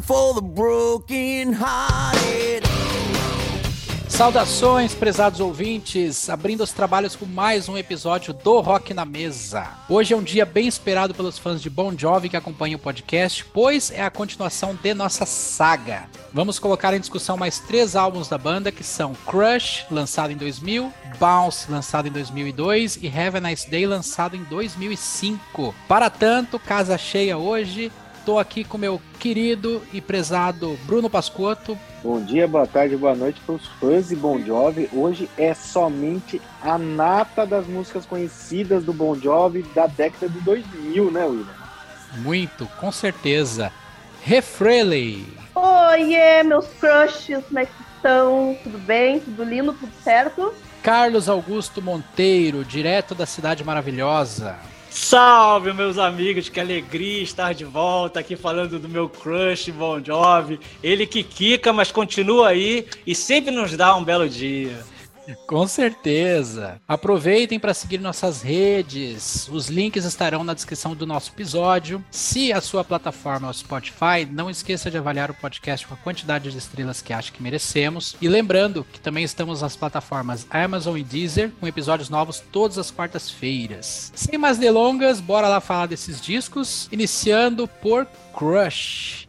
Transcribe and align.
for 0.00 0.34
the 0.34 0.40
broken 0.40 1.52
hearted. 1.52 2.68
Saudações, 4.18 4.94
prezados 4.94 5.38
ouvintes, 5.38 6.28
abrindo 6.28 6.64
os 6.64 6.72
trabalhos 6.72 7.14
com 7.14 7.24
mais 7.24 7.68
um 7.68 7.78
episódio 7.78 8.34
do 8.34 8.58
Rock 8.58 8.92
na 8.92 9.04
Mesa. 9.04 9.64
Hoje 9.88 10.12
é 10.12 10.16
um 10.16 10.24
dia 10.24 10.44
bem 10.44 10.66
esperado 10.66 11.14
pelos 11.14 11.38
fãs 11.38 11.62
de 11.62 11.70
Bon 11.70 11.96
Jovi 11.96 12.28
que 12.28 12.36
acompanham 12.36 12.78
o 12.78 12.82
podcast, 12.82 13.44
pois 13.44 13.92
é 13.92 14.02
a 14.02 14.10
continuação 14.10 14.74
de 14.74 14.92
nossa 14.92 15.24
saga. 15.24 16.08
Vamos 16.34 16.58
colocar 16.58 16.92
em 16.94 16.98
discussão 16.98 17.36
mais 17.36 17.60
três 17.60 17.94
álbuns 17.94 18.26
da 18.26 18.36
banda, 18.36 18.72
que 18.72 18.82
são 18.82 19.14
Crush, 19.24 19.86
lançado 19.88 20.32
em 20.32 20.36
2000, 20.36 20.92
Bounce, 21.20 21.70
lançado 21.70 22.08
em 22.08 22.10
2002 22.10 22.98
e 23.00 23.06
Have 23.06 23.36
a 23.36 23.40
Nice 23.40 23.70
Day, 23.70 23.86
lançado 23.86 24.34
em 24.34 24.42
2005. 24.42 25.72
Para 25.86 26.10
tanto, 26.10 26.58
casa 26.58 26.98
cheia 26.98 27.38
hoje, 27.38 27.92
Estou 28.28 28.38
aqui 28.38 28.62
com 28.62 28.76
meu 28.76 29.00
querido 29.18 29.82
e 29.90 30.02
prezado 30.02 30.78
Bruno 30.84 31.08
Pascotto. 31.08 31.78
Bom 32.02 32.20
dia, 32.20 32.46
boa 32.46 32.66
tarde, 32.66 32.94
boa 32.94 33.14
noite 33.14 33.40
para 33.40 33.54
os 33.54 33.66
fãs 33.80 34.08
de 34.08 34.16
Bon 34.16 34.38
Jovi. 34.38 34.86
Hoje 34.92 35.30
é 35.38 35.54
somente 35.54 36.38
a 36.60 36.76
nata 36.76 37.46
das 37.46 37.66
músicas 37.66 38.04
conhecidas 38.04 38.84
do 38.84 38.92
Bon 38.92 39.14
Jovi 39.14 39.62
da 39.74 39.86
década 39.86 40.28
de 40.28 40.38
2000, 40.40 41.10
né, 41.10 41.24
William? 41.24 41.46
Muito, 42.18 42.66
com 42.78 42.92
certeza. 42.92 43.72
Refreley. 44.22 45.26
Oiê, 45.54 46.42
meus 46.42 46.66
crushes, 46.78 47.42
como 47.46 47.60
é 47.60 47.64
que 47.64 47.72
estão? 47.96 48.58
Tudo 48.62 48.76
bem? 48.76 49.20
Tudo 49.20 49.42
lindo? 49.42 49.72
Tudo 49.72 49.92
certo? 50.04 50.52
Carlos 50.82 51.30
Augusto 51.30 51.80
Monteiro, 51.80 52.62
direto 52.62 53.14
da 53.14 53.24
Cidade 53.24 53.64
Maravilhosa. 53.64 54.58
Salve, 54.90 55.72
meus 55.72 55.98
amigos, 55.98 56.48
que 56.48 56.58
alegria 56.58 57.22
estar 57.22 57.52
de 57.52 57.64
volta 57.64 58.20
aqui 58.20 58.36
falando 58.36 58.78
do 58.78 58.88
meu 58.88 59.08
crush 59.08 59.70
Bon 59.70 60.02
Jovi. 60.02 60.58
Ele 60.82 61.06
que 61.06 61.22
quica, 61.22 61.72
mas 61.72 61.92
continua 61.92 62.48
aí 62.48 62.86
e 63.06 63.14
sempre 63.14 63.50
nos 63.50 63.76
dá 63.76 63.94
um 63.94 64.02
belo 64.02 64.28
dia. 64.28 64.82
Com 65.46 65.66
certeza. 65.66 66.80
Aproveitem 66.86 67.58
para 67.58 67.74
seguir 67.74 67.98
nossas 67.98 68.42
redes. 68.42 69.48
Os 69.50 69.68
links 69.68 70.04
estarão 70.04 70.44
na 70.44 70.54
descrição 70.54 70.94
do 70.94 71.06
nosso 71.06 71.30
episódio. 71.30 72.04
Se 72.10 72.52
a 72.52 72.60
sua 72.60 72.84
plataforma 72.84 73.48
é 73.48 73.50
o 73.50 73.54
Spotify, 73.54 74.26
não 74.30 74.50
esqueça 74.50 74.90
de 74.90 74.98
avaliar 74.98 75.30
o 75.30 75.34
podcast 75.34 75.86
com 75.86 75.94
a 75.94 75.98
quantidade 75.98 76.50
de 76.50 76.58
estrelas 76.58 77.02
que 77.02 77.12
acha 77.12 77.32
que 77.32 77.42
merecemos. 77.42 78.16
E 78.20 78.28
lembrando 78.28 78.86
que 78.92 79.00
também 79.00 79.24
estamos 79.24 79.62
nas 79.62 79.76
plataformas 79.76 80.46
Amazon 80.50 80.96
e 80.96 81.02
Deezer, 81.02 81.50
com 81.60 81.66
episódios 81.66 82.08
novos 82.08 82.42
todas 82.52 82.78
as 82.78 82.90
quartas-feiras. 82.90 84.12
Sem 84.14 84.38
mais 84.38 84.58
delongas, 84.58 85.20
bora 85.20 85.48
lá 85.48 85.60
falar 85.60 85.86
desses 85.86 86.20
discos, 86.20 86.88
iniciando 86.90 87.66
por 87.66 88.06
Crush. 88.36 89.28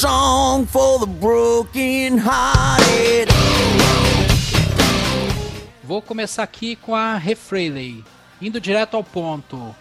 Song 0.00 0.64
for 0.64 0.98
the 0.98 1.04
broken 1.04 2.16
hearted. 2.16 3.30
Vou 5.84 6.00
começar 6.00 6.42
aqui 6.42 6.74
com 6.74 6.94
a 6.94 7.16
Refreley, 7.16 8.02
indo 8.40 8.58
direto 8.58 8.96
ao 8.96 9.04
ponto. 9.04 9.56
O 9.58 9.76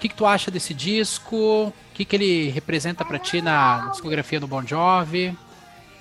que, 0.00 0.08
que 0.08 0.16
tu 0.16 0.26
acha 0.26 0.50
desse 0.50 0.74
disco? 0.74 1.36
O 1.36 1.72
que, 1.94 2.04
que 2.04 2.16
ele 2.16 2.48
representa 2.48 3.04
para 3.04 3.20
ti 3.20 3.40
na 3.40 3.86
discografia 3.90 4.40
do 4.40 4.48
Bon 4.48 4.66
Jovi? 4.66 5.38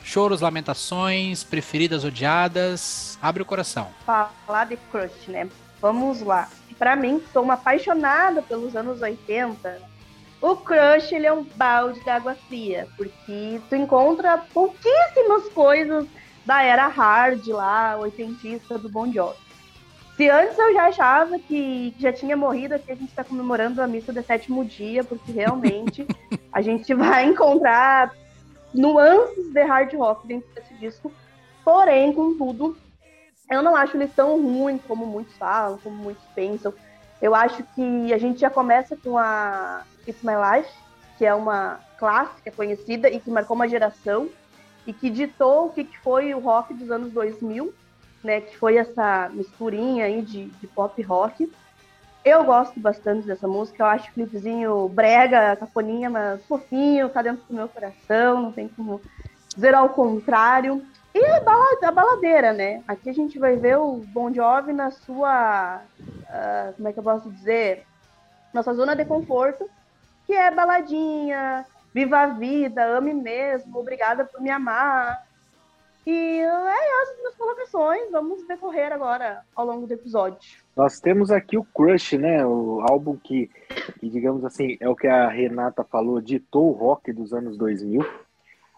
Choros, 0.03 0.41
lamentações, 0.41 1.43
preferidas, 1.43 2.03
odiadas. 2.03 3.19
Abre 3.21 3.43
o 3.43 3.45
coração. 3.45 3.89
Falar 4.07 4.66
de 4.66 4.77
Crush, 4.91 5.27
né? 5.27 5.47
Vamos 5.79 6.19
lá. 6.22 6.50
Para 6.79 6.95
mim, 6.95 7.22
sou 7.31 7.44
uma 7.44 7.53
apaixonada 7.53 8.41
pelos 8.41 8.75
anos 8.75 9.03
80 9.03 9.94
o 10.41 10.56
Crush, 10.56 11.13
ele 11.13 11.25
é 11.25 11.34
um 11.34 11.44
balde 11.44 12.03
de 12.03 12.09
água 12.09 12.35
fria, 12.47 12.88
porque 12.97 13.59
tu 13.69 13.75
encontra 13.75 14.38
pouquíssimas 14.38 15.47
coisas 15.53 16.06
da 16.46 16.62
era 16.62 16.88
hard 16.88 17.47
lá, 17.47 17.97
oitentista 17.97 18.78
do 18.78 18.90
Bon 18.90 19.12
Jovi. 19.12 19.45
Se 20.16 20.29
antes 20.29 20.57
eu 20.57 20.74
já 20.74 20.88
achava 20.88 21.38
que 21.40 21.94
já 22.00 22.13
tinha 22.13 22.38
morrido, 22.38 22.75
aqui 22.75 22.91
a 22.91 22.95
gente 22.95 23.09
está 23.09 23.24
comemorando 23.24 23.81
a 23.81 23.88
missa 23.88 24.13
do 24.13 24.24
sétimo 24.24 24.63
dia, 24.63 25.03
porque 25.03 25.31
realmente 25.31 26.07
a 26.53 26.62
gente 26.62 26.94
vai 26.94 27.25
encontrar 27.25 28.13
nuances 28.74 29.51
de 29.51 29.62
hard 29.63 29.94
rock 29.95 30.25
dentro 30.28 30.47
desse 30.53 30.74
disco. 30.75 31.12
Porém, 31.66 32.13
contudo, 32.13 32.78
eu 33.50 33.62
não 33.62 33.75
acho 33.75 33.97
ele 33.97 34.07
tão 34.07 34.41
ruim 34.41 34.78
como 34.78 35.06
muitos 35.06 35.35
falam, 35.38 35.78
como 35.79 35.95
muitos 35.95 36.24
pensam. 36.34 36.74
Eu 37.22 37.35
acho 37.35 37.63
que 37.75 38.13
a 38.13 38.18
gente 38.18 38.40
já 38.40 38.50
começa 38.50 38.95
com 38.95 39.18
a 39.18 39.84
It's 40.07 40.23
My 40.23 40.33
Life, 40.35 40.69
que 41.17 41.25
é 41.25 41.33
uma 41.33 41.79
clássica 41.97 42.51
conhecida 42.51 43.09
e 43.09 43.19
que 43.19 43.29
marcou 43.29 43.55
uma 43.55 43.67
geração 43.67 44.29
e 44.85 44.93
que 44.93 45.09
ditou 45.09 45.67
o 45.67 45.69
que 45.71 45.85
foi 46.03 46.33
o 46.33 46.39
rock 46.39 46.73
dos 46.73 46.91
anos 46.91 47.11
2000, 47.11 47.73
né, 48.23 48.41
que 48.41 48.57
foi 48.57 48.77
essa 48.77 49.29
misturinha 49.33 50.05
aí 50.05 50.21
de, 50.21 50.45
de 50.45 50.67
pop 50.67 51.01
rock. 51.01 51.51
Eu 52.23 52.44
gosto 52.44 52.79
bastante 52.79 53.27
dessa 53.27 53.47
música, 53.47 53.83
eu 53.83 53.88
acho 53.88 54.09
o 54.09 54.13
clipezinho 54.13 54.89
brega, 54.89 55.55
cafoninha, 55.55 56.09
mas 56.09 56.44
fofinho, 56.45 57.09
tá 57.09 57.21
dentro 57.21 57.44
do 57.47 57.53
meu 57.53 57.69
coração, 57.69 58.41
não 58.41 58.51
tem 58.51 58.67
como 58.67 58.99
dizer 59.53 59.75
ao 59.75 59.89
contrário. 59.89 60.83
E 61.13 61.23
a 61.85 61.91
baladeira, 61.91 62.51
né? 62.51 62.83
Aqui 62.88 63.09
a 63.09 63.13
gente 63.13 63.39
vai 63.39 63.55
ver 63.55 63.77
o 63.77 63.97
Bon 64.07 64.33
Jovi 64.33 64.73
na 64.73 64.91
sua, 64.91 65.81
uh, 65.99 66.73
como 66.75 66.88
é 66.88 66.91
que 66.91 66.99
eu 66.99 67.03
posso 67.03 67.31
dizer, 67.31 67.85
nossa 68.53 68.73
zona 68.73 68.95
de 68.95 69.05
conforto, 69.05 69.69
que 70.25 70.34
é 70.34 70.52
baladinha, 70.52 71.66
viva 71.94 72.19
a 72.19 72.28
vida, 72.28 72.97
ame 72.97 73.13
mesmo, 73.13 73.80
obrigada 73.80 74.25
por 74.25 74.41
me 74.41 74.50
amar. 74.50 75.25
E 76.06 76.12
é 76.12 77.02
essas 77.02 77.18
minhas 77.18 77.36
colocações, 77.36 78.12
vamos 78.12 78.46
decorrer 78.47 78.94
agora 78.94 79.41
ao 79.56 79.66
longo 79.66 79.88
do 79.88 79.94
episódio. 79.94 80.38
Nós 80.75 81.00
temos 81.00 81.31
aqui 81.31 81.58
o 81.58 81.63
Crush, 81.63 82.18
né? 82.18 82.46
O 82.46 82.81
álbum 82.81 83.18
que, 83.18 83.50
que 84.00 84.09
digamos 84.09 84.46
assim, 84.46 84.78
é 84.80 84.88
o 84.88 84.96
que 84.96 85.08
a 85.08 85.28
Renata 85.30 85.84
falou, 85.84 86.22
ditou 86.22 86.69
o 86.69 86.74
rock 86.74 87.12
dos 87.12 87.34
anos 87.34 87.57
2000. 87.57 88.06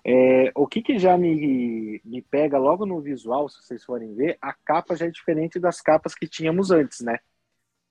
É, 0.05 0.51
o 0.55 0.65
que, 0.65 0.81
que 0.81 0.97
já 0.97 1.17
me, 1.17 1.99
me 2.05 2.21
pega 2.21 2.57
logo 2.57 2.85
no 2.85 3.01
visual, 3.01 3.49
se 3.49 3.61
vocês 3.61 3.83
forem 3.83 4.15
ver, 4.15 4.37
a 4.41 4.53
capa 4.53 4.95
já 4.95 5.05
é 5.05 5.09
diferente 5.09 5.59
das 5.59 5.81
capas 5.81 6.15
que 6.15 6.25
tínhamos 6.25 6.71
antes, 6.71 7.01
né? 7.01 7.17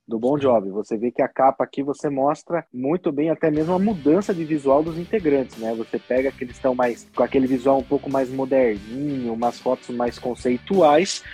Do 0.07 0.19
Bon 0.19 0.39
Jovi. 0.39 0.71
Você 0.71 0.97
vê 0.97 1.11
que 1.11 1.23
a 1.23 1.29
capa 1.29 1.65
aqui 1.65 1.83
você 1.83 2.09
mostra 2.09 2.65
muito 2.73 3.11
bem 3.11 3.31
até 3.31 3.51
mesmo 3.51 3.75
a 3.75 3.79
mudança 3.79 4.33
de 4.33 4.45
visual 4.45 4.83
dos 4.83 4.99
integrantes, 4.99 5.57
né? 5.57 5.75
Você 5.75 5.99
pega 5.99 6.31
que 6.31 6.45
eles 6.45 6.57
estão 6.57 6.75
mais 6.75 7.09
com 7.15 7.23
aquele 7.23 7.47
visual 7.47 7.79
um 7.79 7.83
pouco 7.83 8.11
mais 8.11 8.31
moderninho, 8.31 9.33
umas 9.33 9.59
fotos 9.59 9.89
mais 9.89 10.19
conceituais. 10.19 11.25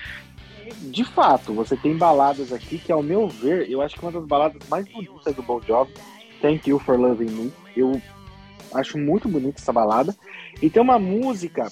De 0.82 1.04
fato, 1.04 1.52
você 1.52 1.76
tem 1.76 1.96
baladas 1.96 2.52
aqui 2.52 2.78
que, 2.78 2.90
ao 2.90 3.02
meu 3.02 3.28
ver, 3.28 3.70
eu 3.70 3.82
acho 3.82 3.96
que 3.96 4.02
uma 4.02 4.12
das 4.12 4.24
baladas 4.24 4.66
mais 4.68 4.86
bonitas 4.88 5.34
do 5.34 5.42
Bon 5.42 5.60
Jovi, 5.60 5.92
Thank 6.40 6.70
You 6.70 6.78
for 6.78 6.98
Loving 6.98 7.30
Me. 7.30 7.52
Eu 7.76 8.00
acho 8.72 8.96
muito 8.96 9.28
bonita 9.28 9.60
essa 9.60 9.72
balada. 9.72 10.16
E 10.62 10.70
tem 10.70 10.82
uma 10.82 10.98
música 10.98 11.70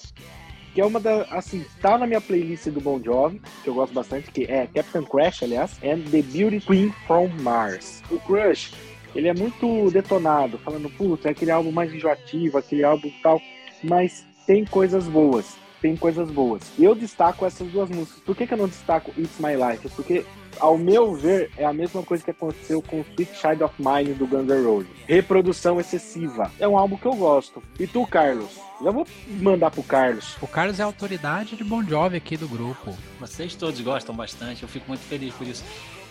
que 0.73 0.81
é 0.81 0.85
uma 0.85 0.99
da, 0.99 1.23
assim, 1.31 1.65
tá 1.81 1.97
na 1.97 2.07
minha 2.07 2.21
playlist 2.21 2.67
do 2.67 2.79
Bon 2.79 3.01
Jovi, 3.03 3.41
que 3.63 3.69
eu 3.69 3.73
gosto 3.73 3.93
bastante, 3.93 4.31
que 4.31 4.45
é 4.45 4.67
Captain 4.67 5.03
Crash, 5.03 5.43
aliás, 5.43 5.77
and 5.83 6.01
The 6.09 6.21
Beauty 6.21 6.61
Queen 6.61 6.93
from 7.07 7.29
Mars. 7.41 8.01
O 8.09 8.19
Crush, 8.19 8.73
ele 9.13 9.27
é 9.27 9.33
muito 9.33 9.91
detonado, 9.91 10.57
falando, 10.59 10.89
putz, 10.89 11.25
é 11.25 11.29
aquele 11.29 11.51
álbum 11.51 11.71
mais 11.71 11.93
enjoativo, 11.93 12.57
aquele 12.57 12.83
álbum 12.83 13.11
tal, 13.21 13.41
mas 13.83 14.25
tem 14.47 14.63
coisas 14.65 15.07
boas, 15.07 15.57
tem 15.81 15.95
coisas 15.95 16.29
boas. 16.31 16.61
Eu 16.79 16.95
destaco 16.95 17.45
essas 17.45 17.67
duas 17.67 17.89
músicas. 17.89 18.21
Por 18.23 18.35
que, 18.35 18.47
que 18.47 18.53
eu 18.53 18.57
não 18.57 18.67
destaco 18.67 19.11
It's 19.17 19.39
My 19.39 19.55
Life? 19.55 19.89
Porque 19.95 20.25
ao 20.59 20.77
meu 20.77 21.13
ver, 21.13 21.51
é 21.57 21.65
a 21.65 21.73
mesma 21.73 22.03
coisa 22.03 22.23
que 22.23 22.31
aconteceu 22.31 22.81
com 22.81 23.01
Sweet 23.01 23.35
Child 23.35 23.63
of 23.63 23.75
Mine 23.79 24.13
do 24.13 24.27
Guns 24.27 24.47
N' 24.47 24.63
Roses. 24.63 24.89
Reprodução 25.07 25.79
excessiva. 25.79 26.51
É 26.59 26.67
um 26.67 26.77
álbum 26.77 26.97
que 26.97 27.05
eu 27.05 27.13
gosto. 27.13 27.61
E 27.79 27.87
tu, 27.87 28.05
Carlos? 28.05 28.49
Já 28.83 28.91
vou 28.91 29.05
mandar 29.27 29.71
pro 29.71 29.83
Carlos. 29.83 30.35
O 30.41 30.47
Carlos 30.47 30.79
é 30.79 30.83
a 30.83 30.85
autoridade 30.85 31.55
de 31.55 31.63
Bon 31.63 31.83
Jovi 31.83 32.17
aqui 32.17 32.35
do 32.35 32.47
grupo. 32.47 32.95
Vocês 33.19 33.53
todos 33.55 33.79
gostam 33.81 34.15
bastante, 34.15 34.63
eu 34.63 34.69
fico 34.69 34.85
muito 34.87 35.01
feliz 35.01 35.33
por 35.33 35.47
isso. 35.47 35.63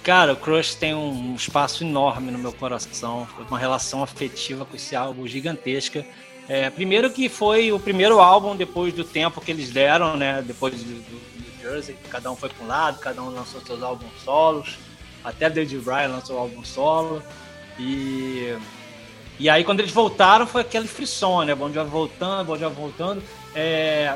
Cara, 0.03 0.33
o 0.33 0.37
Crush 0.37 0.77
tem 0.77 0.95
um 0.95 1.35
espaço 1.35 1.85
enorme 1.85 2.31
no 2.31 2.39
meu 2.39 2.53
coração, 2.53 3.29
uma 3.49 3.59
relação 3.59 4.03
afetiva 4.03 4.65
com 4.65 4.75
esse 4.75 4.97
álbum 4.97 5.27
gigantesca. 5.27 6.07
É, 6.49 6.71
primeiro 6.71 7.11
que 7.11 7.29
foi 7.29 7.71
o 7.71 7.79
primeiro 7.79 8.19
álbum 8.19 8.57
depois 8.57 8.95
do 8.95 9.05
tempo 9.05 9.41
que 9.41 9.51
eles 9.51 9.71
deram, 9.71 10.17
né? 10.17 10.43
Depois 10.43 10.75
do, 10.75 10.95
do 10.95 11.21
Jersey, 11.61 11.97
cada 12.11 12.31
um 12.31 12.37
foi 12.37 12.49
para 12.49 12.65
um 12.65 12.69
lado, 12.69 12.99
cada 12.99 13.23
um 13.23 13.31
lançou 13.31 13.61
seus 13.61 13.83
álbuns 13.83 14.11
solos, 14.25 14.79
até 15.25 15.51
David 15.51 15.83
Bryan 15.83 16.09
lançou 16.09 16.37
o 16.37 16.39
álbum 16.39 16.65
solo. 16.65 17.23
E, 17.79 18.57
e 19.39 19.49
aí 19.49 19.65
quando 19.65 19.81
eles 19.81 19.93
voltaram 19.93 20.47
foi 20.47 20.62
aquele 20.62 20.87
frisson, 20.87 21.45
né? 21.45 21.55
Bon 21.55 21.73
Jovi 21.73 21.91
voltando, 21.91 22.47
Bon 22.47 22.57
Jovi 22.57 22.75
voltando. 22.75 23.23
É, 23.55 24.15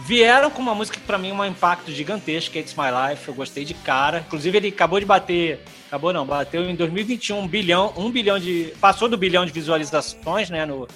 vieram 0.00 0.50
com 0.50 0.60
uma 0.60 0.74
música 0.74 0.98
que 0.98 1.06
para 1.06 1.18
mim 1.18 1.30
é 1.30 1.34
um 1.34 1.44
impacto 1.44 1.90
gigantesco, 1.90 2.56
It's 2.58 2.74
My 2.74 3.10
Life. 3.10 3.28
Eu 3.28 3.34
gostei 3.34 3.64
de 3.64 3.74
cara. 3.74 4.24
Inclusive, 4.26 4.56
ele 4.56 4.68
acabou 4.68 5.00
de 5.00 5.06
bater. 5.06 5.62
Acabou 5.86 6.12
não, 6.12 6.26
bateu 6.26 6.68
em 6.68 6.74
2021 6.74 7.38
um 7.38 7.48
bilhão, 7.48 7.92
um 7.96 8.10
bilhão 8.10 8.38
de. 8.38 8.72
Passou 8.80 9.08
do 9.08 9.16
bilhão 9.16 9.44
de 9.46 9.52
visualizações 9.52 10.50
né, 10.50 10.66
no, 10.66 10.88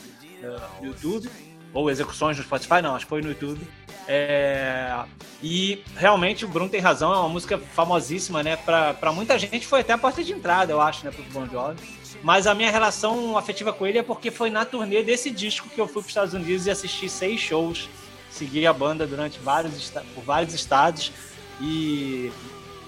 no 0.81 0.87
YouTube. 0.87 1.29
Ou 1.79 1.89
execuções 1.89 2.37
no 2.37 2.43
Spotify, 2.43 2.83
não, 2.83 2.97
acho 2.97 3.07
que 3.07 3.09
foi 3.09 3.23
no 3.23 3.29
YouTube. 3.29 3.61
É, 4.09 4.99
e 5.41 5.85
realmente 5.97 6.45
o 6.45 6.49
Bruno 6.49 6.69
tem 6.69 6.81
razão, 6.81 7.15
é 7.15 7.17
uma 7.19 7.29
música 7.29 7.57
famosíssima, 7.57 8.43
né? 8.43 8.57
Para 8.57 9.13
muita 9.13 9.39
gente 9.39 9.65
foi 9.65 9.83
até 9.83 9.93
a 9.93 9.99
porta 9.99 10.25
de 10.25 10.33
entrada, 10.33 10.73
eu 10.73 10.81
acho, 10.81 11.05
né, 11.05 11.13
pro 11.13 11.23
Bon 11.25 11.47
Jovi. 11.47 11.79
Mas 12.21 12.49
a 12.49 12.55
minha 12.55 12.69
relação 12.69 13.39
afetiva 13.39 13.73
com 13.73 13.87
ele 13.87 13.97
é 13.97 14.03
porque 14.03 14.33
foi 14.33 14.51
na 14.51 14.65
turnê 14.65 15.05
desse 15.05 15.31
disco 15.31 15.69
que 15.69 15.81
eu 15.81 15.87
fui 15.87 16.03
para 16.03 16.07
os 16.07 16.09
Estados 16.09 16.35
Unidos 16.35 16.67
e 16.67 16.71
assisti 16.71 17.09
seis 17.09 17.41
shows. 17.41 17.89
Segui 18.29 18.67
a 18.67 18.73
banda 18.73 19.07
durante 19.07 19.39
vários, 19.39 19.91
por 20.17 20.25
vários 20.25 20.55
estados. 20.55 21.13
E, 21.61 22.33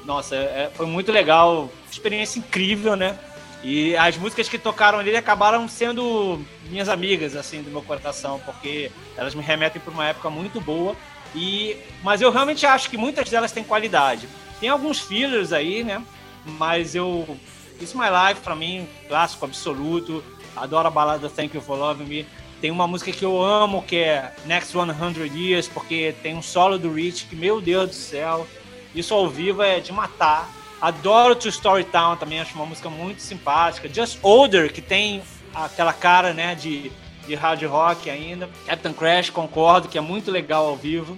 nossa, 0.04 0.34
é, 0.34 0.68
foi 0.74 0.86
muito 0.86 1.12
legal. 1.12 1.70
Experiência 1.88 2.40
incrível, 2.40 2.96
né? 2.96 3.16
E 3.62 3.94
as 3.96 4.16
músicas 4.16 4.48
que 4.48 4.58
tocaram 4.58 4.98
ali 4.98 5.14
acabaram 5.14 5.68
sendo 5.68 6.40
minhas 6.70 6.88
amigas, 6.88 7.36
assim, 7.36 7.62
do 7.62 7.70
meu 7.70 7.82
coração, 7.82 8.40
porque 8.44 8.90
elas 9.16 9.34
me 9.34 9.42
remetem 9.42 9.80
para 9.80 9.92
uma 9.92 10.06
época 10.06 10.30
muito 10.30 10.60
boa. 10.60 10.96
E, 11.34 11.76
mas 12.02 12.20
eu 12.20 12.30
realmente 12.30 12.64
acho 12.66 12.88
que 12.88 12.96
muitas 12.96 13.28
delas 13.28 13.52
têm 13.52 13.62
qualidade. 13.62 14.28
Tem 14.58 14.68
alguns 14.68 15.00
fillers 15.00 15.52
aí, 15.52 15.84
né? 15.84 16.02
Mas 16.44 16.94
eu. 16.94 17.38
It's 17.80 17.94
My 17.94 18.08
Life, 18.08 18.40
para 18.42 18.54
mim, 18.54 18.88
clássico 19.08 19.44
absoluto. 19.44 20.24
Adoro 20.56 20.88
a 20.88 20.90
balada 20.90 21.30
Thank 21.30 21.56
You 21.56 21.62
for 21.62 21.78
Loving 21.78 22.04
Me. 22.04 22.26
Tem 22.60 22.70
uma 22.70 22.86
música 22.86 23.10
que 23.10 23.24
eu 23.24 23.42
amo, 23.42 23.82
que 23.82 23.96
é 23.96 24.34
Next 24.44 24.72
100 24.72 25.34
Years, 25.34 25.66
porque 25.66 26.14
tem 26.22 26.36
um 26.36 26.42
solo 26.42 26.78
do 26.78 26.92
Rich 26.92 27.24
que, 27.24 27.34
meu 27.34 27.58
Deus 27.58 27.88
do 27.88 27.94
céu, 27.94 28.46
isso 28.94 29.14
ao 29.14 29.28
vivo 29.28 29.62
é 29.62 29.80
de 29.80 29.92
matar. 29.92 30.50
Adoro 30.80 31.34
To 31.34 31.48
Story 31.48 31.84
Town 31.84 32.16
também, 32.16 32.40
acho 32.40 32.54
uma 32.54 32.66
música 32.66 32.88
muito 32.88 33.20
simpática. 33.20 33.88
Just 33.92 34.18
Older, 34.22 34.72
que 34.72 34.80
tem 34.80 35.22
aquela 35.54 35.92
cara, 35.92 36.32
né, 36.32 36.54
de, 36.54 36.90
de 37.26 37.34
hard 37.34 37.62
rock 37.64 38.08
ainda. 38.08 38.48
Captain 38.66 38.92
Crash, 38.92 39.30
concordo, 39.30 39.88
que 39.88 39.98
é 39.98 40.00
muito 40.00 40.30
legal 40.30 40.66
ao 40.66 40.76
vivo. 40.76 41.16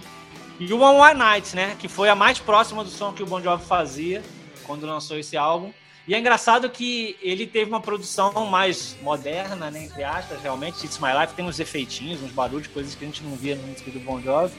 E 0.59 0.73
One 0.73 0.99
One 0.99 1.15
Night, 1.15 1.55
né, 1.55 1.77
que 1.79 1.89
foi 1.89 2.09
a 2.09 2.15
mais 2.15 2.39
próxima 2.39 2.83
do 2.83 2.91
som 2.91 3.13
que 3.13 3.23
o 3.23 3.27
Bon 3.27 3.41
Jovi 3.41 3.65
fazia 3.65 4.23
quando 4.65 4.87
lançou 4.87 5.19
esse 5.19 5.37
álbum. 5.37 5.73
E 6.07 6.15
é 6.15 6.19
engraçado 6.19 6.69
que 6.69 7.17
ele 7.23 7.47
teve 7.47 7.71
uma 7.71 7.81
produção 7.81 8.33
mais 8.47 8.97
moderna, 9.03 9.71
né, 9.71 9.85
entre 9.85 10.03
aspas, 10.03 10.43
realmente. 10.43 10.85
It's 10.85 10.99
My 10.99 11.13
Life 11.21 11.35
tem 11.35 11.45
uns 11.45 11.61
efeitinhos, 11.61 12.21
uns 12.21 12.33
barulhos, 12.33 12.67
coisas 12.67 12.95
que 12.95 13.05
a 13.05 13.07
gente 13.07 13.23
não 13.23 13.37
via 13.37 13.55
no 13.55 13.63
música 13.69 13.91
do 13.91 14.01
Bon 14.01 14.21
Jovi. 14.21 14.55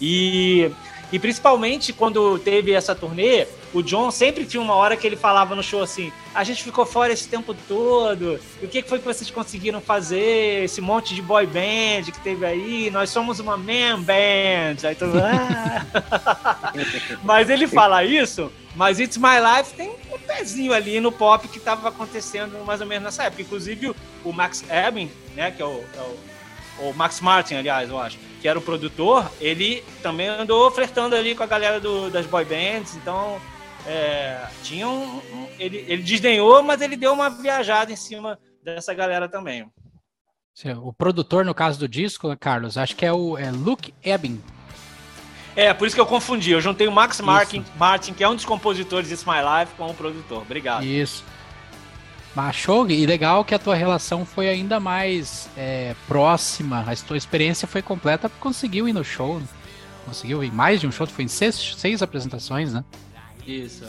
E 0.00 0.70
e 1.12 1.18
principalmente 1.18 1.92
quando 1.92 2.38
teve 2.38 2.72
essa 2.72 2.94
turnê, 2.94 3.46
o 3.72 3.82
John 3.82 4.10
sempre 4.10 4.44
tinha 4.44 4.60
uma 4.60 4.74
hora 4.74 4.96
que 4.96 5.06
ele 5.06 5.16
falava 5.16 5.54
no 5.54 5.62
show 5.62 5.82
assim: 5.82 6.12
a 6.34 6.42
gente 6.42 6.64
ficou 6.64 6.84
fora 6.84 7.12
esse 7.12 7.28
tempo 7.28 7.54
todo, 7.68 8.40
o 8.62 8.66
que 8.66 8.82
foi 8.82 8.98
que 8.98 9.04
vocês 9.04 9.30
conseguiram 9.30 9.80
fazer? 9.80 10.64
Esse 10.64 10.80
monte 10.80 11.14
de 11.14 11.22
boy 11.22 11.46
band 11.46 12.10
que 12.12 12.20
teve 12.20 12.44
aí, 12.44 12.90
nós 12.90 13.10
somos 13.10 13.38
uma 13.38 13.56
man 13.56 14.00
band. 14.00 14.86
Aí 14.86 14.94
todo 14.94 15.18
ah. 15.18 15.86
Mas 17.22 17.50
ele 17.50 17.68
fala 17.68 18.04
isso, 18.04 18.50
mas 18.74 18.98
It's 18.98 19.16
My 19.16 19.38
Life 19.40 19.74
tem 19.74 19.90
um 20.12 20.18
pezinho 20.18 20.72
ali 20.72 21.00
no 21.00 21.12
pop 21.12 21.46
que 21.48 21.58
estava 21.58 21.88
acontecendo 21.88 22.64
mais 22.64 22.80
ou 22.80 22.86
menos 22.86 23.04
nessa 23.04 23.24
época. 23.24 23.42
Inclusive 23.42 23.94
o 24.24 24.32
Max 24.32 24.64
Ebbing, 24.68 25.10
né, 25.34 25.50
que 25.50 25.62
é 25.62 25.64
o, 25.64 25.84
é 25.94 26.82
o, 26.82 26.88
o 26.90 26.94
Max 26.94 27.20
Martin, 27.20 27.54
aliás, 27.54 27.88
eu 27.88 27.98
acho 27.98 28.18
que 28.40 28.48
era 28.48 28.58
o 28.58 28.62
produtor, 28.62 29.30
ele 29.40 29.82
também 30.02 30.28
andou 30.28 30.70
flertando 30.70 31.14
ali 31.14 31.34
com 31.34 31.42
a 31.42 31.46
galera 31.46 31.80
do, 31.80 32.10
das 32.10 32.26
boy 32.26 32.44
bands, 32.44 32.94
então 32.96 33.40
é, 33.86 34.46
tinha 34.62 34.88
um, 34.88 35.16
um, 35.16 35.48
ele, 35.58 35.84
ele 35.88 36.02
desdenhou, 36.02 36.62
mas 36.62 36.80
ele 36.80 36.96
deu 36.96 37.12
uma 37.12 37.30
viajada 37.30 37.92
em 37.92 37.96
cima 37.96 38.38
dessa 38.62 38.92
galera 38.92 39.28
também. 39.28 39.66
O 40.82 40.92
produtor, 40.92 41.44
no 41.44 41.54
caso 41.54 41.78
do 41.78 41.86
disco, 41.86 42.34
Carlos, 42.38 42.78
acho 42.78 42.96
que 42.96 43.04
é 43.04 43.12
o 43.12 43.36
é 43.36 43.50
Luke 43.50 43.92
Ebbing. 44.02 44.42
É, 45.54 45.72
por 45.72 45.86
isso 45.86 45.94
que 45.94 46.00
eu 46.00 46.06
confundi. 46.06 46.50
Eu 46.50 46.60
juntei 46.60 46.86
o 46.86 46.92
Max 46.92 47.20
Martin, 47.20 47.64
Martin, 47.76 48.12
que 48.12 48.24
é 48.24 48.28
um 48.28 48.34
dos 48.34 48.44
compositores 48.44 49.08
de 49.08 49.14
It's 49.14 49.26
My 49.26 49.40
Life, 49.40 49.74
com 49.74 49.86
o 49.86 49.94
produtor. 49.94 50.42
Obrigado. 50.42 50.84
Isso. 50.84 51.24
Mas 52.36 52.54
show, 52.54 52.86
e 52.90 53.06
legal 53.06 53.42
que 53.46 53.54
a 53.54 53.58
tua 53.58 53.74
relação 53.74 54.26
foi 54.26 54.46
ainda 54.46 54.78
mais 54.78 55.48
é, 55.56 55.96
próxima, 56.06 56.84
a 56.86 56.94
tua 56.94 57.16
experiência 57.16 57.66
foi 57.66 57.80
completa, 57.80 58.28
conseguiu 58.28 58.86
ir 58.86 58.92
no 58.92 59.02
show, 59.02 59.40
conseguiu 60.04 60.44
ir 60.44 60.52
mais 60.52 60.78
de 60.78 60.86
um 60.86 60.92
show, 60.92 61.06
foi 61.06 61.24
em 61.24 61.28
seis, 61.28 61.74
seis 61.78 62.02
apresentações, 62.02 62.74
né? 62.74 62.84
Isso. 63.46 63.86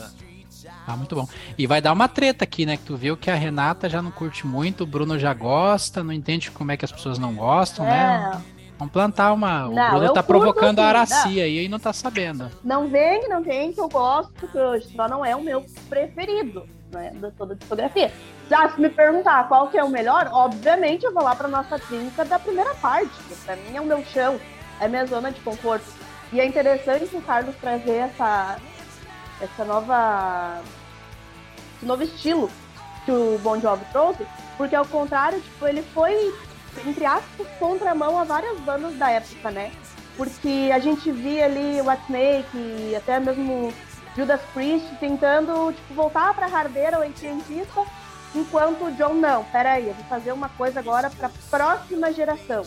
Ah, 0.87 0.95
muito 0.95 1.13
bom. 1.13 1.27
E 1.57 1.67
vai 1.67 1.81
dar 1.81 1.91
uma 1.91 2.07
treta 2.07 2.45
aqui, 2.45 2.65
né? 2.65 2.77
Que 2.77 2.83
tu 2.83 2.95
viu 2.95 3.17
que 3.17 3.29
a 3.29 3.35
Renata 3.35 3.89
já 3.89 4.01
não 4.01 4.11
curte 4.11 4.47
muito, 4.47 4.85
o 4.85 4.87
Bruno 4.87 5.19
já 5.19 5.33
gosta, 5.33 6.01
não 6.01 6.13
entende 6.13 6.49
como 6.49 6.71
é 6.71 6.77
que 6.77 6.85
as 6.85 6.91
pessoas 6.91 7.19
não 7.19 7.35
gostam, 7.35 7.83
né? 7.83 7.91
é. 7.91 8.35
né? 8.37 8.43
Vamos 8.79 8.93
plantar 8.93 9.33
uma. 9.33 9.67
O 9.67 9.73
não, 9.73 9.89
Bruno 9.89 10.13
tá 10.13 10.23
provocando 10.23 10.79
a 10.79 10.85
Aracia 10.85 11.43
aí 11.43 11.65
e 11.65 11.67
não 11.67 11.79
tá 11.79 11.91
sabendo. 11.91 12.49
Não 12.63 12.87
vem, 12.87 13.27
não 13.27 13.43
vem 13.43 13.73
que 13.73 13.81
eu 13.81 13.89
gosto, 13.89 14.47
que 14.47 14.95
só 14.95 15.09
não 15.09 15.25
é 15.25 15.35
o 15.35 15.41
meu 15.41 15.65
preferido, 15.89 16.63
né? 16.93 17.11
Da 17.15 17.29
toda 17.31 17.53
a 17.53 17.57
discografia. 17.57 18.13
Já 18.49 18.69
se 18.69 18.79
me 18.79 18.89
perguntar 18.89 19.47
qual 19.47 19.67
que 19.67 19.77
é 19.77 19.83
o 19.83 19.89
melhor, 19.89 20.29
obviamente 20.31 21.05
eu 21.05 21.13
vou 21.13 21.23
lá 21.23 21.35
para 21.35 21.49
nossa 21.49 21.77
clínica 21.77 22.23
da 22.23 22.39
primeira 22.39 22.73
parte, 22.75 23.11
que 23.27 23.35
para 23.35 23.57
mim 23.57 23.75
é 23.75 23.81
o 23.81 23.85
meu 23.85 24.03
chão, 24.05 24.39
é 24.79 24.87
minha 24.87 25.05
zona 25.05 25.31
de 25.31 25.41
conforto. 25.41 25.85
E 26.31 26.39
é 26.39 26.45
interessante 26.45 27.15
o 27.15 27.21
Carlos 27.21 27.55
trazer 27.57 27.95
essa 27.95 28.57
essa 29.41 29.65
nova 29.65 30.61
esse 31.75 31.85
novo 31.85 32.03
estilo 32.03 32.49
que 33.05 33.11
o 33.11 33.37
Bon 33.43 33.59
Jovi 33.59 33.85
trouxe, 33.91 34.25
porque 34.57 34.75
ao 34.75 34.85
contrário, 34.85 35.39
tipo, 35.39 35.67
ele 35.67 35.83
foi 35.93 36.33
entre 36.85 37.05
aspas 37.05 37.47
contramão 37.59 38.17
a 38.17 38.23
várias 38.23 38.59
bandas 38.59 38.95
da 38.97 39.09
época, 39.09 39.51
né? 39.51 39.71
Porque 40.15 40.69
a 40.73 40.79
gente 40.79 41.11
via 41.11 41.45
ali 41.45 41.81
o 41.81 41.91
Snake 41.91 42.57
e 42.57 42.95
até 42.95 43.19
mesmo 43.19 43.73
Judas 44.15 44.41
Priest 44.53 44.87
tentando 44.99 45.73
tipo 45.73 45.93
voltar 45.93 46.33
para 46.33 46.45
hardeira 46.45 46.97
ou 46.97 47.03
oitentista 47.03 47.85
Enquanto 48.37 48.85
o 48.85 48.91
John, 48.91 49.15
não, 49.15 49.43
peraí, 49.45 49.87
eu 49.87 49.95
vou 49.95 50.05
fazer 50.05 50.31
uma 50.31 50.47
coisa 50.47 50.79
agora 50.79 51.09
para 51.09 51.25
a 51.25 51.31
próxima 51.49 52.13
geração. 52.13 52.61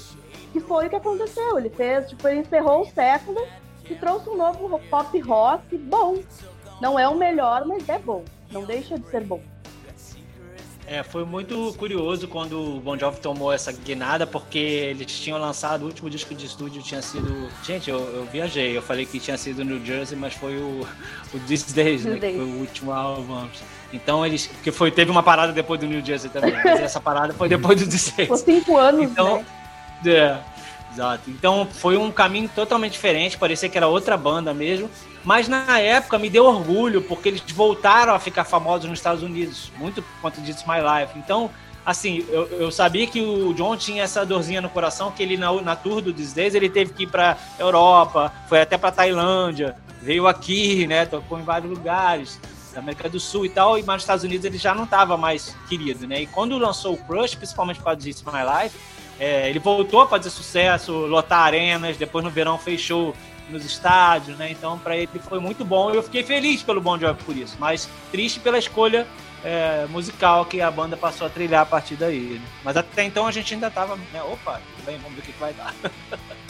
Que 0.53 0.59
foi 0.59 0.87
o 0.87 0.91
que 0.91 0.97
aconteceu. 0.97 1.59
Ele 1.61 1.71
fez, 1.71 2.09
tipo, 2.09 2.27
ele 2.27 2.41
encerrou 2.41 2.81
o 2.81 2.87
século 2.87 3.41
e 3.89 3.95
trouxe 3.95 4.29
um 4.29 4.37
novo 4.37 4.81
pop 4.91 5.17
rock 5.21 5.79
bom. 5.79 6.19
Não 6.81 6.99
é 6.99 7.07
o 7.07 7.15
melhor, 7.15 7.65
mas 7.67 7.89
é 7.89 8.01
bom. 8.01 8.25
Não 8.51 8.65
deixa 8.65 8.99
de 8.99 9.09
ser 9.11 9.23
bom. 9.23 9.41
É, 10.91 11.05
foi 11.05 11.25
muito 11.25 11.73
curioso 11.79 12.27
quando 12.27 12.79
o 12.79 12.81
Bon 12.81 12.99
Jovi 12.99 13.21
tomou 13.21 13.53
essa 13.53 13.71
guinada, 13.71 14.27
porque 14.27 14.59
eles 14.59 15.07
tinham 15.21 15.39
lançado 15.39 15.83
o 15.83 15.85
último 15.87 16.11
disco 16.11 16.35
de 16.35 16.47
estúdio, 16.47 16.83
tinha 16.83 17.01
sido. 17.01 17.49
Gente, 17.63 17.89
eu, 17.89 18.01
eu 18.13 18.25
viajei, 18.25 18.77
eu 18.77 18.83
falei 18.83 19.07
que 19.07 19.21
tinha 19.21 19.39
sido 19.39 19.65
New 19.65 19.87
Jersey, 19.87 20.19
mas 20.19 20.35
foi 20.35 20.57
o, 20.57 20.85
o 21.33 21.39
These 21.47 21.73
Days, 21.73 22.05
né, 22.05 22.15
que 22.15 22.33
foi 22.33 22.45
o 22.45 22.59
último 22.59 22.91
álbum. 22.91 23.47
Então 23.93 24.27
eles. 24.27 24.49
Porque 24.49 24.73
foi, 24.73 24.91
teve 24.91 25.13
uma 25.13 25.23
parada 25.23 25.53
depois 25.53 25.79
do 25.79 25.87
New 25.87 26.05
Jersey 26.05 26.29
também. 26.29 26.53
Mas 26.53 26.81
essa 26.81 27.01
parada 27.01 27.33
foi 27.35 27.49
depois 27.49 27.79
do 27.79 27.87
16. 27.87 28.27
Por 28.27 28.37
cinco 28.39 28.77
anos. 28.77 29.03
Então. 29.03 29.45
Né? 30.05 30.13
É, 30.13 30.39
exato. 30.93 31.31
Então 31.31 31.67
foi 31.71 31.97
um 31.97 32.11
caminho 32.11 32.49
totalmente 32.55 32.93
diferente, 32.93 33.39
parecia 33.39 33.69
que 33.69 33.77
era 33.77 33.89
outra 33.89 34.17
banda 34.17 34.53
mesmo. 34.53 34.91
Mas 35.23 35.49
na 35.49 35.79
época 35.79 36.19
me 36.19 36.31
deu 36.31 36.47
orgulho, 36.47 37.03
porque 37.03 37.29
eles 37.29 37.43
voltaram 37.53 38.15
a 38.15 38.19
ficar 38.19 38.45
famosos 38.45 38.89
nos 38.89 38.99
Estados 38.99 39.23
Unidos, 39.23 39.71
muito 39.77 40.03
por 40.03 40.21
conta 40.23 40.41
My 40.41 40.81
Life. 40.81 41.19
Então, 41.19 41.51
assim, 41.85 42.25
eu, 42.31 42.47
eu, 42.47 42.71
sabia 42.71 43.07
que 43.07 43.21
o 43.21 43.53
John 43.53 43.77
tinha 43.77 44.03
essa 44.03 44.25
dorzinha 44.25 44.63
no 44.63 44.71
coração, 44.71 45.11
que 45.11 45.23
ele 45.23 45.37
na, 45.37 45.53
na 45.61 45.77
tour 45.77 46.01
do 46.01 46.13
These 46.13 46.35
Days, 46.35 46.55
ele 46.55 46.71
teve 46.71 46.95
que 46.95 47.03
ir 47.03 47.07
para 47.07 47.37
Europa, 47.59 48.33
foi 48.49 48.63
até 48.63 48.79
para 48.79 48.91
Tailândia, 48.91 49.77
veio 50.01 50.27
aqui, 50.27 50.87
né, 50.87 51.05
tocou 51.05 51.39
em 51.39 51.43
vários 51.43 51.71
lugares 51.71 52.41
da 52.73 52.81
América 52.81 53.09
do 53.09 53.21
Sul 53.21 53.45
e 53.45 53.49
tal, 53.51 53.79
e 53.79 53.83
mas 53.83 53.97
nos 53.97 54.03
Estados 54.05 54.25
Unidos 54.25 54.45
ele 54.45 54.57
já 54.57 54.75
não 54.75 54.85
estava 54.85 55.17
mais 55.17 55.57
querido, 55.69 56.07
né? 56.07 56.23
E 56.23 56.27
quando 56.27 56.57
lançou 56.57 56.95
o 56.95 56.97
Crush, 56.97 57.35
principalmente 57.35 57.81
causa 57.81 57.99
de 58.01 58.11
It's 58.11 58.23
My 58.23 58.63
Life, 58.63 58.79
é, 59.21 59.51
ele 59.51 59.59
voltou 59.59 60.01
a 60.01 60.09
fazer 60.09 60.31
sucesso, 60.31 60.93
lotar 60.93 61.41
arenas, 61.41 61.99
depois 61.99 62.25
no 62.25 62.31
verão 62.31 62.57
fechou 62.57 63.15
nos 63.51 63.65
estádios, 63.67 64.39
né? 64.39 64.51
Então 64.51 64.79
para 64.79 64.97
ele 64.97 65.21
foi 65.29 65.39
muito 65.39 65.63
bom. 65.63 65.91
Eu 65.91 66.03
fiquei 66.03 66.25
feliz 66.25 66.63
pelo 66.63 66.81
Bon 66.81 66.99
Jovi 66.99 67.23
por 67.23 67.37
isso, 67.37 67.57
mas 67.61 67.89
triste 68.11 68.41
pela 68.41 68.59
escolha 68.59 69.07
é, 69.45 69.87
musical 69.91 70.47
que 70.47 70.63
a 70.63 70.71
banda 70.71 70.97
passou 70.97 71.27
a 71.27 71.31
trilhar 71.31 71.63
a 71.63 71.67
partir 71.67 71.97
daí. 71.97 72.39
Né? 72.41 72.47
Mas 72.65 72.77
até 72.79 73.05
então 73.05 73.27
a 73.27 73.31
gente 73.31 73.53
ainda 73.53 73.67
estava, 73.67 73.97
né? 73.97 74.23
Opa, 74.23 74.61
tudo 74.77 74.87
bem, 74.87 74.99
vamos 74.99 75.15
ver 75.17 75.21
o 75.21 75.25
que, 75.25 75.33
que 75.33 75.39
vai 75.39 75.53
dar. 75.53 75.75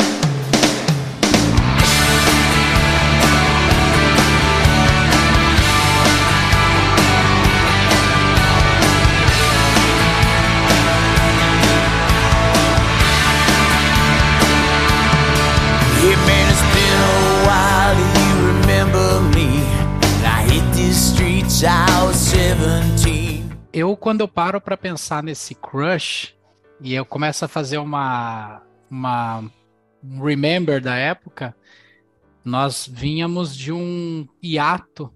quando 23.94 24.22
eu 24.22 24.28
paro 24.28 24.58
para 24.62 24.78
pensar 24.78 25.22
nesse 25.22 25.54
crush 25.54 26.34
e 26.80 26.94
eu 26.94 27.04
começo 27.04 27.44
a 27.44 27.48
fazer 27.48 27.76
uma, 27.76 28.62
uma 28.90 29.44
um 30.02 30.24
remember 30.24 30.80
da 30.80 30.96
época, 30.96 31.54
nós 32.42 32.88
vínhamos 32.90 33.54
de 33.54 33.70
um 33.70 34.26
hiato 34.42 35.12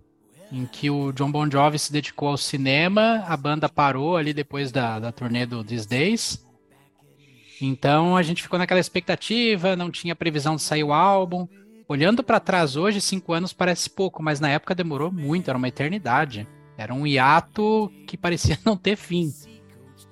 em 0.53 0.67
que 0.67 0.91
o 0.91 1.13
John 1.13 1.33
Bon 1.33 1.51
Jovi 1.51 1.79
se 1.79 1.91
dedicou 1.91 2.29
ao 2.29 2.37
cinema, 2.37 3.25
a 3.27 3.39
banda 3.39 3.67
parou 3.67 4.15
ali 4.15 4.35
depois 4.35 4.71
da, 4.71 4.99
da 4.99 5.11
turnê 5.11 5.47
do 5.47 5.65
These 5.65 5.89
Days. 5.89 6.47
Então 7.59 8.19
a 8.19 8.23
gente 8.23 8.43
ficou 8.43 8.59
naquela 8.59 8.81
expectativa, 8.81 9.75
não 9.75 9.91
tinha 9.91 10.15
previsão 10.15 10.57
de 10.57 10.63
sair 10.63 10.85
o 10.85 10.93
álbum. 10.93 11.49
Olhando 11.89 12.25
para 12.25 12.41
trás 12.41 12.77
hoje, 12.77 13.01
cinco 13.01 13.33
anos 13.33 13.53
parece 13.53 13.91
pouco, 13.91 14.23
mas 14.23 14.41
na 14.41 14.49
época 14.49 14.75
demorou 14.75 15.13
muito, 15.13 15.49
era 15.49 15.59
uma 15.59 15.69
eternidade. 15.69 16.47
Era 16.77 16.95
um 16.95 17.07
hiato 17.07 17.93
que 18.07 18.17
parecia 18.17 18.59
não 18.65 18.77
ter 18.77 18.97
fim. 18.97 19.33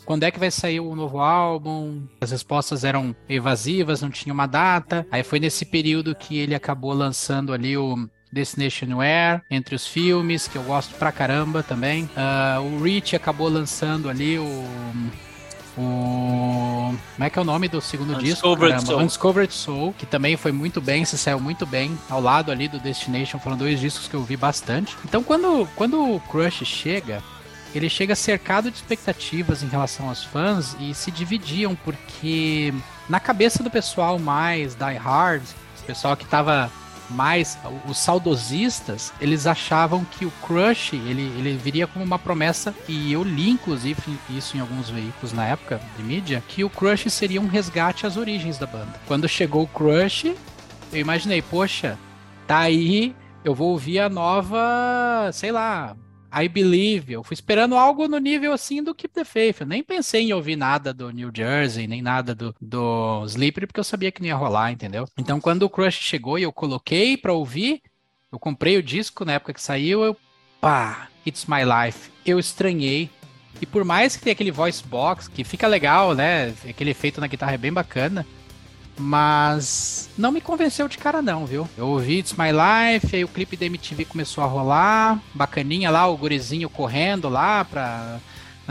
Quando 0.04 0.24
é 0.24 0.30
que 0.30 0.38
vai 0.38 0.50
sair 0.50 0.80
o 0.80 0.94
novo 0.94 1.20
álbum? 1.20 2.02
As 2.20 2.30
respostas 2.30 2.84
eram 2.84 3.14
evasivas, 3.28 4.02
não 4.02 4.10
tinha 4.10 4.32
uma 4.32 4.46
data. 4.46 5.06
Aí 5.10 5.22
foi 5.22 5.38
nesse 5.38 5.64
período 5.64 6.14
que 6.14 6.38
ele 6.38 6.54
acabou 6.54 6.92
lançando 6.92 7.52
ali 7.52 7.76
o 7.76 8.08
Destination 8.32 8.96
Wear, 8.96 9.44
entre 9.50 9.74
os 9.74 9.86
filmes, 9.86 10.48
que 10.48 10.56
eu 10.56 10.62
gosto 10.64 10.94
pra 10.96 11.12
caramba 11.12 11.62
também. 11.62 12.04
Uh, 12.04 12.78
o 12.78 12.82
Rich 12.82 13.14
acabou 13.14 13.48
lançando 13.48 14.08
ali 14.08 14.38
o. 14.38 14.64
O. 15.76 16.94
Como 17.14 17.24
é 17.24 17.30
que 17.30 17.38
é 17.38 17.42
o 17.42 17.44
nome 17.44 17.68
do 17.68 17.80
segundo 17.80 18.16
disco? 18.16 18.40
Soul. 18.86 19.00
Undiscovered 19.00 19.52
Soul, 19.52 19.94
que 19.96 20.04
também 20.04 20.36
foi 20.36 20.52
muito 20.52 20.80
bem, 20.80 21.04
se 21.04 21.16
saiu 21.16 21.40
muito 21.40 21.64
bem 21.64 21.98
ao 22.10 22.20
lado 22.20 22.50
ali 22.50 22.68
do 22.68 22.78
Destination. 22.78 23.38
Foram 23.38 23.56
dois 23.56 23.80
discos 23.80 24.08
que 24.08 24.14
eu 24.14 24.22
vi 24.22 24.36
bastante. 24.36 24.96
Então, 25.04 25.22
quando, 25.22 25.68
quando 25.74 26.16
o 26.16 26.20
Crush 26.20 26.64
chega, 26.64 27.22
ele 27.74 27.88
chega 27.88 28.14
cercado 28.14 28.70
de 28.70 28.76
expectativas 28.76 29.62
em 29.62 29.68
relação 29.68 30.08
aos 30.08 30.22
fãs 30.22 30.76
e 30.78 30.94
se 30.94 31.10
dividiam, 31.10 31.74
porque 31.74 32.72
na 33.08 33.18
cabeça 33.18 33.62
do 33.62 33.70
pessoal 33.70 34.18
mais 34.18 34.74
die 34.74 34.96
hard, 34.96 35.42
o 35.80 35.84
pessoal 35.84 36.16
que 36.16 36.26
tava 36.26 36.70
mais 37.12 37.58
os 37.86 37.98
saudosistas, 37.98 39.12
eles 39.20 39.46
achavam 39.46 40.04
que 40.04 40.24
o 40.24 40.32
Crush, 40.44 40.94
ele, 40.94 41.22
ele 41.38 41.56
viria 41.56 41.86
como 41.86 42.04
uma 42.04 42.18
promessa, 42.18 42.74
e 42.88 43.12
eu 43.12 43.22
li 43.22 43.50
inclusive 43.50 44.18
isso 44.30 44.56
em 44.56 44.60
alguns 44.60 44.90
veículos 44.90 45.32
na 45.32 45.46
época 45.46 45.80
de 45.96 46.02
mídia, 46.02 46.42
que 46.48 46.64
o 46.64 46.70
Crush 46.70 47.10
seria 47.10 47.40
um 47.40 47.46
resgate 47.46 48.06
às 48.06 48.16
origens 48.16 48.58
da 48.58 48.66
banda. 48.66 49.00
Quando 49.06 49.28
chegou 49.28 49.62
o 49.62 49.68
Crush, 49.68 50.34
eu 50.92 51.00
imaginei, 51.00 51.42
poxa, 51.42 51.98
tá 52.46 52.58
aí, 52.58 53.14
eu 53.44 53.54
vou 53.54 53.70
ouvir 53.70 54.00
a 54.00 54.08
nova, 54.08 55.30
sei 55.32 55.52
lá, 55.52 55.96
I 56.32 56.48
Believe. 56.48 57.12
Eu 57.12 57.22
fui 57.22 57.34
esperando 57.34 57.76
algo 57.76 58.08
no 58.08 58.18
nível 58.18 58.52
assim 58.52 58.82
do 58.82 58.94
Keep 58.94 59.14
the 59.14 59.24
Faith. 59.24 59.60
Eu 59.60 59.66
nem 59.66 59.82
pensei 59.82 60.22
em 60.22 60.32
ouvir 60.32 60.56
nada 60.56 60.92
do 60.92 61.10
New 61.10 61.30
Jersey, 61.34 61.86
nem 61.86 62.00
nada 62.00 62.34
do, 62.34 62.54
do 62.60 63.24
porque 63.66 63.80
eu 63.80 63.84
sabia 63.84 64.10
que 64.10 64.20
não 64.20 64.28
ia 64.28 64.36
rolar, 64.36 64.72
entendeu? 64.72 65.06
Então, 65.18 65.40
quando 65.40 65.64
o 65.64 65.70
Crush 65.70 66.00
chegou 66.00 66.38
e 66.38 66.42
eu 66.42 66.52
coloquei 66.52 67.16
pra 67.16 67.32
ouvir, 67.32 67.82
eu 68.30 68.38
comprei 68.38 68.76
o 68.76 68.82
disco 68.82 69.24
na 69.24 69.34
época 69.34 69.52
que 69.52 69.62
saiu, 69.62 70.02
eu. 70.02 70.16
Pá, 70.60 71.08
It's 71.26 71.46
My 71.46 71.62
Life. 71.64 72.10
Eu 72.24 72.38
estranhei. 72.38 73.10
E 73.60 73.66
por 73.66 73.84
mais 73.84 74.16
que 74.16 74.22
tenha 74.22 74.32
aquele 74.32 74.50
voice 74.50 74.82
box, 74.82 75.28
que 75.28 75.44
fica 75.44 75.66
legal, 75.66 76.14
né? 76.14 76.54
Aquele 76.68 76.90
efeito 76.90 77.20
na 77.20 77.26
guitarra 77.26 77.54
é 77.54 77.58
bem 77.58 77.72
bacana 77.72 78.26
mas 78.98 80.08
não 80.16 80.32
me 80.32 80.40
convenceu 80.40 80.88
de 80.88 80.98
cara 80.98 81.22
não, 81.22 81.46
viu? 81.46 81.68
Eu 81.76 81.88
ouvi 81.88 82.18
It's 82.18 82.34
My 82.34 82.50
Life, 82.52 83.14
aí 83.14 83.24
o 83.24 83.28
clipe 83.28 83.56
da 83.56 83.66
MTV 83.66 84.04
começou 84.04 84.44
a 84.44 84.46
rolar, 84.46 85.20
bacaninha 85.34 85.90
lá, 85.90 86.06
o 86.06 86.16
gurizinho 86.16 86.68
correndo 86.68 87.28
lá 87.28 87.64
pra 87.64 88.18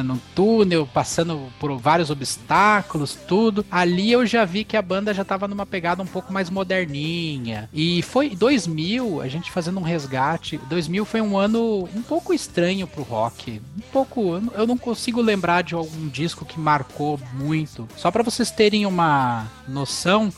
no 0.04 0.20
túnel, 0.36 0.88
passando 0.92 1.52
por 1.60 1.78
vários 1.78 2.10
obstáculos, 2.10 3.18
tudo. 3.28 3.66
Ali 3.70 4.12
eu 4.12 4.26
já 4.26 4.46
vi 4.46 4.64
que 4.64 4.78
a 4.78 4.82
banda 4.82 5.14
já 5.14 5.24
tava 5.24 5.48
numa 5.48 5.66
pegada 5.66 6.02
um 6.02 6.08
pouco 6.08 6.32
mais 6.32 6.50
moderninha. 6.50 7.70
E 7.74 8.02
foi 8.02 8.30
2000, 8.30 9.22
a 9.22 9.28
gente 9.28 9.52
fazendo 9.52 9.80
um 9.80 9.84
resgate. 9.84 10.58
2000 10.70 11.06
foi 11.06 11.22
um 11.22 11.38
ano 11.38 11.90
um 11.96 12.02
pouco 12.02 12.34
estranho 12.34 12.88
pro 12.88 13.04
rock. 13.04 13.62
Um 13.78 13.92
pouco, 13.92 14.42
eu 14.54 14.68
não 14.68 14.78
consigo 14.78 15.22
lembrar 15.22 15.64
de 15.64 15.76
algum 15.76 16.08
disco 16.08 16.46
que 16.46 16.60
marcou 16.60 17.20
muito. 17.34 17.88
Só 17.96 18.12
para 18.12 18.24
vocês 18.24 18.52
terem 18.52 18.86
uma 18.86 19.48
noção, 19.68 20.32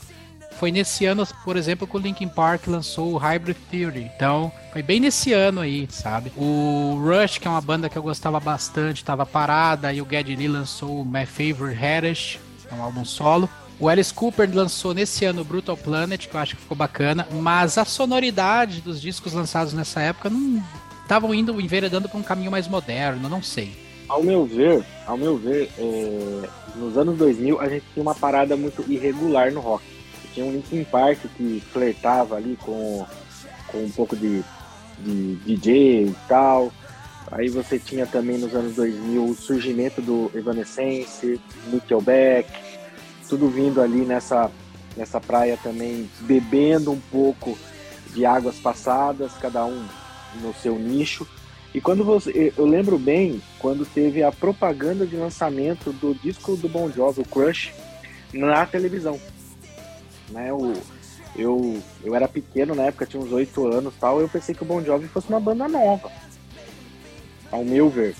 foi 0.58 0.70
nesse 0.70 1.04
ano, 1.04 1.26
por 1.44 1.56
exemplo, 1.56 1.86
que 1.86 1.96
o 1.96 2.00
Linkin 2.00 2.28
Park 2.28 2.66
lançou 2.66 3.12
o 3.12 3.16
Hybrid 3.16 3.56
Theory. 3.70 4.10
Então, 4.16 4.50
foi 4.72 4.82
bem 4.82 5.00
nesse 5.00 5.32
ano 5.32 5.60
aí, 5.60 5.86
sabe? 5.90 6.32
O 6.36 6.98
Rush, 7.02 7.38
que 7.38 7.46
é 7.46 7.50
uma 7.50 7.60
banda 7.60 7.88
que 7.88 7.96
eu 7.96 8.02
gostava 8.02 8.40
bastante, 8.40 8.98
estava 8.98 9.26
parada, 9.26 9.92
e 9.92 10.00
o 10.00 10.06
Geddy 10.08 10.36
Lee 10.36 10.48
lançou 10.48 11.00
o 11.00 11.04
My 11.04 11.26
Favorite 11.26 11.82
Heritage, 11.82 12.40
é 12.70 12.74
um 12.74 12.82
álbum 12.82 13.04
solo. 13.04 13.48
O 13.78 13.88
Alice 13.88 14.14
Cooper 14.14 14.48
lançou 14.54 14.94
nesse 14.94 15.24
ano 15.24 15.42
o 15.42 15.44
Brutal 15.44 15.76
Planet, 15.76 16.26
que 16.26 16.34
eu 16.34 16.40
acho 16.40 16.54
que 16.54 16.62
ficou 16.62 16.76
bacana, 16.76 17.26
mas 17.32 17.76
a 17.76 17.84
sonoridade 17.84 18.80
dos 18.80 19.00
discos 19.00 19.32
lançados 19.32 19.72
nessa 19.72 20.00
época 20.00 20.30
não 20.30 20.62
estavam 21.02 21.34
indo 21.34 21.60
enveredando 21.60 22.08
para 22.08 22.18
um 22.18 22.22
caminho 22.22 22.50
mais 22.50 22.68
moderno, 22.68 23.28
não 23.28 23.42
sei. 23.42 23.76
Ao 24.08 24.22
meu 24.22 24.44
ver, 24.46 24.84
ao 25.06 25.16
meu 25.16 25.36
ver, 25.36 25.70
é... 25.76 26.48
nos 26.76 26.96
anos 26.96 27.18
2000 27.18 27.60
a 27.60 27.68
gente 27.68 27.84
tinha 27.92 28.02
uma 28.02 28.14
parada 28.14 28.56
muito 28.56 28.84
irregular 28.90 29.50
no 29.50 29.60
rock 29.60 29.93
tinha 30.34 30.44
um 30.44 30.52
Linkin 30.52 30.84
Park 30.84 31.20
que 31.36 31.62
flertava 31.72 32.36
ali 32.36 32.58
com, 32.60 33.06
com 33.68 33.78
um 33.78 33.90
pouco 33.90 34.16
de, 34.16 34.42
de 34.98 35.36
DJ 35.36 36.06
e 36.06 36.16
tal. 36.28 36.72
Aí 37.30 37.48
você 37.48 37.78
tinha 37.78 38.06
também 38.06 38.36
nos 38.36 38.54
anos 38.54 38.74
2000 38.74 39.24
o 39.24 39.34
surgimento 39.34 40.02
do 40.02 40.30
Evanescence, 40.34 41.40
Nickelback, 41.72 42.50
tudo 43.28 43.48
vindo 43.48 43.80
ali 43.80 44.04
nessa, 44.04 44.50
nessa 44.96 45.20
praia 45.20 45.58
também, 45.62 46.10
bebendo 46.20 46.90
um 46.90 47.00
pouco 47.10 47.56
de 48.12 48.26
águas 48.26 48.56
passadas, 48.56 49.32
cada 49.40 49.64
um 49.64 49.86
no 50.42 50.52
seu 50.54 50.78
nicho. 50.78 51.26
E 51.72 51.80
quando 51.80 52.04
você, 52.04 52.52
eu 52.56 52.66
lembro 52.66 52.98
bem 52.98 53.42
quando 53.58 53.86
teve 53.86 54.22
a 54.22 54.30
propaganda 54.30 55.06
de 55.06 55.16
lançamento 55.16 55.92
do 55.92 56.14
disco 56.14 56.56
do 56.56 56.68
Bon 56.68 56.90
Jovi, 56.90 57.22
o 57.22 57.24
Crush, 57.24 57.72
na 58.32 58.66
televisão 58.66 59.18
né? 60.30 60.52
O, 60.52 60.74
eu, 61.36 61.82
eu 62.02 62.14
era 62.14 62.28
pequeno 62.28 62.74
na 62.74 62.84
época, 62.84 63.06
tinha 63.06 63.22
uns 63.22 63.32
oito 63.32 63.66
anos 63.66 63.94
tal, 63.98 64.20
eu 64.20 64.28
pensei 64.28 64.54
que 64.54 64.62
o 64.62 64.66
Bon 64.66 64.82
Jovi 64.82 65.08
fosse 65.08 65.28
uma 65.28 65.40
banda 65.40 65.68
nova. 65.68 66.10
Ao 67.50 67.64
meu 67.64 67.88
ver. 67.88 68.14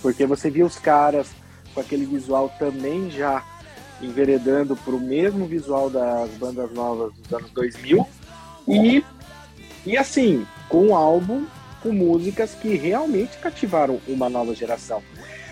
Porque 0.00 0.26
você 0.26 0.50
via 0.50 0.66
os 0.66 0.76
caras 0.76 1.28
com 1.74 1.80
aquele 1.80 2.04
visual 2.04 2.52
também 2.58 3.10
já 3.10 3.44
enveredando 4.00 4.76
para 4.76 4.94
o 4.94 5.00
mesmo 5.00 5.46
visual 5.46 5.88
das 5.88 6.30
bandas 6.32 6.70
novas 6.72 7.12
dos 7.14 7.32
anos 7.32 7.50
2000 7.52 8.06
e, 8.66 9.04
e 9.86 9.96
assim, 9.96 10.44
com 10.68 10.88
um 10.88 10.94
álbum 10.96 11.46
com 11.82 11.92
músicas 11.92 12.54
que 12.54 12.76
realmente 12.76 13.38
cativaram 13.38 14.00
uma 14.06 14.28
nova 14.28 14.54
geração. 14.54 15.02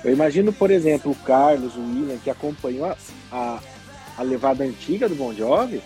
Eu 0.05 0.13
imagino, 0.13 0.53
por 0.53 0.71
exemplo, 0.71 1.13
o 1.13 1.15
Carlos, 1.15 1.77
o 1.77 1.81
William, 1.81 2.17
que 2.19 2.31
acompanhou 2.31 2.87
a, 2.87 2.97
a, 3.33 3.61
a 4.21 4.23
levada 4.23 4.63
antiga 4.63 5.09
do 5.09 5.15
Bon 5.15 5.33
Jovi, 5.33 5.83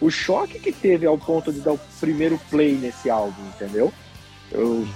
o 0.00 0.10
choque 0.10 0.58
que 0.58 0.72
teve 0.72 1.06
ao 1.06 1.16
ponto 1.16 1.52
de 1.52 1.60
dar 1.60 1.72
o 1.72 1.80
primeiro 2.00 2.38
play 2.50 2.72
nesse 2.72 3.08
álbum, 3.08 3.40
entendeu? 3.54 3.92
Eu 4.50 4.86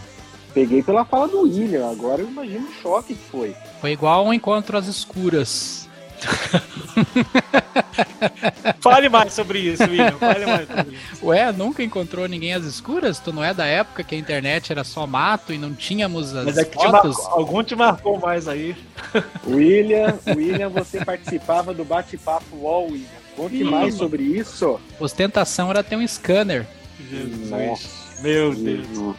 peguei 0.52 0.82
pela 0.82 1.04
fala 1.04 1.28
do 1.28 1.42
William, 1.42 1.88
agora 1.88 2.20
eu 2.20 2.28
imagino 2.28 2.66
o 2.66 2.72
choque 2.82 3.14
que 3.14 3.30
foi. 3.30 3.54
Foi 3.80 3.92
igual 3.92 4.26
um 4.26 4.34
encontro 4.34 4.76
às 4.76 4.88
escuras. 4.88 5.88
Fale 8.80 9.08
mais 9.08 9.32
sobre 9.32 9.60
isso, 9.60 9.82
William. 9.84 10.12
Fale 10.12 10.46
mais 10.46 10.66
sobre 10.66 10.96
isso. 10.96 11.26
Ué, 11.26 11.52
nunca 11.52 11.82
encontrou 11.82 12.26
ninguém 12.28 12.54
às 12.54 12.64
escuras? 12.64 13.18
Tu 13.18 13.32
não 13.32 13.44
é 13.44 13.52
da 13.52 13.66
época 13.66 14.04
que 14.04 14.14
a 14.14 14.18
internet 14.18 14.72
era 14.72 14.84
só 14.84 15.06
mato 15.06 15.52
e 15.52 15.58
não 15.58 15.74
tínhamos 15.74 16.34
as 16.34 16.46
Mas 16.46 16.58
é 16.58 16.64
que 16.64 16.74
fotos? 16.74 17.16
Te 17.16 17.22
algum 17.28 17.62
te 17.62 17.74
marcou 17.74 18.18
mais 18.18 18.48
aí. 18.48 18.76
William, 19.46 20.18
William, 20.28 20.68
você 20.68 21.04
participava 21.04 21.74
do 21.74 21.84
bate-papo 21.84 22.56
UOL, 22.56 22.86
William. 22.86 23.20
Conte 23.36 23.64
mais 23.64 23.94
sobre 23.94 24.22
isso. 24.22 24.80
Ostentação 24.98 25.70
era 25.70 25.82
ter 25.82 25.96
um 25.96 26.06
scanner. 26.06 26.66
Jesus. 27.10 27.50
Nossa. 27.50 28.22
Meu 28.22 28.54
Deus. 28.54 28.98
Eu 28.98 29.16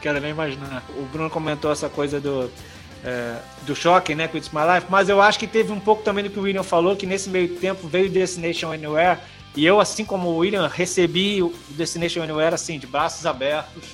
quero 0.00 0.20
nem 0.20 0.30
imaginar. 0.30 0.84
O 0.96 1.02
Bruno 1.06 1.28
comentou 1.28 1.72
essa 1.72 1.88
coisa 1.88 2.20
do 2.20 2.48
é, 3.04 3.36
do 3.62 3.76
choque, 3.76 4.14
né, 4.14 4.26
com 4.26 4.36
It's 4.36 4.50
My 4.50 4.62
Life, 4.74 4.86
mas 4.88 5.08
eu 5.08 5.20
acho 5.20 5.38
que 5.38 5.46
teve 5.46 5.70
um 5.72 5.80
pouco 5.80 6.02
também 6.02 6.24
do 6.24 6.30
que 6.30 6.38
o 6.38 6.42
William 6.42 6.62
falou, 6.62 6.96
que 6.96 7.06
nesse 7.06 7.28
meio 7.28 7.48
tempo 7.56 7.86
veio 7.86 8.08
Destination 8.08 8.72
Anywhere, 8.72 9.18
e 9.56 9.64
eu, 9.64 9.78
assim 9.78 10.04
como 10.04 10.30
o 10.30 10.36
William, 10.38 10.66
recebi 10.66 11.42
o 11.42 11.54
Destination 11.70 12.22
Anywhere, 12.22 12.54
assim, 12.54 12.78
de 12.78 12.86
braços 12.86 13.24
abertos, 13.26 13.84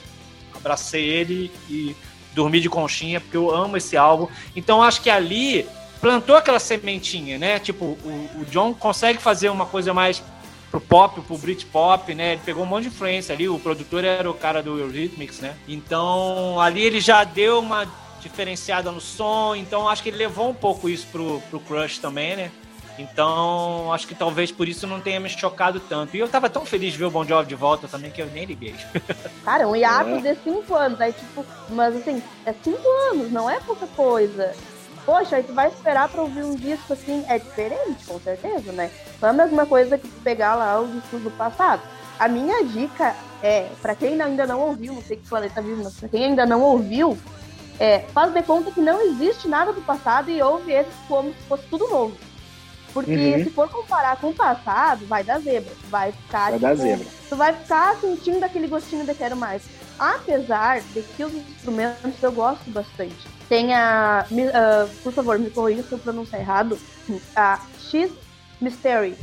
abracei 0.55 1.05
ele 1.05 1.50
e 1.69 1.95
dormi 2.35 2.61
de 2.61 2.69
conchinha, 2.69 3.21
porque 3.21 3.37
eu 3.37 3.55
amo 3.55 3.76
esse 3.76 3.97
álbum. 3.97 4.29
Então, 4.55 4.83
acho 4.83 5.02
que 5.02 5.11
ali 5.11 5.67
plantou 6.00 6.37
aquela 6.37 6.59
sementinha, 6.59 7.37
né, 7.37 7.59
tipo, 7.59 7.85
o, 7.85 8.31
o 8.37 8.45
John 8.50 8.73
consegue 8.73 9.21
fazer 9.21 9.50
uma 9.50 9.67
coisa 9.67 9.93
mais 9.93 10.23
pro 10.71 10.81
pop, 10.81 11.21
pro 11.21 11.37
Britpop, 11.37 12.14
né? 12.14 12.35
Ele 12.35 12.43
pegou 12.45 12.62
um 12.62 12.67
monte 12.67 12.83
de 12.83 12.88
influência 12.90 13.35
ali. 13.35 13.49
O 13.49 13.59
produtor 13.59 14.05
era 14.05 14.31
o 14.31 14.35
cara 14.35 14.62
do 14.62 14.79
Eurythmics, 14.79 15.40
né? 15.40 15.57
Então 15.67 16.61
ali 16.61 16.83
ele 16.83 17.00
já 17.00 17.25
deu 17.25 17.59
uma 17.59 17.88
diferenciada 18.21 18.91
no 18.91 19.00
som, 19.00 19.55
então 19.55 19.89
acho 19.89 20.03
que 20.03 20.09
ele 20.11 20.19
levou 20.19 20.49
um 20.50 20.55
pouco 20.55 20.89
isso 20.89 21.07
pro, 21.11 21.41
pro 21.50 21.61
Crush 21.61 21.99
também, 21.99 22.37
né? 22.37 22.50
Então, 22.99 23.91
acho 23.95 24.07
que 24.07 24.15
talvez 24.15 24.53
por 24.53 24.69
isso 24.69 24.87
não 24.87 25.00
tenha 25.00 25.19
me 25.19 25.29
chocado 25.29 25.81
tanto. 25.81 26.15
E 26.15 26.21
eu 26.21 26.29
tava 26.29 26.50
tão 26.50 26.67
feliz 26.67 26.93
de 26.93 26.99
ver 26.99 27.07
o 27.07 27.11
Bon 27.11 27.25
Jovi 27.25 27.49
de 27.49 27.55
volta 27.55 27.89
também 27.89 28.11
que 28.11 28.21
eu 28.21 28.27
nem 28.27 28.45
liguei. 28.45 28.75
Cara, 29.43 29.67
um 29.67 29.75
hiato 29.75 30.11
É. 30.11 30.19
de 30.35 30.41
cinco 30.43 30.75
anos. 30.75 31.00
Aí, 31.00 31.12
tipo, 31.12 31.45
mas 31.71 31.97
assim, 31.97 32.23
é 32.45 32.53
cinco 32.62 32.87
anos, 33.11 33.33
não 33.33 33.49
é 33.49 33.59
pouca 33.61 33.87
coisa. 33.87 34.55
Poxa, 35.07 35.37
aí 35.37 35.43
tu 35.43 35.55
vai 35.55 35.69
esperar 35.69 36.11
pra 36.11 36.21
ouvir 36.21 36.45
um 36.45 36.55
disco 36.55 36.93
assim, 36.93 37.25
é 37.27 37.39
diferente, 37.39 38.05
com 38.07 38.21
certeza, 38.21 38.71
né? 38.73 38.91
Não 39.21 39.29
é 39.29 39.31
a 39.31 39.35
mesma 39.35 39.65
coisa 39.65 39.97
que 39.97 40.07
tu 40.07 40.21
pegar 40.23 40.55
lá 40.55 40.79
os 40.79 40.93
discos 40.93 41.23
do 41.23 41.31
passado. 41.31 41.81
A 42.19 42.29
minha 42.29 42.62
dica 42.65 43.17
é, 43.43 43.67
pra 43.81 43.95
quem 43.95 44.21
ainda 44.21 44.47
não 44.47 44.61
ouviu, 44.61 44.93
não 44.93 45.03
sei 45.03 45.17
que 45.17 45.27
planeta 45.27 45.62
vivo, 45.62 45.83
mas 45.85 45.95
pra 45.95 46.09
quem 46.11 46.27
ainda 46.27 46.45
não 46.45 46.61
ouviu, 46.61 47.17
é, 47.81 48.01
faz 48.13 48.33
de 48.33 48.43
conta 48.43 48.71
que 48.71 48.81
não 48.81 49.01
existe 49.01 49.49
nada 49.49 49.73
do 49.73 49.81
passado 49.81 50.31
e 50.31 50.41
ouve 50.41 50.71
esse 50.73 50.91
como 51.09 51.31
se 51.33 51.41
fosse 51.49 51.65
tudo 51.69 51.89
novo. 51.89 52.17
Porque 52.93 53.11
Uhum. 53.13 53.45
se 53.45 53.51
for 53.51 53.69
comparar 53.69 54.17
com 54.21 54.31
o 54.31 54.35
passado, 54.35 55.07
vai 55.07 55.23
dar 55.25 55.39
zebra. 55.41 55.73
Vai 55.89 56.11
ficar, 56.13 56.51
Vai 56.51 56.59
dar 56.59 56.73
tipo, 56.75 56.83
zebra. 56.89 57.07
tu 57.29 57.37
vai 57.37 57.53
ficar 57.55 57.97
sentindo 58.01 58.43
aquele 58.45 58.67
gostinho 58.67 59.07
de 59.07 59.15
quero 59.15 59.37
mais. 59.37 59.63
Apesar 59.99 60.81
de 60.81 61.01
que 61.03 61.25
os 61.25 61.33
instrumentos 61.35 62.21
eu 62.23 62.33
gosto 62.33 62.69
bastante. 62.71 63.15
Tem 63.49 63.73
a. 63.75 64.27
ah, 64.55 64.89
por 65.05 65.13
favor, 65.13 65.39
me 65.39 65.51
corrija 65.51 65.83
se 65.85 65.93
eu 65.93 65.99
pronunciar 65.99 66.41
errado. 66.41 66.79
A 67.37 67.61
X 67.91 68.11
Mystery. 68.61 69.17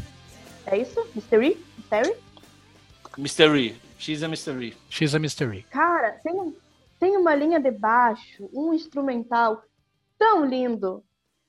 É 0.66 0.78
isso? 0.78 1.06
Mystery? 1.14 1.58
Mystery? 1.78 2.16
Mystery. 3.18 3.82
X 3.98 4.22
é 4.24 4.28
Mystery. 4.28 4.78
X 4.90 5.16
a 5.16 5.20
Mystery. 5.20 5.66
Cara, 5.72 6.12
tem, 6.24 6.34
um- 6.34 6.54
tem 7.00 7.18
uma 7.18 7.36
linha 7.36 7.60
de 7.60 7.72
baixo, 7.72 8.50
um 8.54 8.74
instrumental 8.74 9.62
tão 10.18 10.46
lindo, 10.46 11.04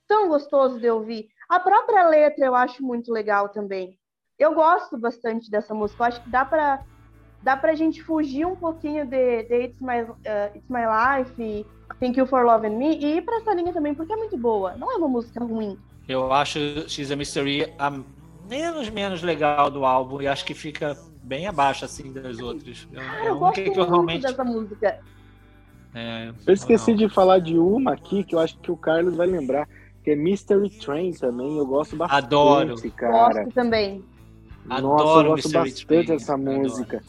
tão 0.06 0.28
gostoso 0.28 0.78
de 0.78 0.90
ouvir. 0.90 1.28
A 1.48 1.58
própria 1.58 2.06
letra 2.08 2.44
eu 2.44 2.54
acho 2.54 2.82
muito 2.82 3.12
legal 3.12 3.48
também. 3.48 3.98
Eu 4.38 4.54
gosto 4.54 4.96
bastante 4.96 5.50
dessa 5.50 5.74
música. 5.74 6.02
Eu 6.02 6.06
acho 6.06 6.22
que 6.22 6.30
dá 6.30 6.44
pra, 6.44 6.84
dá 7.42 7.56
pra 7.56 7.74
gente 7.74 8.02
fugir 8.02 8.46
um 8.46 8.54
pouquinho 8.54 9.06
de, 9.06 9.42
de 9.44 9.54
It's, 9.64 9.80
My, 9.80 10.02
uh, 10.02 10.56
It's 10.56 10.68
My 10.68 10.82
Life 10.86 11.42
e 11.42 11.66
Thank 11.98 12.18
You 12.18 12.26
for 12.26 12.44
Loving 12.44 12.76
Me 12.76 12.96
e 12.98 13.16
ir 13.16 13.22
pra 13.22 13.36
essa 13.36 13.54
linha 13.54 13.72
também, 13.72 13.94
porque 13.94 14.12
é 14.12 14.16
muito 14.16 14.36
boa. 14.36 14.76
Não 14.76 14.92
é 14.92 14.96
uma 14.96 15.08
música 15.08 15.42
ruim. 15.42 15.78
Eu 16.06 16.32
acho 16.32 16.58
X 16.88 17.10
é 17.10 17.16
Mystery 17.16 17.74
a 17.78 17.90
menos 18.48 18.88
menos 18.88 19.22
legal 19.22 19.70
do 19.70 19.84
álbum 19.84 20.22
e 20.22 20.26
acho 20.28 20.44
que 20.44 20.54
fica 20.54 20.96
bem 21.22 21.46
abaixo 21.46 21.84
assim 21.84 22.12
das 22.12 22.38
outras. 22.38 22.88
Eu, 22.92 23.02
eu 23.02 23.32
uma 23.32 23.40
gosto 23.40 23.62
que 23.62 23.68
eu 23.68 23.84
realmente. 23.84 24.22
dessa 24.22 24.44
música. 24.44 25.00
É, 25.94 26.32
Eu 26.46 26.54
esqueci 26.54 26.90
não. 26.90 26.96
de 26.98 27.08
falar 27.08 27.38
de 27.40 27.58
uma 27.58 27.92
aqui 27.94 28.24
que 28.24 28.34
eu 28.34 28.38
acho 28.38 28.58
que 28.58 28.70
o 28.70 28.76
Carlos 28.76 29.16
vai 29.16 29.26
lembrar, 29.26 29.68
que 30.04 30.10
é 30.10 30.16
Mystery 30.16 30.70
Train 30.70 31.12
também. 31.12 31.56
Eu 31.58 31.66
gosto 31.66 31.96
bastante, 31.96 32.24
Adoro. 32.24 32.74
cara. 32.96 33.42
Gosto 33.44 33.54
também. 33.54 34.04
Nossa, 34.64 34.80
Adoro 34.80 35.28
eu 35.28 35.30
gosto 35.32 35.44
Mystery 35.46 35.64
bastante 35.64 35.86
Train, 35.86 36.04
dessa 36.06 36.34
adoro. 36.34 36.58
música. 36.60 37.02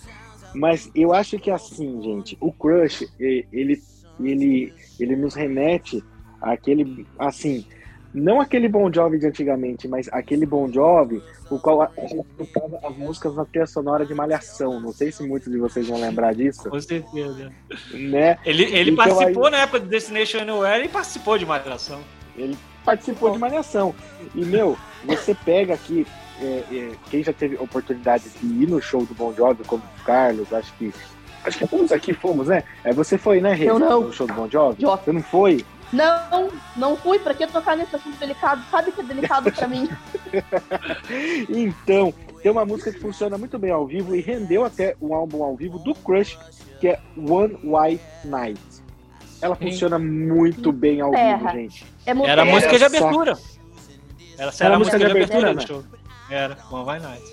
Mas 0.56 0.90
eu 0.96 1.14
acho 1.14 1.38
que 1.38 1.52
assim, 1.52 2.02
gente, 2.02 2.38
o 2.42 2.52
Crush, 2.52 3.04
e- 3.20 3.46
ele, 3.52 3.80
ele, 4.20 4.74
ele 5.00 5.16
nos 5.16 5.36
remete 5.36 6.04
àquele, 6.42 7.06
assim, 7.20 7.66
não 8.14 8.42
aquele 8.42 8.68
Bon 8.68 8.92
Jovi 8.92 9.20
de 9.20 9.28
antigamente, 9.28 9.88
mas 9.88 10.10
aquele 10.12 10.46
Bon 10.46 10.72
Jovi, 10.72 11.22
o 11.50 11.60
qual 11.60 11.82
a- 11.84 11.92
escutava 11.98 12.80
as 12.88 12.98
músicas 12.98 13.36
na 13.36 13.46
trilha 13.46 13.68
sonora 13.68 14.06
de 14.06 14.14
Malhação. 14.14 14.80
Não 14.80 14.92
sei 14.92 15.12
se 15.12 15.28
muitos 15.28 15.52
de 15.52 15.58
vocês 15.60 15.88
vão 15.88 16.00
lembrar 16.00 16.34
disso, 16.34 16.70
Com 16.70 16.80
certeza. 16.82 17.52
né? 17.94 18.38
Ele, 18.46 18.64
ele 18.64 18.92
Então, 18.92 19.06
participou 19.06 19.50
na 19.52 19.58
época 19.60 19.80
do 19.82 19.86
Destination 19.88 20.40
Anywhere 20.40 20.86
e 20.86 20.90
participou 20.90 21.38
de 21.38 21.46
Malhação. 21.46 22.00
Ele 22.38 22.58
participou 22.86 23.32
de 23.32 23.38
Malhação. 23.38 23.94
E, 24.34 24.44
meu, 24.46 24.78
você 25.06 25.36
pega 25.36 25.74
aqui, 25.76 26.08
é, 26.42 26.64
é, 26.72 26.92
quem 27.10 27.24
já 27.24 27.34
teve 27.34 27.56
oportunidade 27.58 28.24
de 28.42 28.46
ir 28.64 28.68
no 28.68 28.82
show 28.82 29.06
do 29.06 29.14
Bon 29.14 29.34
Jovi, 29.34 29.64
como 29.66 29.84
o 29.84 30.04
Carlos, 30.04 30.52
acho 30.54 30.74
que. 30.76 30.94
Acho 31.44 31.58
que 31.60 31.68
todos 31.68 31.92
aqui 31.94 32.14
fomos, 32.14 32.48
né? 32.48 32.64
É, 32.84 32.92
você 32.92 33.18
foi, 33.18 33.40
né, 33.40 33.54
Rê? 33.54 33.70
Eu 33.70 33.80
não. 33.80 34.02
No 34.02 34.14
show 34.14 34.28
do 34.28 34.34
Bon 34.34 34.50
Jovi? 34.50 34.82
Jota. 34.82 35.04
Você 35.06 35.12
não 35.14 35.22
foi? 35.24 35.66
Não, 35.92 36.50
não 36.76 36.96
fui. 36.96 37.20
Pra 37.20 37.34
que 37.34 37.48
tocar 37.48 37.76
nesse 37.76 37.96
assunto 37.96 38.18
delicado? 38.18 38.62
Sabe 38.70 38.92
que 38.92 39.02
é 39.02 39.04
delicado 39.04 39.52
pra 39.52 39.68
mim? 39.68 39.90
Então, 41.50 42.14
tem 42.42 42.52
uma 42.52 42.66
música 42.66 42.92
que 42.92 43.00
funciona 43.00 43.38
muito 43.38 43.58
bem 43.58 43.72
ao 43.72 43.86
vivo 43.88 44.16
e 44.16 44.22
rendeu 44.22 44.64
até 44.64 44.96
um 45.02 45.14
álbum 45.14 45.44
ao 45.44 45.56
vivo 45.56 45.80
do 45.80 45.94
Crush, 45.96 46.38
que 46.80 46.88
é 46.88 47.00
One 47.18 47.58
White 47.64 48.04
Night. 48.26 48.62
Ela 49.42 49.56
Sim. 49.56 49.66
funciona 49.72 49.98
muito 49.98 50.72
bem 50.72 51.02
ao 51.02 51.12
Terra. 51.12 51.38
vivo, 51.38 51.52
gente. 51.52 51.86
É 52.06 52.14
muito 52.14 52.30
Era 52.30 52.42
a 52.44 52.46
música 52.46 52.78
de 52.78 52.86
abertura. 52.86 53.32
Era, 54.38 54.52
Era 54.52 54.66
era 54.66 54.76
a 54.76 54.80
música 54.80 55.00
de 55.00 55.06
abertura, 55.06 55.54
né? 55.54 55.66
show. 55.66 55.84
Era, 56.30 56.58
One 56.72 56.86
Vai 56.86 57.00
Night. 57.00 57.24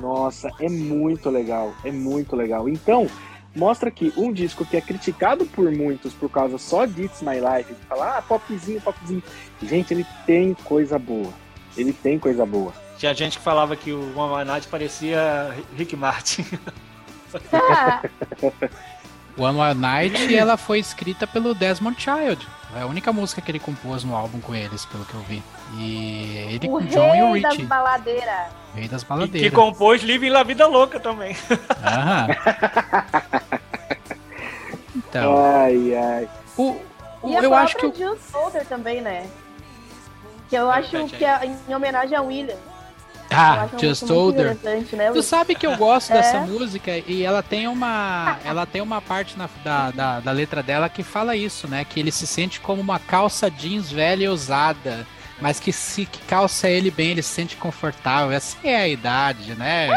Nossa, 0.00 0.50
é 0.60 0.68
muito 0.68 1.30
legal, 1.30 1.72
é 1.84 1.92
muito 1.92 2.34
legal. 2.34 2.68
Então, 2.68 3.08
mostra 3.54 3.90
que 3.90 4.12
um 4.16 4.32
disco 4.32 4.64
que 4.64 4.76
é 4.76 4.80
criticado 4.80 5.44
por 5.46 5.70
muitos 5.70 6.12
por 6.14 6.30
causa 6.30 6.58
só 6.58 6.86
de 6.86 7.04
It's 7.04 7.22
My 7.22 7.36
Life, 7.36 7.72
de 7.72 7.86
falar, 7.86 8.18
ah, 8.18 8.22
popzinho, 8.22 8.80
popzinho. 8.80 9.22
Gente, 9.62 9.92
ele 9.92 10.06
tem 10.26 10.54
coisa 10.54 10.98
boa. 10.98 11.32
Ele 11.76 11.92
tem 11.92 12.18
coisa 12.18 12.44
boa. 12.44 12.72
Tinha 12.98 13.14
gente 13.14 13.38
que 13.38 13.44
falava 13.44 13.74
que 13.76 13.92
o 13.92 14.18
One 14.18 14.44
Night 14.44 14.68
parecia 14.68 15.54
Rick 15.76 15.96
Martin. 15.96 16.44
One 19.36 19.58
Wild 19.58 19.80
Night 19.80 20.34
ela 20.34 20.56
foi 20.56 20.78
escrita 20.78 21.26
pelo 21.26 21.54
Desmond 21.54 22.00
Child. 22.00 22.46
É 22.74 22.80
a 22.82 22.86
única 22.86 23.12
música 23.12 23.40
que 23.42 23.50
ele 23.50 23.58
compôs 23.58 24.02
no 24.02 24.16
álbum 24.16 24.40
com 24.40 24.54
eles, 24.54 24.84
pelo 24.86 25.04
que 25.04 25.12
eu 25.14 25.20
vi. 25.20 25.42
E 25.76 26.36
ele 26.54 26.66
o 26.68 26.70
com 26.70 26.76
o 26.78 26.82
John 26.82 27.14
e 27.14 27.22
o 27.22 27.32
rei 27.32 27.42
das 27.42 27.52
Richie, 27.52 27.66
baladeiras. 27.66 28.46
rei 28.74 28.88
das 28.88 29.02
E 29.02 29.04
que 29.04 29.08
baladeiras. 29.10 29.52
compôs 29.54 30.02
Living 30.02 30.30
La 30.30 30.42
Vida 30.42 30.66
Louca 30.66 30.98
também. 30.98 31.36
Aham. 31.84 32.28
Então, 34.94 35.36
Ai, 35.36 35.94
ai. 35.94 36.28
o, 36.56 36.70
o- 37.22 37.30
E 37.30 37.36
a 37.36 37.42
eu 37.42 37.54
acho 37.54 37.76
que 37.76 37.86
o, 37.86 37.94
Jill 37.94 38.18
Solder 38.30 38.64
também, 38.66 39.00
né? 39.00 39.26
Que 40.48 40.56
eu 40.56 40.70
acho 40.70 41.06
que 41.08 41.24
é 41.24 41.46
em 41.68 41.74
homenagem 41.74 42.16
a 42.16 42.22
William. 42.22 42.56
Ah, 43.34 43.68
Just 43.78 44.08
Older. 44.10 44.56
né? 44.62 45.10
Tu 45.12 45.22
sabe 45.22 45.54
que 45.54 45.66
eu 45.66 45.76
gosto 45.76 46.10
É. 46.12 46.14
dessa 46.14 46.40
música 46.40 46.98
e 47.06 47.22
ela 47.22 47.42
tem 47.42 47.66
uma 47.68 48.38
ela 48.44 48.66
tem 48.66 48.80
uma 48.82 49.00
parte 49.00 49.36
na- 49.38 49.48
da, 49.64 49.90
da, 49.90 50.20
da 50.20 50.30
letra 50.32 50.62
dela 50.62 50.88
que 50.88 51.02
fala 51.02 51.34
isso, 51.36 51.66
né? 51.68 51.84
Que 51.84 52.00
ele 52.00 52.12
se 52.12 52.26
sente 52.26 52.60
como 52.60 52.80
uma 52.80 52.98
calça 52.98 53.50
jeans 53.50 53.90
velha 53.90 54.24
e 54.24 54.28
usada, 54.28 55.06
mas 55.40 55.58
que 55.60 55.72
se 55.72 56.06
que 56.06 56.18
calça 56.26 56.68
ele 56.68 56.90
bem, 56.90 57.10
ele 57.10 57.22
se 57.22 57.30
sente 57.30 57.56
confortável. 57.56 58.30
Essa 58.32 58.56
é 58.64 58.76
a 58.76 58.88
idade, 58.88 59.54
né? 59.54 59.88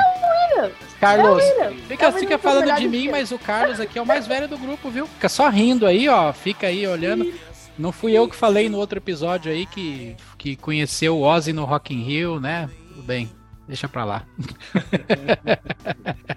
Carlos, 0.99 1.43
William. 1.43 1.73
fica, 1.87 2.11
fica 2.13 2.37
falando 2.37 2.73
de 2.75 2.87
mim, 2.87 3.09
mas 3.09 3.31
o 3.31 3.37
Carlos 3.37 3.79
aqui 3.79 3.99
é 3.99 4.01
o 4.01 4.05
mais 4.05 4.25
velho 4.25 4.47
do 4.47 4.57
grupo, 4.57 4.89
viu? 4.89 5.05
Fica 5.07 5.27
só 5.29 5.49
rindo 5.49 5.85
aí, 5.85 6.07
ó. 6.07 6.31
Fica 6.31 6.67
aí 6.67 6.87
olhando. 6.87 7.31
Não 7.77 7.91
fui 7.91 8.13
eu 8.13 8.27
que 8.27 8.35
falei 8.35 8.69
no 8.69 8.77
outro 8.77 8.97
episódio 8.97 9.51
aí 9.51 9.65
que, 9.65 10.15
que 10.37 10.55
conheceu 10.55 11.17
o 11.17 11.21
Ozzy 11.23 11.51
no 11.51 11.65
Rock 11.65 11.93
in 11.93 12.01
Rio, 12.03 12.39
né? 12.39 12.69
Tudo 12.95 13.05
bem, 13.05 13.29
deixa 13.67 13.89
pra 13.89 14.05
lá. 14.05 14.23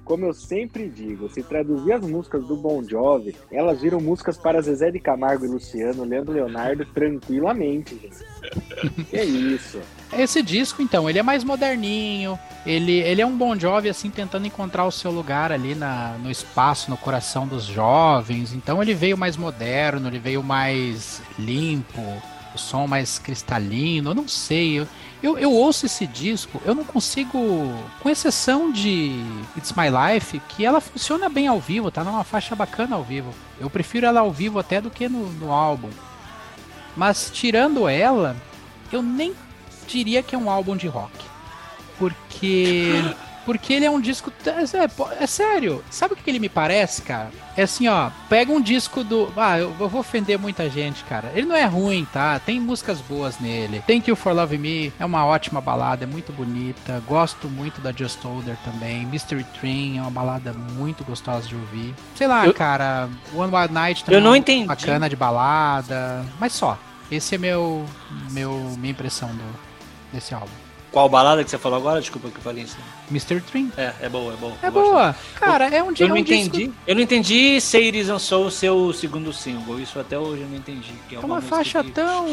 Como 0.05 0.25
eu 0.25 0.35
sempre 0.35 0.89
digo, 0.89 1.29
se 1.29 1.43
traduzir 1.43 1.93
as 1.93 2.03
músicas 2.03 2.45
do 2.47 2.57
Bon 2.57 2.83
Jovi, 2.83 3.37
elas 3.53 3.81
viram 3.81 4.01
músicas 4.01 4.37
para 4.37 4.61
Zezé 4.61 4.91
de 4.91 4.99
Camargo 4.99 5.45
e 5.45 5.49
Luciano, 5.49 6.03
Leandro 6.03 6.33
Leonardo, 6.33 6.85
tranquilamente, 6.87 7.95
gente. 7.95 9.05
Que 9.05 9.17
é 9.17 9.25
isso. 9.25 9.79
Esse 10.13 10.43
disco, 10.43 10.83
então, 10.83 11.09
ele 11.09 11.21
é 11.21 11.23
mais 11.23 11.45
moderninho. 11.45 12.37
Ele, 12.67 12.93
ele 12.93 13.23
é 13.23 13.27
um 13.27 13.37
Bon 13.37 13.57
Jovi, 13.57 13.89
assim, 13.89 14.11
tentando 14.11 14.47
encontrar 14.47 14.85
o 14.85 14.91
seu 14.91 15.13
lugar 15.13 15.53
ali 15.53 15.77
na, 15.77 16.17
no 16.19 16.31
espaço, 16.31 16.91
no 16.91 16.97
coração 16.97 17.47
dos 17.47 17.65
jovens. 17.65 18.53
Então 18.53 18.83
ele 18.83 18.95
veio 18.95 19.17
mais 19.17 19.37
moderno, 19.37 20.09
ele 20.09 20.19
veio 20.19 20.43
mais 20.43 21.23
limpo, 21.39 22.01
o 22.55 22.59
som 22.59 22.87
mais 22.89 23.19
cristalino. 23.19 24.11
Eu 24.11 24.15
não 24.15 24.27
sei. 24.27 24.81
Eu, 24.81 24.89
eu, 25.23 25.37
eu 25.39 25.53
ouço 25.53 25.87
esse 25.87 26.07
disco, 26.07 26.63
eu 26.65 26.75
não 26.75 26.85
consigo, 26.85 27.39
com 28.01 28.09
exceção 28.09 28.71
de 28.71 29.21
It's 29.57 29.73
My 29.73 29.87
Life, 29.89 30.41
que 30.49 30.65
ela 30.65 30.81
funciona 30.81 31.29
bem 31.29 31.49
ao 31.49 31.59
vivo, 31.59 31.91
tá 31.91 32.05
numa 32.05 32.23
faixa 32.23 32.55
bacana 32.55 32.95
ao 32.95 33.03
vivo. 33.03 33.35
Eu 33.59 33.69
prefiro 33.69 34.07
ela 34.07 34.21
ao 34.21 34.31
vivo 34.31 34.59
até 34.59 34.81
do 34.81 34.91
que 34.91 35.09
no, 35.09 35.29
no 35.33 35.53
álbum. 35.53 35.91
Mas 36.97 37.31
tirando 37.33 37.89
ela, 37.89 38.37
eu 38.93 39.03
nem 39.03 39.35
diria 39.89 40.23
que 40.23 40.35
é 40.35 40.39
um 40.39 40.51
álbum 40.51 40.77
de 40.77 40.87
rock. 40.87 41.13
Porque 41.99 42.93
Porque 43.49 43.73
ele 43.73 43.87
é 43.87 43.91
um 43.91 43.99
disco. 43.99 44.31
É, 44.45 44.51
é, 44.51 45.23
é 45.23 45.27
sério. 45.27 45.83
Sabe 45.91 46.13
o 46.13 46.17
que 46.19 46.29
ele 46.29 46.39
me 46.39 46.51
parece, 46.51 47.01
cara? 47.01 47.31
É 47.57 47.63
assim, 47.63 47.89
ó. 47.89 48.11
Pega 48.29 48.53
um 48.53 48.61
disco 48.61 49.03
do. 49.03 49.33
Ah, 49.35 49.59
eu, 49.59 49.75
eu, 49.81 49.89
vou 49.89 50.03
ofender 50.03 50.39
muita 50.39 50.69
gente, 50.69 51.03
cara. 51.05 51.33
Ele 51.35 51.47
não 51.47 51.57
é 51.57 51.65
ruim, 51.65 52.07
tá? 52.13 52.39
Tem 52.39 52.61
músicas 52.61 53.01
boas 53.01 53.41
nele. 53.41 53.83
Thank 53.87 54.11
You 54.11 54.17
for 54.17 54.35
Love 54.35 54.59
Me 54.59 54.93
é 55.01 55.05
uma 55.07 55.25
ótima 55.25 55.63
balada, 55.63 56.05
é 56.05 56.07
muito 56.07 56.31
bonita. 56.31 57.03
Gosto 57.07 57.49
muito 57.49 57.81
da 57.81 57.91
Just 57.91 58.23
Older 58.23 58.55
também. 58.67 59.07
Mystery 59.07 59.45
Train 59.59 59.97
é 59.97 60.03
uma 60.03 60.11
balada 60.11 60.53
muito 60.53 61.03
gostosa 61.03 61.49
de 61.49 61.55
ouvir. 61.55 61.95
Sei 62.17 62.27
lá, 62.27 62.47
eu... 62.47 62.53
cara. 62.53 63.09
One 63.35 63.51
Wild 63.51 63.73
Night 63.73 64.05
também 64.05 64.21
eu 64.21 64.23
não 64.23 64.35
é 64.35 64.39
entendi. 64.39 64.67
bacana 64.67 65.09
de 65.09 65.17
balada. 65.17 66.23
Mas 66.39 66.53
só. 66.53 66.79
Esse 67.11 67.37
é 67.37 67.39
meu, 67.39 67.87
meu 68.31 68.53
minha 68.77 68.91
impressão 68.91 69.31
do, 69.31 69.59
desse 70.13 70.35
álbum. 70.35 70.68
Qual 70.91 71.09
balada 71.09 71.45
que 71.45 71.51
você 71.51 71.59
falou 71.59 71.79
agora? 71.79 72.01
Desculpa 72.01 72.31
que 72.31 72.39
eu 72.39 72.43
falei 72.43 72.65
isso. 72.65 72.79
Mr. 73.11 73.41
Dream. 73.41 73.71
É, 73.77 73.93
é 74.01 74.09
boa, 74.09 74.33
é 74.33 74.37
boa. 74.37 74.53
É 74.63 74.71
boa. 74.71 75.17
Cara, 75.35 75.67
é 75.69 75.83
um, 75.83 75.93
eu 75.99 76.07
é 76.07 76.09
não 76.09 76.15
um 76.15 76.19
entendi. 76.19 76.67
disco... 76.67 76.75
Eu 76.87 76.95
não 76.95 77.03
entendi 77.03 77.61
Say 77.61 77.87
It 77.87 77.99
Isn't 77.99 78.21
So, 78.21 78.47
o 78.47 78.51
seu 78.51 78.93
segundo 78.93 79.33
single. 79.33 79.79
Isso 79.79 80.01
até 80.01 80.19
hoje 80.19 80.43
eu 80.43 80.49
não 80.49 80.57
entendi. 80.57 80.93
Que 81.09 81.17
é, 81.17 81.19
é 81.19 81.21
uma 81.21 81.43
faixa 81.43 81.85
que... 81.85 81.91
tão... 81.91 82.27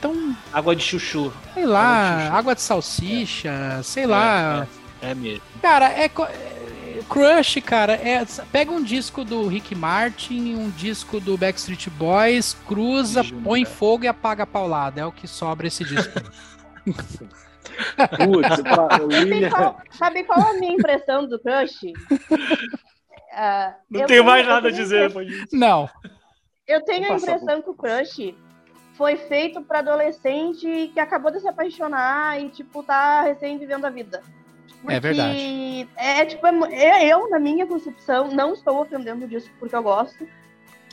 tão... 0.00 0.36
Água 0.52 0.74
de 0.74 0.82
chuchu. 0.82 1.32
Sei 1.54 1.64
lá, 1.64 1.80
água 1.80 2.22
de, 2.22 2.36
água 2.36 2.54
de 2.56 2.62
salsicha, 2.62 3.78
é. 3.78 3.82
sei 3.82 4.06
lá. 4.06 4.66
É, 5.00 5.08
é, 5.08 5.10
é 5.10 5.14
mesmo. 5.14 5.42
Cara, 5.62 5.86
é... 5.86 6.10
Crush, 7.08 7.60
cara, 7.60 7.92
é, 7.92 8.26
pega 8.50 8.72
um 8.72 8.82
disco 8.82 9.24
do 9.24 9.46
Rick 9.46 9.74
Martin, 9.74 10.54
um 10.56 10.70
disco 10.70 11.20
do 11.20 11.36
Backstreet 11.36 11.88
Boys, 11.90 12.56
cruza, 12.66 13.22
põe 13.44 13.64
fogo 13.64 14.04
e 14.04 14.08
apaga 14.08 14.42
a 14.42 14.46
paulada. 14.46 15.02
É 15.02 15.06
o 15.06 15.12
que 15.12 15.28
sobra 15.28 15.68
esse 15.68 15.84
disco. 15.84 16.20
Putz, 18.16 18.56
sabe, 18.56 19.50
qual, 19.50 19.80
sabe 19.90 20.24
qual 20.24 20.40
é 20.40 20.50
a 20.50 20.54
minha 20.54 20.72
impressão 20.74 21.26
do 21.26 21.38
Crush? 21.38 21.84
Uh, 23.36 23.74
não 23.90 24.06
tenho 24.06 24.24
mais 24.24 24.46
nada 24.46 24.68
a 24.68 24.72
dizer. 24.72 25.12
Não. 25.52 25.88
Eu 26.66 26.82
tenho 26.84 27.12
a 27.12 27.16
impressão 27.16 27.62
que 27.62 27.70
o 27.70 27.74
Crush 27.74 28.34
foi 28.94 29.16
feito 29.16 29.60
para 29.62 29.80
adolescente 29.80 30.90
que 30.92 30.98
acabou 30.98 31.30
de 31.30 31.40
se 31.40 31.48
apaixonar 31.48 32.40
e, 32.40 32.48
tipo, 32.48 32.82
tá 32.82 33.22
recém 33.22 33.58
vivendo 33.58 33.84
a 33.84 33.90
vida. 33.90 34.22
Porque 34.80 34.94
é 34.94 35.00
verdade. 35.00 35.88
É, 35.96 36.24
tipo, 36.24 36.46
é, 36.66 37.06
eu, 37.06 37.28
na 37.28 37.38
minha 37.38 37.66
concepção, 37.66 38.28
não 38.28 38.54
estou 38.54 38.80
ofendendo 38.80 39.26
disso 39.26 39.50
porque 39.58 39.76
eu 39.76 39.82
gosto, 39.82 40.26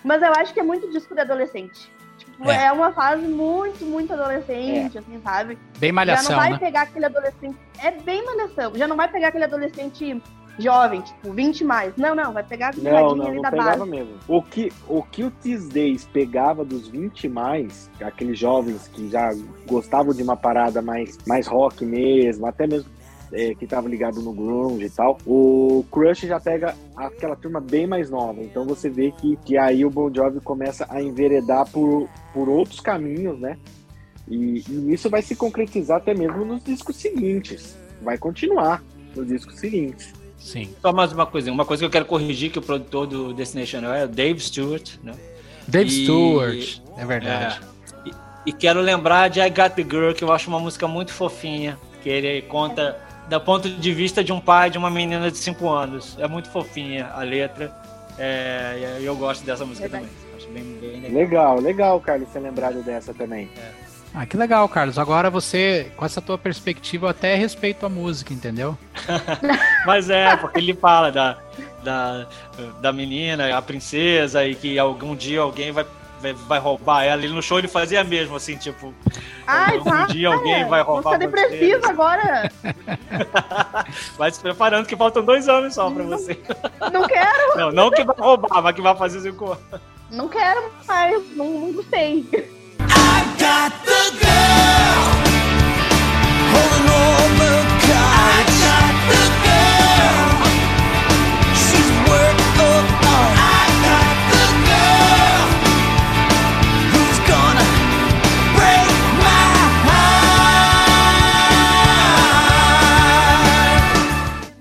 mas 0.03 0.21
eu 0.21 0.31
acho 0.33 0.53
que 0.53 0.59
é 0.59 0.63
muito 0.63 0.89
disco 0.91 1.15
de 1.15 1.21
adolescente. 1.21 1.89
Tipo, 2.33 2.49
é. 2.49 2.65
é 2.65 2.71
uma 2.71 2.91
fase 2.91 3.27
muito, 3.27 3.85
muito 3.85 4.11
adolescente, 4.13 4.97
é. 4.97 4.99
assim, 4.99 5.21
sabe? 5.23 5.57
Bem 5.77 5.91
malhação, 5.91 6.25
Já 6.25 6.31
não 6.31 6.39
vai 6.39 6.51
né? 6.51 6.57
pegar 6.57 6.81
aquele 6.81 7.05
adolescente... 7.05 7.57
É 7.81 7.91
bem 7.91 8.25
malhação. 8.25 8.71
Já 8.75 8.87
não 8.87 8.95
vai 8.95 9.07
pegar 9.07 9.27
aquele 9.29 9.43
adolescente 9.43 10.21
jovem, 10.57 11.01
tipo, 11.01 11.31
20 11.31 11.63
mais. 11.63 11.95
Não, 11.97 12.15
não, 12.15 12.33
vai 12.33 12.43
pegar 12.43 12.69
a 12.69 12.77
não, 12.77 13.15
não, 13.15 13.25
ali 13.25 13.35
não 13.35 13.41
da 13.41 13.51
pegava 13.51 13.77
base. 13.77 13.89
mesmo. 13.89 14.13
O 14.27 14.41
que, 14.41 14.71
o 14.87 15.01
que 15.03 15.23
o 15.23 15.31
Tisdays 15.31 16.05
pegava 16.05 16.63
dos 16.63 16.87
20 16.87 17.27
mais, 17.29 17.89
aqueles 18.01 18.37
jovens 18.37 18.87
que 18.87 19.09
já 19.09 19.31
gostavam 19.67 20.13
de 20.13 20.21
uma 20.21 20.37
parada 20.37 20.81
mais, 20.81 21.17
mais 21.27 21.47
rock 21.47 21.85
mesmo, 21.85 22.45
até 22.45 22.67
mesmo 22.67 22.89
é, 23.33 23.55
que 23.55 23.65
estava 23.65 23.89
ligado 23.89 24.21
no 24.21 24.31
grunge 24.31 24.85
e 24.85 24.89
tal, 24.89 25.17
o 25.25 25.83
Crush 25.91 26.21
já 26.27 26.39
pega 26.39 26.75
aquela 26.95 27.35
turma 27.35 27.59
bem 27.59 27.87
mais 27.87 28.09
nova. 28.09 28.41
Então 28.41 28.65
você 28.65 28.89
vê 28.89 29.11
que, 29.11 29.35
que 29.37 29.57
aí 29.57 29.83
o 29.83 29.89
Bon 29.89 30.13
Jovi 30.13 30.39
começa 30.39 30.85
a 30.89 31.01
enveredar 31.01 31.69
por, 31.69 32.07
por 32.33 32.47
outros 32.47 32.79
caminhos, 32.79 33.39
né? 33.39 33.57
E, 34.27 34.63
e 34.69 34.93
isso 34.93 35.09
vai 35.09 35.21
se 35.21 35.35
concretizar 35.35 35.97
até 35.97 36.13
mesmo 36.13 36.45
nos 36.45 36.63
discos 36.63 36.95
seguintes. 36.95 37.75
Vai 38.01 38.17
continuar 38.17 38.83
nos 39.15 39.27
discos 39.27 39.59
seguintes. 39.59 40.13
Sim. 40.37 40.69
Só 40.81 40.93
mais 40.93 41.11
uma 41.11 41.25
coisa, 41.25 41.51
uma 41.51 41.65
coisa 41.65 41.81
que 41.81 41.85
eu 41.85 41.91
quero 41.91 42.05
corrigir 42.05 42.51
que 42.51 42.59
o 42.59 42.61
produtor 42.61 43.07
do 43.07 43.33
Destination 43.33 43.79
é 43.93 44.05
o 44.05 44.07
Dave 44.07 44.39
Stewart, 44.39 44.97
né? 45.01 45.13
Dave 45.67 45.89
e... 45.89 46.03
Stewart, 46.03 46.81
é 46.97 47.05
verdade. 47.05 47.61
É, 48.05 48.09
e, 48.09 48.49
e, 48.49 48.53
quero 48.53 48.81
lembrar 48.81 49.29
de 49.29 49.39
I 49.39 49.49
Got 49.49 49.75
the 49.75 49.83
Girl, 49.83 50.11
que 50.11 50.23
eu 50.23 50.31
acho 50.31 50.49
uma 50.49 50.59
música 50.59 50.85
muito 50.85 51.13
fofinha, 51.13 51.79
que 52.01 52.09
ele 52.09 52.41
conta 52.43 52.99
do 53.29 53.41
ponto 53.41 53.69
de 53.69 53.93
vista 53.93 54.23
de 54.23 54.31
um 54.31 54.39
pai 54.39 54.69
de 54.69 54.77
uma 54.77 54.89
menina 54.89 55.31
de 55.31 55.37
5 55.37 55.69
anos. 55.69 56.17
É 56.19 56.27
muito 56.27 56.49
fofinha 56.49 57.09
a 57.13 57.23
letra. 57.23 57.71
É, 58.17 58.97
e 59.01 59.05
eu 59.05 59.15
gosto 59.15 59.43
dessa 59.45 59.65
música 59.65 59.89
também. 59.89 60.09
Acho 60.35 60.47
bem, 60.49 60.63
bem 60.79 61.01
legal. 61.01 61.11
legal. 61.11 61.59
legal, 61.59 61.99
Carlos, 61.99 62.29
ser 62.29 62.39
lembrado 62.39 62.83
dessa 62.83 63.13
também. 63.13 63.49
É. 63.57 63.83
Ah, 64.15 64.27
que 64.27 64.37
legal, 64.37 64.69
Carlos. 64.69 64.99
Agora 64.99 65.29
você, 65.29 65.91
com 65.97 66.05
essa 66.05 66.21
tua 66.21 66.37
perspectiva, 66.37 67.07
eu 67.07 67.09
até 67.09 67.33
respeito 67.33 67.83
a 67.83 67.89
música, 67.89 68.31
entendeu? 68.31 68.77
Mas 69.87 70.07
é, 70.07 70.37
porque 70.37 70.59
ele 70.59 70.75
fala 70.75 71.11
da, 71.11 71.37
da, 71.83 72.27
da 72.79 72.93
menina, 72.93 73.57
a 73.57 73.61
princesa, 73.61 74.45
e 74.45 74.53
que 74.53 74.77
algum 74.77 75.15
dia 75.15 75.41
alguém 75.41 75.71
vai 75.71 75.83
vai 76.31 76.59
roubar 76.59 77.03
ela. 77.03 77.21
Ele 77.21 77.33
no 77.33 77.41
show 77.41 77.59
ele 77.59 77.67
fazia 77.67 78.03
mesmo, 78.03 78.35
assim, 78.35 78.55
tipo. 78.55 78.93
Ai, 79.45 79.77
um 79.79 79.83
tá, 79.83 80.05
dia 80.05 80.29
alguém 80.29 80.61
é, 80.61 80.65
vai 80.65 80.81
roubar. 80.81 81.13
Ficar 81.13 81.25
depressiva 81.25 81.89
agora. 81.89 82.51
vai 84.17 84.31
se 84.31 84.39
preparando 84.39 84.85
que 84.85 84.95
faltam 84.95 85.25
dois 85.25 85.49
anos 85.49 85.73
só 85.73 85.91
pra 85.91 86.03
você. 86.03 86.39
Não 86.93 87.05
quero. 87.07 87.57
Não, 87.57 87.71
não 87.71 87.91
que 87.91 88.03
vai 88.03 88.15
roubar, 88.17 88.61
mas 88.61 88.75
que 88.75 88.81
vai 88.81 88.95
fazer 88.95 89.19
cinco 89.19 89.51
anos. 89.51 89.81
Não 90.09 90.29
quero 90.29 90.71
mais, 90.87 91.35
não, 91.35 91.49
não 91.49 91.73
gostei. 91.73 92.25
I 92.79 93.23
got 93.39 93.73
the 93.83 94.11
girl 94.21 95.23
holding 96.53 96.89
all 96.89 97.62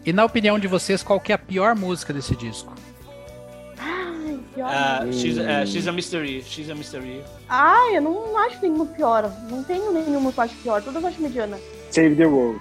E 0.05 0.13
na 0.13 0.25
opinião 0.25 0.59
de 0.59 0.67
vocês, 0.67 1.03
qual 1.03 1.21
que 1.21 1.31
é 1.31 1.35
a 1.35 1.39
pior 1.39 1.77
música 1.77 2.13
desse 2.13 2.35
disco? 2.35 2.75
Ai, 3.79 4.39
pior. 4.53 4.69
Uh, 4.69 5.13
she's, 5.13 5.39
uh, 5.39 5.67
she's, 5.67 5.87
a 5.87 5.93
Mystery. 5.93 6.43
She's 6.43 6.71
a 6.71 6.75
Mystery. 6.75 7.23
Ai, 7.49 7.97
eu 7.97 8.03
não 8.03 8.37
acho 8.39 8.61
nenhuma 8.61 8.87
pior. 8.87 9.31
Não 9.49 9.63
tenho 9.63 9.93
nenhuma 9.93 10.33
que 10.33 10.39
eu 10.39 10.45
acho 10.45 10.55
pior. 10.57 10.83
Todas 10.83 11.03
eu 11.03 11.09
acho 11.09 11.23
mediana. 11.23 11.59
Save 11.91 12.17
the 12.17 12.27
World. 12.27 12.61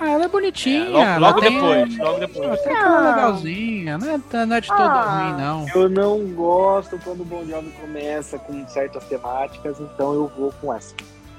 Ah, 0.00 0.10
ela 0.10 0.24
é 0.24 0.28
bonitinha. 0.28 0.86
É, 0.86 1.18
logo, 1.18 1.20
logo 1.20 1.40
depois, 1.40 1.98
logo 1.98 2.18
depois. 2.18 2.50
Até 2.50 2.62
que 2.62 2.68
ela 2.70 3.06
é 3.06 3.14
legalzinha, 3.14 3.98
não 3.98 4.10
é, 4.10 4.46
não 4.46 4.56
é 4.56 4.60
de 4.60 4.66
todo 4.66 4.80
ah, 4.80 5.18
ruim, 5.18 5.40
não. 5.40 5.68
Eu 5.68 5.88
não 5.88 6.26
gosto 6.34 6.98
quando 7.04 7.20
o 7.20 7.24
Bon 7.24 7.44
Jovi 7.46 7.70
começa 7.80 8.36
com 8.40 8.66
certas 8.66 9.04
temáticas, 9.04 9.78
então 9.78 10.12
eu 10.12 10.32
vou 10.36 10.52
com 10.60 10.74
essa. 10.74 10.96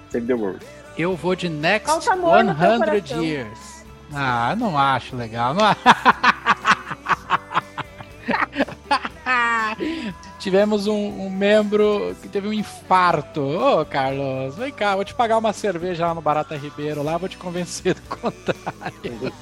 Save 0.09 0.25
the 0.25 0.33
World. 0.33 0.65
Eu 0.97 1.17
vou 1.17 1.35
de 1.35 1.49
Next 1.49 1.91
100 2.01 3.25
Years. 3.25 3.74
Ah, 4.13 4.55
não 4.57 4.77
acho 4.77 5.15
legal. 5.15 5.53
Não 5.53 5.63
Tivemos 10.39 10.85
um, 10.87 11.25
um, 11.25 11.29
membro 11.29 12.15
que 12.21 12.27
teve 12.27 12.47
um 12.47 12.53
infarto. 12.53 13.41
Ô, 13.41 13.81
oh, 13.81 13.85
Carlos, 13.85 14.55
vem 14.55 14.71
cá, 14.71 14.95
vou 14.95 15.03
te 15.03 15.13
pagar 15.13 15.37
uma 15.37 15.51
cerveja 15.51 16.05
lá 16.05 16.13
no 16.13 16.21
Barata 16.21 16.55
Ribeiro, 16.55 17.01
lá 17.01 17.17
vou 17.17 17.27
te 17.27 17.35
convencer 17.37 17.95
do 17.95 18.01
contrário. 18.01 19.33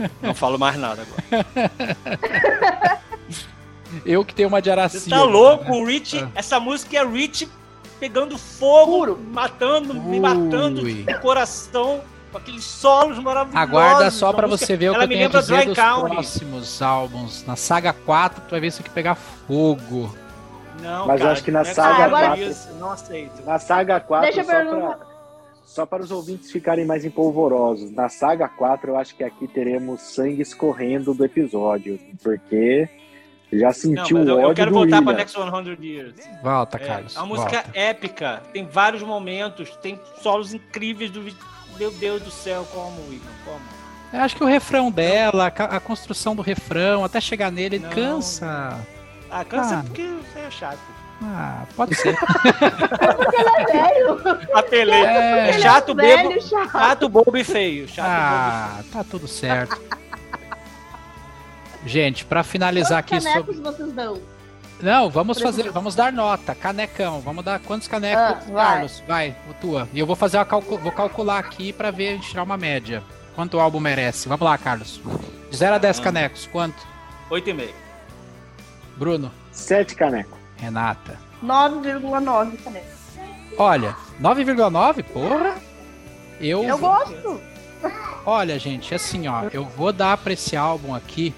Não 0.22 0.34
falo 0.34 0.58
mais 0.58 0.76
nada 0.76 1.02
agora. 1.02 1.46
Eu 4.04 4.24
que 4.24 4.34
tenho 4.34 4.48
uma 4.48 4.60
de 4.60 4.70
Aracia. 4.70 5.00
Você 5.00 5.10
tá 5.10 5.22
louco, 5.22 5.72
o 5.72 5.84
Rich, 5.84 6.18
ah. 6.18 6.30
essa 6.34 6.58
música 6.58 6.96
é 6.96 7.06
Rich 7.06 7.48
pegando 8.00 8.36
fogo, 8.36 8.98
Puro. 8.98 9.20
matando, 9.32 9.92
Ui. 9.92 10.00
me 10.00 10.20
matando 10.20 10.82
no 10.82 11.20
coração 11.20 12.02
com 12.36 12.38
aqueles 12.38 12.64
solos 12.64 13.18
maravilhosos. 13.18 13.68
Aguarda 13.68 14.10
só 14.10 14.32
para 14.32 14.46
você 14.46 14.76
ver 14.76 14.90
o 14.90 14.94
que 14.94 15.04
eu 15.04 15.08
tenho 15.08 15.26
a 15.26 15.40
dizer 15.40 15.66
dos 15.66 15.76
County. 15.76 16.10
próximos 16.10 16.82
álbuns. 16.82 17.44
Na 17.46 17.56
saga 17.56 17.92
4, 17.92 18.42
tu 18.42 18.50
vai 18.50 18.60
ver 18.60 18.66
isso 18.66 18.80
aqui 18.80 18.90
pegar 18.90 19.14
fogo. 19.14 20.14
Não, 20.82 21.06
Mas 21.06 21.18
cara, 21.18 21.30
eu 21.30 21.32
acho 21.32 21.44
que 21.44 21.50
na 21.50 21.64
saga 21.64 22.04
ah, 22.04 22.10
4. 22.10 22.42
Isso, 22.42 22.74
não 22.74 22.90
aceito. 22.90 23.44
Na 23.44 23.58
saga 23.58 24.00
4, 24.00 24.26
Deixa 24.26 24.44
só, 24.44 24.64
pra, 24.64 24.98
só 25.64 25.86
para 25.86 26.02
os 26.02 26.10
ouvintes 26.10 26.50
ficarem 26.50 26.84
mais 26.84 27.04
empolvorosos. 27.04 27.90
Na 27.90 28.08
saga 28.08 28.48
4, 28.48 28.90
eu 28.90 28.98
acho 28.98 29.16
que 29.16 29.24
aqui 29.24 29.48
teremos 29.48 30.02
sangue 30.02 30.42
escorrendo 30.42 31.14
do 31.14 31.24
episódio. 31.24 31.98
Porque. 32.22 32.88
Já 33.52 33.72
sentiu 33.72 34.24
não, 34.24 34.34
o 34.34 34.38
ódio 34.38 34.50
Eu 34.50 34.54
quero 34.54 34.72
voltar 34.72 35.00
para 35.00 35.18
Next 35.18 35.38
100 35.38 35.76
Years. 35.80 36.14
Volta, 36.42 36.80
Carlos. 36.80 37.16
É 37.16 37.20
uma 37.20 37.26
música 37.26 37.62
volta. 37.62 37.78
épica. 37.78 38.42
Tem 38.52 38.66
vários 38.66 39.02
momentos, 39.04 39.74
tem 39.76 39.98
solos 40.20 40.52
incríveis 40.52 41.12
do 41.12 41.22
meu 41.78 41.90
Deus 41.92 42.22
do 42.22 42.30
céu, 42.30 42.66
como, 42.72 42.98
Igor? 43.12 43.28
Como? 43.44 43.60
Eu 44.12 44.20
acho 44.20 44.36
que 44.36 44.42
o 44.44 44.46
refrão 44.46 44.90
dela, 44.90 45.46
a 45.48 45.80
construção 45.80 46.34
do 46.36 46.42
refrão, 46.42 47.04
até 47.04 47.20
chegar 47.20 47.50
nele, 47.50 47.78
não. 47.78 47.90
cansa. 47.90 48.78
Ah, 49.30 49.44
cansa 49.44 49.78
Ah. 49.78 49.82
porque 49.84 50.02
você 50.06 50.38
é 50.40 50.50
chato. 50.50 50.78
Ah, 51.22 51.64
pode 51.74 51.94
ser. 51.94 52.14
Porque 53.16 53.36
ele 53.36 53.48
é 53.48 53.64
velho. 53.64 54.20
Apelei. 54.54 55.02
É. 55.02 55.48
É 55.48 55.52
chato, 55.60 55.88
é 55.88 55.92
um 55.92 55.96
bebo, 55.96 56.28
velho, 56.28 56.42
chato. 56.42 56.70
chato, 56.72 57.08
bobo 57.08 57.36
e 57.38 57.42
feio. 57.42 57.88
Chato, 57.88 58.06
Ah, 58.06 58.80
tá 58.92 59.02
tudo 59.02 59.26
certo. 59.26 59.80
Gente, 61.86 62.24
pra 62.24 62.42
finalizar 62.42 62.98
aqui 62.98 63.10
Quantos 63.14 63.32
sobre. 63.32 63.54
canecos 63.54 63.76
vocês 63.78 63.92
dão? 63.94 64.20
Não, 64.80 65.08
vamos 65.08 65.40
fazer, 65.40 65.70
vamos 65.70 65.94
dar 65.94 66.12
nota, 66.12 66.54
canecão. 66.54 67.20
Vamos 67.20 67.44
dar 67.44 67.58
quantos 67.60 67.88
canecos, 67.88 68.20
Ah, 68.48 68.52
vai. 68.52 68.66
Carlos? 68.72 69.02
Vai, 69.08 69.36
o 69.48 69.54
tua. 69.54 69.88
E 69.92 69.98
eu 69.98 70.06
vou 70.06 70.14
fazer 70.16 70.36
uma 70.36 70.44
calcu... 70.44 70.76
vou 70.78 70.92
calcular 70.92 71.38
aqui 71.38 71.72
pra 71.72 71.90
ver 71.90 72.08
a 72.08 72.12
gente 72.12 72.28
tirar 72.28 72.42
uma 72.42 72.56
média. 72.58 73.02
Quanto 73.34 73.56
o 73.56 73.60
álbum 73.60 73.80
merece? 73.80 74.28
Vamos 74.28 74.44
lá, 74.44 74.56
Carlos. 74.58 75.00
De 75.50 75.56
0 75.56 75.76
a 75.76 75.78
10 75.78 75.98
Ah. 75.98 76.02
canecos, 76.02 76.48
quanto? 76.52 76.86
8,5. 77.30 77.70
Bruno, 78.96 79.30
Sete 79.52 79.94
canecos. 79.94 80.38
Renata. 80.58 81.18
9,9 81.42 82.56
canecos. 82.62 82.96
Olha, 83.58 83.96
9,9, 84.20 85.02
porra. 85.02 85.54
Eu, 86.40 86.62
Eu 86.64 86.78
gosto. 86.78 87.40
Olha, 88.26 88.58
gente, 88.58 88.94
assim, 88.94 89.28
ó, 89.28 89.44
eu 89.52 89.64
vou 89.64 89.92
dar 89.92 90.16
pra 90.18 90.32
esse 90.32 90.56
álbum 90.56 90.94
aqui, 90.94 91.32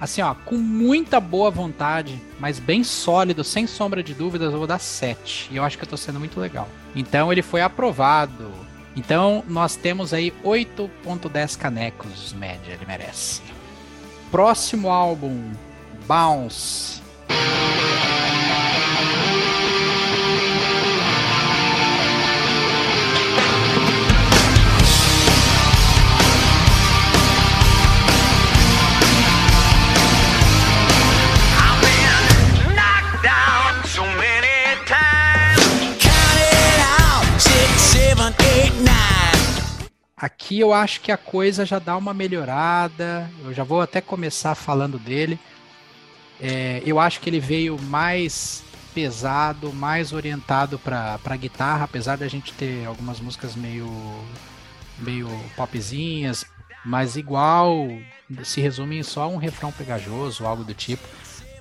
assim, 0.00 0.22
ó, 0.22 0.34
com 0.34 0.56
muita 0.56 1.20
boa 1.20 1.50
vontade, 1.50 2.20
mas 2.38 2.58
bem 2.58 2.82
sólido, 2.82 3.44
sem 3.44 3.66
sombra 3.66 4.02
de 4.02 4.14
dúvidas, 4.14 4.52
eu 4.52 4.58
vou 4.58 4.66
dar 4.66 4.78
7. 4.78 5.48
E 5.52 5.56
eu 5.56 5.64
acho 5.64 5.76
que 5.76 5.84
eu 5.84 5.88
tô 5.88 5.96
sendo 5.96 6.18
muito 6.18 6.40
legal. 6.40 6.68
Então 6.96 7.30
ele 7.30 7.42
foi 7.42 7.60
aprovado. 7.60 8.50
Então 8.96 9.44
nós 9.46 9.76
temos 9.76 10.14
aí 10.14 10.32
8.10 10.44 11.58
canecos, 11.58 12.32
média, 12.32 12.72
ele 12.72 12.86
merece. 12.86 13.42
Próximo 14.30 14.88
álbum, 14.90 15.52
Bounce. 16.06 16.99
Aqui 40.20 40.60
eu 40.60 40.72
acho 40.72 41.00
que 41.00 41.10
a 41.10 41.16
coisa 41.16 41.64
já 41.64 41.78
dá 41.78 41.96
uma 41.96 42.12
melhorada. 42.12 43.30
Eu 43.42 43.54
já 43.54 43.64
vou 43.64 43.80
até 43.80 44.00
começar 44.00 44.54
falando 44.54 44.98
dele. 44.98 45.38
É, 46.40 46.82
eu 46.84 46.98
acho 46.98 47.20
que 47.20 47.28
ele 47.30 47.40
veio 47.40 47.78
mais 47.80 48.62
pesado, 48.94 49.72
mais 49.72 50.12
orientado 50.12 50.78
para 50.78 51.36
guitarra, 51.36 51.84
apesar 51.84 52.18
da 52.18 52.28
gente 52.28 52.52
ter 52.52 52.86
algumas 52.86 53.20
músicas 53.20 53.54
meio 53.54 53.88
meio 54.98 55.28
popzinhas, 55.56 56.44
mas 56.84 57.16
igual 57.16 57.88
se 58.44 58.60
resume 58.60 58.98
em 58.98 59.02
só 59.02 59.28
um 59.30 59.36
refrão 59.38 59.72
pegajoso, 59.72 60.44
algo 60.44 60.62
do 60.64 60.74
tipo, 60.74 61.06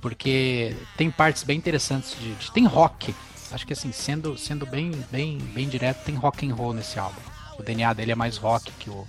porque 0.02 0.76
tem 0.98 1.10
partes 1.10 1.43
bem 1.43 1.58
interessantes 1.58 2.15
de, 2.19 2.36
de- 2.36 2.52
tem 2.52 2.65
rock. 2.65 3.15
Acho 3.52 3.65
que 3.65 3.74
assim, 3.74 3.91
sendo 3.93 4.38
sendo 4.38 4.65
bem 4.65 4.91
bem 5.12 5.38
bem 5.38 5.69
direto, 5.69 6.04
tem 6.04 6.15
rock 6.15 6.50
and 6.50 6.54
roll 6.54 6.74
nesse 6.74 7.00
álbum. 7.00 7.22
O 7.60 7.63
DNA 7.63 7.93
dele 7.93 8.13
é 8.13 8.15
mais 8.15 8.38
rock 8.38 8.72
que 8.80 8.89
o 8.89 9.06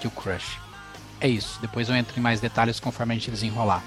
que 0.00 0.06
o 0.06 0.10
Crush. 0.10 0.58
É 1.20 1.28
isso. 1.28 1.58
Depois 1.60 1.88
eu 1.88 1.96
entro 1.96 2.18
em 2.18 2.22
mais 2.22 2.40
detalhes 2.40 2.78
conforme 2.78 3.14
a 3.14 3.18
gente 3.18 3.30
desenrolar. 3.30 3.82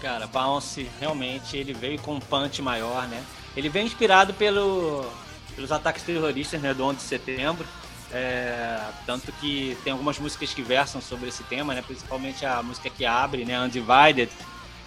Cara, 0.00 0.26
Bounce 0.26 0.90
realmente 0.98 1.56
ele 1.56 1.72
veio 1.72 1.98
com 2.00 2.14
um 2.14 2.20
punch 2.20 2.60
maior, 2.60 3.06
né? 3.06 3.22
Ele 3.56 3.68
veio 3.68 3.86
inspirado 3.86 4.34
pelo, 4.34 5.08
pelos 5.54 5.70
ataques 5.70 6.02
terroristas 6.02 6.60
né, 6.60 6.74
do 6.74 6.84
11 6.84 6.96
de 6.96 7.02
setembro. 7.04 7.66
É, 8.10 8.80
tanto 9.06 9.32
que 9.32 9.78
tem 9.84 9.92
algumas 9.92 10.18
músicas 10.18 10.52
que 10.52 10.60
versam 10.60 11.00
sobre 11.00 11.28
esse 11.28 11.44
tema, 11.44 11.72
né? 11.72 11.82
Principalmente 11.82 12.44
a 12.44 12.62
música 12.62 12.90
que 12.90 13.06
abre, 13.06 13.44
né? 13.44 13.60
Undivided, 13.60 14.30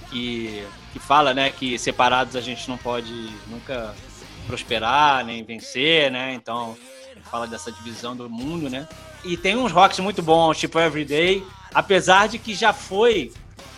que, 0.10 0.68
que 0.92 1.00
fala, 1.00 1.34
né? 1.34 1.50
Que 1.50 1.80
separados 1.80 2.36
a 2.36 2.42
gente 2.42 2.68
não 2.68 2.78
pode 2.78 3.32
nunca 3.48 3.96
prosperar, 4.46 5.26
nem 5.26 5.44
vencer, 5.44 6.12
né? 6.12 6.34
Então, 6.34 6.78
fala 7.30 7.48
dessa 7.48 7.72
divisão 7.72 8.16
do 8.16 8.30
mundo, 8.30 8.70
né? 8.70 8.88
E 9.24 9.36
tem 9.36 9.56
uns 9.56 9.72
rocks 9.72 10.00
muito 10.00 10.22
bons, 10.22 10.58
tipo 10.58 10.80
Everyday, 10.80 11.44
apesar 11.74 12.28
de 12.28 12.38
que 12.38 12.54
já 12.54 12.72
foi 12.72 13.34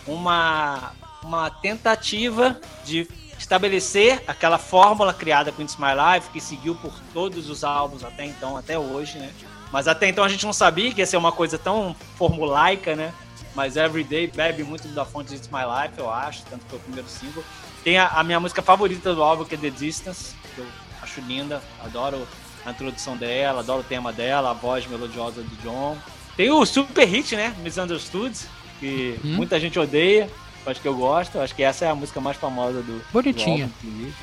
uma, 0.06 0.92
uma 1.22 1.50
tentativa 1.50 2.60
de 2.84 3.08
estabelecer 3.38 4.22
aquela 4.26 4.58
fórmula 4.58 5.14
criada 5.14 5.52
com 5.52 5.62
It's 5.62 5.76
My 5.76 5.92
Life, 5.94 6.30
que 6.30 6.40
seguiu 6.40 6.74
por 6.74 6.92
todos 7.14 7.48
os 7.48 7.64
álbuns 7.64 8.04
até 8.04 8.24
então, 8.24 8.56
até 8.56 8.78
hoje, 8.78 9.18
né? 9.18 9.32
Mas 9.72 9.86
até 9.86 10.08
então 10.08 10.24
a 10.24 10.28
gente 10.28 10.44
não 10.44 10.52
sabia 10.52 10.92
que 10.92 11.00
ia 11.00 11.06
ser 11.06 11.16
uma 11.16 11.32
coisa 11.32 11.58
tão 11.58 11.94
formulaica, 12.16 12.96
né? 12.96 13.12
Mas 13.54 13.76
Everyday 13.76 14.26
bebe 14.26 14.62
muito 14.62 14.88
da 14.88 15.04
fonte 15.04 15.30
de 15.30 15.36
It's 15.36 15.48
My 15.48 15.60
Life, 15.60 15.98
eu 15.98 16.10
acho, 16.10 16.42
tanto 16.44 16.64
que 16.64 16.70
foi 16.70 16.78
o 16.78 16.82
primeiro 16.82 17.08
single. 17.08 17.44
Tem 17.84 17.98
a, 17.98 18.08
a 18.08 18.24
minha 18.24 18.40
música 18.40 18.62
favorita 18.62 19.14
do 19.14 19.22
álbum, 19.22 19.44
que 19.44 19.54
é 19.54 19.58
The 19.58 19.70
Distance, 19.70 20.34
que 20.58 20.60
eu 20.60 20.66
acho 21.02 21.20
linda, 21.22 21.62
adoro 21.84 22.26
a 22.66 22.70
introdução 22.70 23.16
dela, 23.16 23.60
adoro 23.60 23.80
o 23.80 23.84
tema 23.84 24.12
dela, 24.12 24.50
a 24.50 24.54
voz 24.54 24.86
melodiosa 24.86 25.42
do 25.42 25.56
John. 25.62 25.96
Tem 26.36 26.50
o 26.50 26.64
super 26.66 27.06
hit, 27.06 27.34
né? 27.36 27.54
Misunderstood, 27.62 28.36
que 28.80 29.18
Uhum. 29.24 29.30
muita 29.34 29.58
gente 29.58 29.78
odeia, 29.78 30.28
mas 30.66 30.78
que 30.78 30.86
eu 30.86 30.94
gosto. 30.94 31.38
Acho 31.38 31.54
que 31.54 31.62
essa 31.62 31.84
é 31.84 31.90
a 31.90 31.94
música 31.94 32.20
mais 32.20 32.36
famosa 32.36 32.82
do, 32.82 33.02
Bonitinha. 33.12 33.66
do 33.66 33.72
álbum, 33.72 33.88
inclusive. 33.88 34.14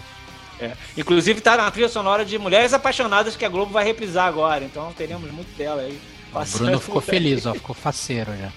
É. 0.59 0.71
Inclusive 0.97 1.41
tá 1.41 1.57
na 1.57 1.69
trilha 1.69 1.89
sonora 1.89 2.23
de 2.23 2.37
Mulheres 2.37 2.71
Apaixonadas 2.73 3.35
que 3.35 3.43
a 3.43 3.49
Globo 3.49 3.73
vai 3.73 3.83
reprisar 3.83 4.25
agora, 4.27 4.63
então 4.63 4.93
teremos 4.93 5.29
muito 5.31 5.53
dela 5.57 5.81
aí. 5.81 5.99
O 6.33 6.57
Bruno 6.57 6.79
ficou 6.79 7.01
feliz, 7.01 7.45
ó, 7.45 7.53
ficou 7.53 7.75
faceiro 7.75 8.31
já. 8.37 8.51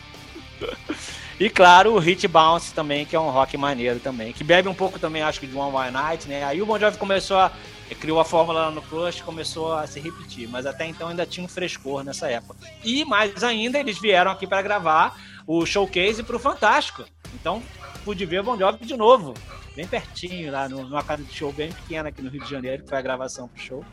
E 1.40 1.48
claro, 1.48 1.94
o 1.94 1.98
Hit 1.98 2.26
Bounce 2.26 2.74
também, 2.74 3.06
que 3.06 3.14
é 3.14 3.20
um 3.20 3.30
rock 3.30 3.56
maneiro 3.56 4.00
também, 4.00 4.32
que 4.32 4.42
bebe 4.42 4.68
um 4.68 4.74
pouco 4.74 4.98
também, 4.98 5.22
acho 5.22 5.38
que 5.38 5.46
de 5.46 5.56
One 5.56 5.74
One 5.74 5.90
Night, 5.92 6.28
né? 6.28 6.44
Aí 6.44 6.60
o 6.60 6.66
Bon 6.66 6.78
Jovi 6.78 6.96
começou 6.98 7.38
a 7.38 7.52
criou 8.00 8.20
a 8.20 8.24
fórmula 8.24 8.66
lá 8.66 8.70
no 8.70 8.82
Crush, 8.82 9.22
começou 9.22 9.72
a 9.72 9.86
se 9.86 9.98
repetir, 9.98 10.46
mas 10.48 10.66
até 10.66 10.84
então 10.84 11.08
ainda 11.08 11.24
tinha 11.24 11.42
um 11.44 11.48
frescor 11.48 12.04
nessa 12.04 12.28
época. 12.28 12.56
E 12.84 13.02
mais 13.04 13.42
ainda, 13.42 13.78
eles 13.78 13.98
vieram 13.98 14.30
aqui 14.30 14.46
para 14.46 14.60
gravar 14.60 15.16
o 15.46 15.64
showcase 15.64 16.22
pro 16.22 16.38
Fantástico. 16.38 17.04
Então, 17.34 17.62
pude 18.04 18.26
ver 18.26 18.40
o 18.40 18.44
Bon 18.44 18.58
Jovi 18.58 18.84
de 18.84 18.96
novo, 18.96 19.32
bem 19.74 19.86
pertinho 19.86 20.52
lá 20.52 20.68
no- 20.68 20.82
numa 20.84 21.02
casa 21.02 21.22
de 21.22 21.32
show 21.32 21.50
bem 21.52 21.70
pequena 21.72 22.08
aqui 22.10 22.20
no 22.20 22.28
Rio 22.30 22.42
de 22.44 22.50
Janeiro, 22.50 22.82
que 22.82 22.88
foi 22.90 22.98
a 22.98 23.02
gravação 23.02 23.48
pro 23.48 23.62
show. 23.62 23.84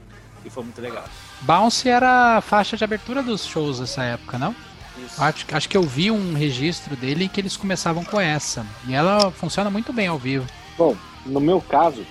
E 0.44 0.50
foi 0.50 0.64
muito 0.64 0.82
legal. 0.82 1.06
Bounce 1.42 1.88
era 1.88 2.38
a 2.38 2.42
faixa 2.42 2.76
de 2.76 2.84
abertura 2.84 3.24
dos 3.24 3.46
shows 3.46 3.80
dessa 3.80 4.04
época, 4.04 4.38
não? 4.38 4.54
Isso. 4.98 5.22
Acho, 5.22 5.46
acho 5.52 5.70
que 5.70 5.78
eu 5.78 5.84
vi 5.84 6.10
um 6.10 6.34
registro 6.34 6.96
dele 6.96 7.28
que 7.28 7.42
eles 7.42 7.58
começavam 7.58 8.04
com 8.04 8.20
essa. 8.20 8.66
E 8.88 8.94
ela 8.94 9.32
funciona 9.32 9.70
muito 9.70 9.92
bem 9.92 10.08
ao 10.08 10.18
vivo. 10.18 10.46
Bom, 10.78 10.96
no 11.26 11.40
meu 11.40 11.62
caso, 11.62 12.06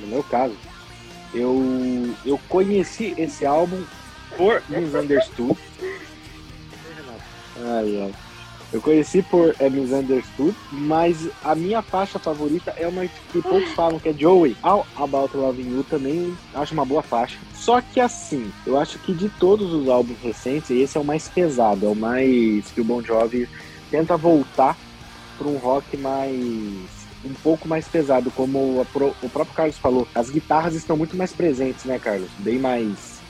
no 0.00 0.06
meu 0.06 0.22
caso, 0.22 0.54
eu, 1.32 2.14
eu 2.24 2.38
conheci 2.48 3.14
esse 3.16 3.44
álbum 3.46 3.82
por 4.36 4.62
Misunderstood. 4.68 5.58
Ai, 7.56 8.02
ai. 8.02 8.23
Eu 8.72 8.80
conheci 8.80 9.22
por 9.22 9.54
é, 9.60 9.70
Misunderstood, 9.70 10.54
mas 10.72 11.28
a 11.44 11.54
minha 11.54 11.80
faixa 11.80 12.18
favorita 12.18 12.72
é 12.76 12.88
uma 12.88 13.06
que 13.06 13.40
poucos 13.40 13.70
falam, 13.72 14.00
que 14.00 14.08
é 14.08 14.12
Joey. 14.12 14.56
All 14.62 14.84
About 14.96 15.36
Loving 15.36 15.70
You 15.76 15.84
também 15.84 16.36
acho 16.54 16.74
uma 16.74 16.84
boa 16.84 17.02
faixa. 17.02 17.38
Só 17.54 17.80
que 17.80 18.00
assim, 18.00 18.52
eu 18.66 18.76
acho 18.78 18.98
que 18.98 19.14
de 19.14 19.28
todos 19.28 19.72
os 19.72 19.88
álbuns 19.88 20.18
recentes, 20.20 20.70
esse 20.70 20.96
é 20.98 21.00
o 21.00 21.04
mais 21.04 21.28
pesado, 21.28 21.86
é 21.86 21.88
o 21.88 21.94
mais 21.94 22.66
que 22.72 22.80
o 22.80 22.84
Bon 22.84 23.00
Jovi 23.02 23.48
tenta 23.90 24.16
voltar 24.16 24.76
para 25.38 25.46
um 25.46 25.56
rock 25.56 25.96
mais 25.96 27.04
um 27.24 27.32
pouco 27.42 27.66
mais 27.66 27.88
pesado, 27.88 28.30
como 28.32 28.84
pro- 28.92 29.14
o 29.22 29.28
próprio 29.30 29.54
Carlos 29.56 29.78
falou. 29.78 30.06
As 30.14 30.28
guitarras 30.28 30.74
estão 30.74 30.94
muito 30.96 31.16
mais 31.16 31.32
presentes, 31.32 31.84
né, 31.84 31.98
Carlos? 31.98 32.28
Bem 32.38 32.58
mais 32.58 33.20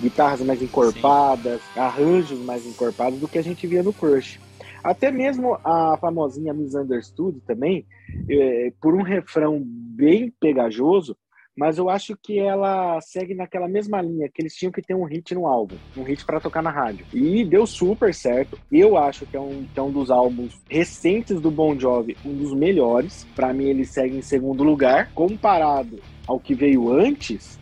guitarras 0.00 0.40
mais 0.42 0.60
encorpadas, 0.60 1.60
arranjos 1.74 2.38
mais 2.40 2.66
encorpados 2.66 3.18
do 3.18 3.26
que 3.26 3.38
a 3.38 3.42
gente 3.42 3.66
via 3.66 3.82
no 3.82 3.92
Crush. 3.92 4.38
Até 4.82 5.10
mesmo 5.10 5.58
a 5.64 5.96
famosinha 6.00 6.54
Misunderstood 6.54 7.40
também, 7.46 7.86
eh, 8.28 8.72
por 8.80 8.94
um 8.94 9.02
refrão 9.02 9.62
bem 9.64 10.32
pegajoso, 10.40 11.16
mas 11.58 11.76
eu 11.76 11.90
acho 11.90 12.16
que 12.16 12.38
ela 12.38 13.00
segue 13.00 13.34
naquela 13.34 13.66
mesma 13.66 14.00
linha, 14.00 14.30
que 14.32 14.40
eles 14.40 14.54
tinham 14.54 14.70
que 14.70 14.80
ter 14.80 14.94
um 14.94 15.02
hit 15.02 15.34
no 15.34 15.44
álbum, 15.44 15.74
um 15.96 16.04
hit 16.04 16.24
para 16.24 16.38
tocar 16.38 16.62
na 16.62 16.70
rádio. 16.70 17.04
E 17.12 17.44
deu 17.44 17.66
super 17.66 18.14
certo. 18.14 18.56
Eu 18.70 18.96
acho 18.96 19.26
que 19.26 19.36
é 19.36 19.40
um, 19.40 19.64
que 19.64 19.80
é 19.80 19.82
um 19.82 19.90
dos 19.90 20.08
álbuns 20.08 20.56
recentes 20.70 21.40
do 21.40 21.50
Bon 21.50 21.76
Jovi, 21.76 22.16
um 22.24 22.32
dos 22.32 22.54
melhores. 22.54 23.26
Para 23.34 23.52
mim, 23.52 23.64
ele 23.64 23.84
segue 23.84 24.16
em 24.16 24.22
segundo 24.22 24.62
lugar. 24.62 25.10
Comparado 25.12 25.98
ao 26.28 26.38
que 26.38 26.54
veio 26.54 26.92
antes, 26.92 27.58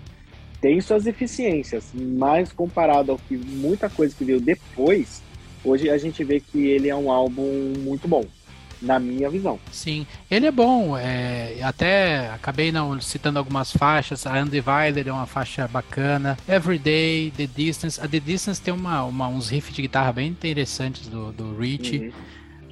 tem 0.61 0.79
suas 0.81 1.05
deficiências, 1.05 1.91
mas 1.95 2.53
comparado 2.53 3.13
ao 3.13 3.19
que 3.19 3.35
muita 3.35 3.89
coisa 3.89 4.15
que 4.15 4.25
veio 4.25 4.41
depois, 4.41 5.23
hoje 5.67 5.91
a 5.91 5.99
gente 5.99 6.23
vê 6.25 6.41
que 6.41 6.67
ele 6.67 6.89
é 6.89 6.97
um 6.97 7.11
álbum 7.11 7.75
muito 7.79 8.07
bom. 8.09 8.25
na 8.81 8.99
minha 8.99 9.31
visão. 9.31 9.59
Sim, 9.73 10.07
ele 10.31 10.47
é 10.47 10.51
bom. 10.51 10.97
É, 10.99 11.59
até 11.63 12.29
acabei 12.31 12.71
não 12.71 13.01
citando 13.01 13.39
algumas 13.39 13.73
faixas. 13.73 14.27
A 14.27 14.35
Undivided 14.35 15.09
é 15.09 15.13
uma 15.13 15.27
faixa 15.27 15.67
bacana. 15.67 16.37
Everyday, 16.47 17.33
The 17.35 17.47
Distance. 17.47 17.99
A 18.01 18.07
The 18.07 18.21
Distance 18.21 18.61
tem 18.61 18.75
uma, 18.75 19.03
uma 19.05 19.29
uns 19.29 19.49
riffs 19.49 19.75
de 19.75 19.81
guitarra 19.81 20.13
bem 20.13 20.29
interessantes 20.29 21.09
do, 21.09 21.33
do 21.33 21.57
Rich. 21.57 21.99
Uhum. 21.99 22.13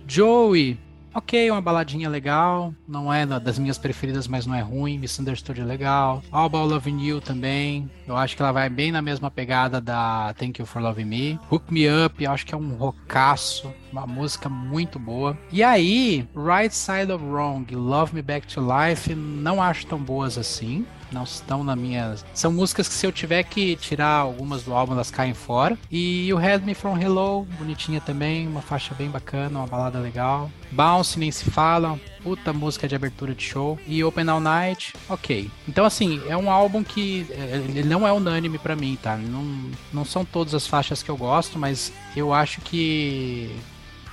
Joey, 0.06 0.78
ok, 1.14 1.50
uma 1.50 1.60
baladinha 1.60 2.08
legal. 2.08 2.74
Não 2.86 3.12
é 3.12 3.24
da- 3.24 3.38
das 3.38 3.58
minhas 3.58 3.78
preferidas, 3.78 4.26
mas 4.28 4.46
não 4.46 4.54
é 4.54 4.60
ruim. 4.60 4.98
Misunderstood 4.98 5.60
é 5.60 5.64
legal. 5.64 6.22
All 6.32 6.46
About 6.46 6.72
Loving 6.72 7.00
You 7.02 7.20
também. 7.20 7.90
Eu 8.06 8.16
acho 8.16 8.36
que 8.36 8.42
ela 8.42 8.52
vai 8.52 8.68
bem 8.68 8.90
na 8.92 9.00
mesma 9.00 9.30
pegada 9.30 9.80
da 9.80 10.34
Thank 10.38 10.60
You 10.60 10.66
for 10.66 10.82
Loving 10.82 11.04
Me. 11.04 11.40
Hook 11.50 11.72
Me 11.72 11.86
Up, 12.06 12.22
eu 12.22 12.30
acho 12.30 12.44
que 12.44 12.54
é 12.54 12.58
um 12.58 12.74
rocaço. 12.74 13.72
Uma 13.92 14.06
música 14.06 14.48
muito 14.48 14.98
boa. 14.98 15.38
E 15.52 15.62
aí, 15.62 16.28
Right 16.36 16.74
Side 16.74 17.12
of 17.12 17.24
Wrong 17.24 17.64
Love 17.74 18.14
Me 18.14 18.22
Back 18.22 18.46
to 18.48 18.60
Life, 18.60 19.14
não 19.14 19.62
acho 19.62 19.86
tão 19.86 19.98
boas 19.98 20.36
assim. 20.36 20.84
Não 21.14 21.22
estão 21.22 21.62
na 21.62 21.76
minha. 21.76 22.16
São 22.34 22.52
músicas 22.52 22.88
que 22.88 22.94
se 22.94 23.06
eu 23.06 23.12
tiver 23.12 23.44
que 23.44 23.76
tirar 23.76 24.08
algumas 24.08 24.64
do 24.64 24.74
álbum, 24.74 24.94
elas 24.94 25.12
caem 25.12 25.32
fora. 25.32 25.78
E 25.88 26.32
o 26.32 26.36
Head 26.36 26.66
Me 26.66 26.74
From 26.74 26.98
Hello, 26.98 27.46
bonitinha 27.56 28.00
também, 28.00 28.48
uma 28.48 28.60
faixa 28.60 28.92
bem 28.96 29.08
bacana, 29.08 29.60
uma 29.60 29.66
balada 29.68 30.00
legal. 30.00 30.50
Bounce, 30.72 31.16
nem 31.16 31.30
se 31.30 31.44
fala, 31.44 31.98
puta 32.20 32.52
música 32.52 32.88
de 32.88 32.96
abertura 32.96 33.32
de 33.32 33.44
show. 33.44 33.78
E 33.86 34.02
Open 34.02 34.28
All 34.28 34.40
Night, 34.40 34.92
ok. 35.08 35.48
Então, 35.68 35.84
assim, 35.84 36.20
é 36.26 36.36
um 36.36 36.50
álbum 36.50 36.82
que 36.82 37.24
é, 37.30 37.62
ele 37.68 37.84
não 37.84 38.04
é 38.04 38.12
unânime 38.12 38.58
pra 38.58 38.74
mim, 38.74 38.98
tá? 39.00 39.16
Não, 39.16 39.70
não 39.92 40.04
são 40.04 40.24
todas 40.24 40.52
as 40.52 40.66
faixas 40.66 41.00
que 41.00 41.10
eu 41.10 41.16
gosto, 41.16 41.60
mas 41.60 41.92
eu 42.16 42.34
acho 42.34 42.60
que 42.60 43.54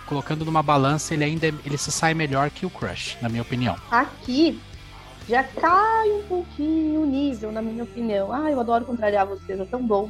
colocando 0.05 0.45
numa 0.45 0.61
balança, 0.61 1.13
ele 1.13 1.23
ainda 1.23 1.47
ele 1.47 1.77
se 1.77 1.91
sai 1.91 2.13
melhor 2.13 2.49
que 2.51 2.65
o 2.65 2.69
Crush, 2.69 3.17
na 3.21 3.29
minha 3.29 3.41
opinião. 3.41 3.77
Aqui 3.89 4.59
já 5.27 5.43
cai 5.43 6.11
um 6.11 6.23
pouquinho 6.23 7.01
o 7.01 7.05
nível, 7.05 7.51
na 7.51 7.61
minha 7.61 7.83
opinião. 7.83 8.31
Ah, 8.31 8.51
eu 8.51 8.59
adoro 8.59 8.85
contrariar 8.85 9.25
vocês, 9.25 9.59
é 9.59 9.65
tão 9.65 9.85
bom. 9.85 10.09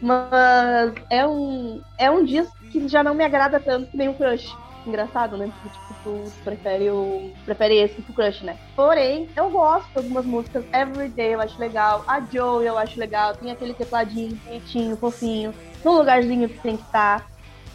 Mas 0.00 0.94
é 1.10 1.26
um, 1.26 1.80
é 1.96 2.10
um 2.10 2.24
disco 2.24 2.56
que 2.70 2.88
já 2.88 3.04
não 3.04 3.14
me 3.14 3.24
agrada 3.24 3.60
tanto 3.60 3.90
que 3.90 3.96
nem 3.96 4.08
o 4.08 4.14
Crush. 4.14 4.56
Engraçado, 4.84 5.36
né? 5.36 5.48
Porque, 5.62 5.78
tipo, 5.78 5.94
tu 6.02 6.32
prefere, 6.42 6.90
o, 6.90 7.30
prefere 7.44 7.76
esse 7.76 8.02
que 8.02 8.10
o 8.10 8.14
Crush, 8.14 8.42
né? 8.42 8.58
Porém, 8.74 9.28
eu 9.36 9.48
gosto 9.50 9.88
de 9.92 9.98
algumas 9.98 10.24
músicas. 10.24 10.64
Everyday 10.72 11.34
eu 11.34 11.40
acho 11.40 11.58
legal. 11.60 12.04
A 12.08 12.20
Joe 12.20 12.66
eu 12.66 12.76
acho 12.76 12.98
legal. 12.98 13.36
Tem 13.36 13.52
aquele 13.52 13.74
tecladinho 13.74 14.34
bonitinho, 14.44 14.96
fofinho. 14.96 15.54
No 15.84 15.98
lugarzinho 15.98 16.48
que 16.48 16.58
tem 16.58 16.76
que 16.76 16.82
estar. 16.82 17.24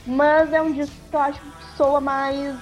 Mas 0.05 0.51
é 0.51 0.61
um 0.61 0.71
disco 0.73 0.95
que 1.09 1.15
eu 1.15 1.19
acho 1.21 1.39
que 1.39 1.77
soa 1.77 2.01
mais 2.01 2.57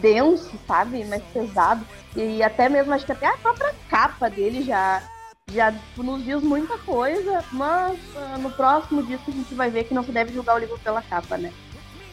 denso, 0.00 0.50
sabe? 0.66 1.04
Mais 1.04 1.22
pesado. 1.24 1.84
E 2.16 2.42
até 2.42 2.68
mesmo, 2.68 2.92
acho 2.92 3.06
que 3.06 3.12
até 3.12 3.26
a 3.26 3.36
própria 3.36 3.74
capa 3.88 4.28
dele 4.28 4.62
já, 4.62 5.02
já 5.48 5.72
nos 5.96 6.24
diz 6.24 6.42
muita 6.42 6.76
coisa, 6.78 7.44
mas 7.52 7.98
ah, 8.16 8.38
no 8.38 8.50
próximo 8.50 9.02
disco 9.02 9.30
a 9.30 9.34
gente 9.34 9.54
vai 9.54 9.70
ver 9.70 9.84
que 9.84 9.94
não 9.94 10.02
se 10.02 10.10
deve 10.10 10.32
julgar 10.32 10.56
o 10.56 10.58
livro 10.58 10.78
pela 10.78 11.02
capa, 11.02 11.36
né? 11.36 11.52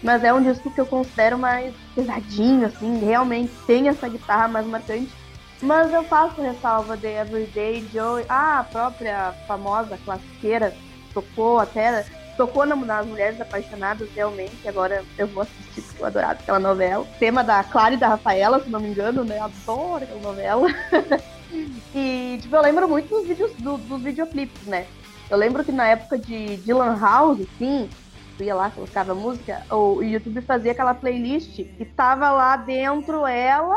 Mas 0.03 0.23
é 0.23 0.31
um 0.31 0.43
disco 0.43 0.69
que 0.69 0.79
eu 0.79 0.85
considero 0.85 1.39
mais 1.39 1.73
pesadinho, 1.95 2.67
assim, 2.67 2.99
realmente 2.99 3.51
tem 3.65 3.87
essa 3.89 4.07
guitarra 4.07 4.47
mais 4.47 4.67
marcante. 4.67 5.11
Mas 5.59 5.91
eu 5.91 6.03
faço 6.03 6.39
ressalva 6.39 6.95
de 6.95 7.07
Everyday 7.07 7.87
Joy, 7.91 8.23
ah, 8.29 8.59
a 8.59 8.63
própria 8.63 9.33
famosa 9.47 9.97
classiqueira, 10.05 10.75
tocou 11.15 11.57
até, 11.57 12.05
tocou 12.37 12.65
na- 12.65 12.75
nas 12.75 13.05
Mulheres 13.05 13.41
Apaixonadas, 13.41 14.07
realmente, 14.15 14.67
agora 14.67 15.03
eu 15.17 15.27
vou 15.27 15.43
assistir, 15.43 15.81
porque 15.81 16.01
eu 16.01 16.05
adorava 16.05 16.33
aquela 16.33 16.59
novela. 16.59 17.05
Tema 17.19 17.43
da 17.43 17.63
Clara 17.63 17.95
e 17.95 17.97
da 17.97 18.07
Rafaela, 18.09 18.63
se 18.63 18.69
não 18.69 18.79
me 18.79 18.89
engano, 18.89 19.23
né? 19.23 19.39
Adoro 19.39 20.03
aquela 20.03 20.21
novela. 20.21 20.67
e, 21.93 22.37
tipo, 22.41 22.55
eu 22.55 22.61
lembro 22.61 22.87
muito 22.87 23.09
dos 23.09 23.27
vídeos, 23.27 23.51
do- 23.53 23.77
dos 23.77 24.01
videoclipes, 24.01 24.63
né? 24.67 24.85
Eu 25.29 25.37
lembro 25.37 25.63
que 25.63 25.71
na 25.71 25.87
época 25.87 26.17
de, 26.17 26.57
de 26.57 26.73
Lan 26.73 26.97
House, 26.99 27.41
assim, 27.41 27.89
tu 28.37 28.43
ia 28.43 28.55
lá, 28.55 28.69
colocava 28.69 29.13
música, 29.13 29.63
o 29.69 30.01
YouTube 30.01 30.41
fazia 30.41 30.71
aquela 30.71 30.93
playlist 30.93 31.59
e 31.59 31.85
tava 31.95 32.29
lá 32.31 32.55
dentro 32.55 33.25
ela, 33.25 33.75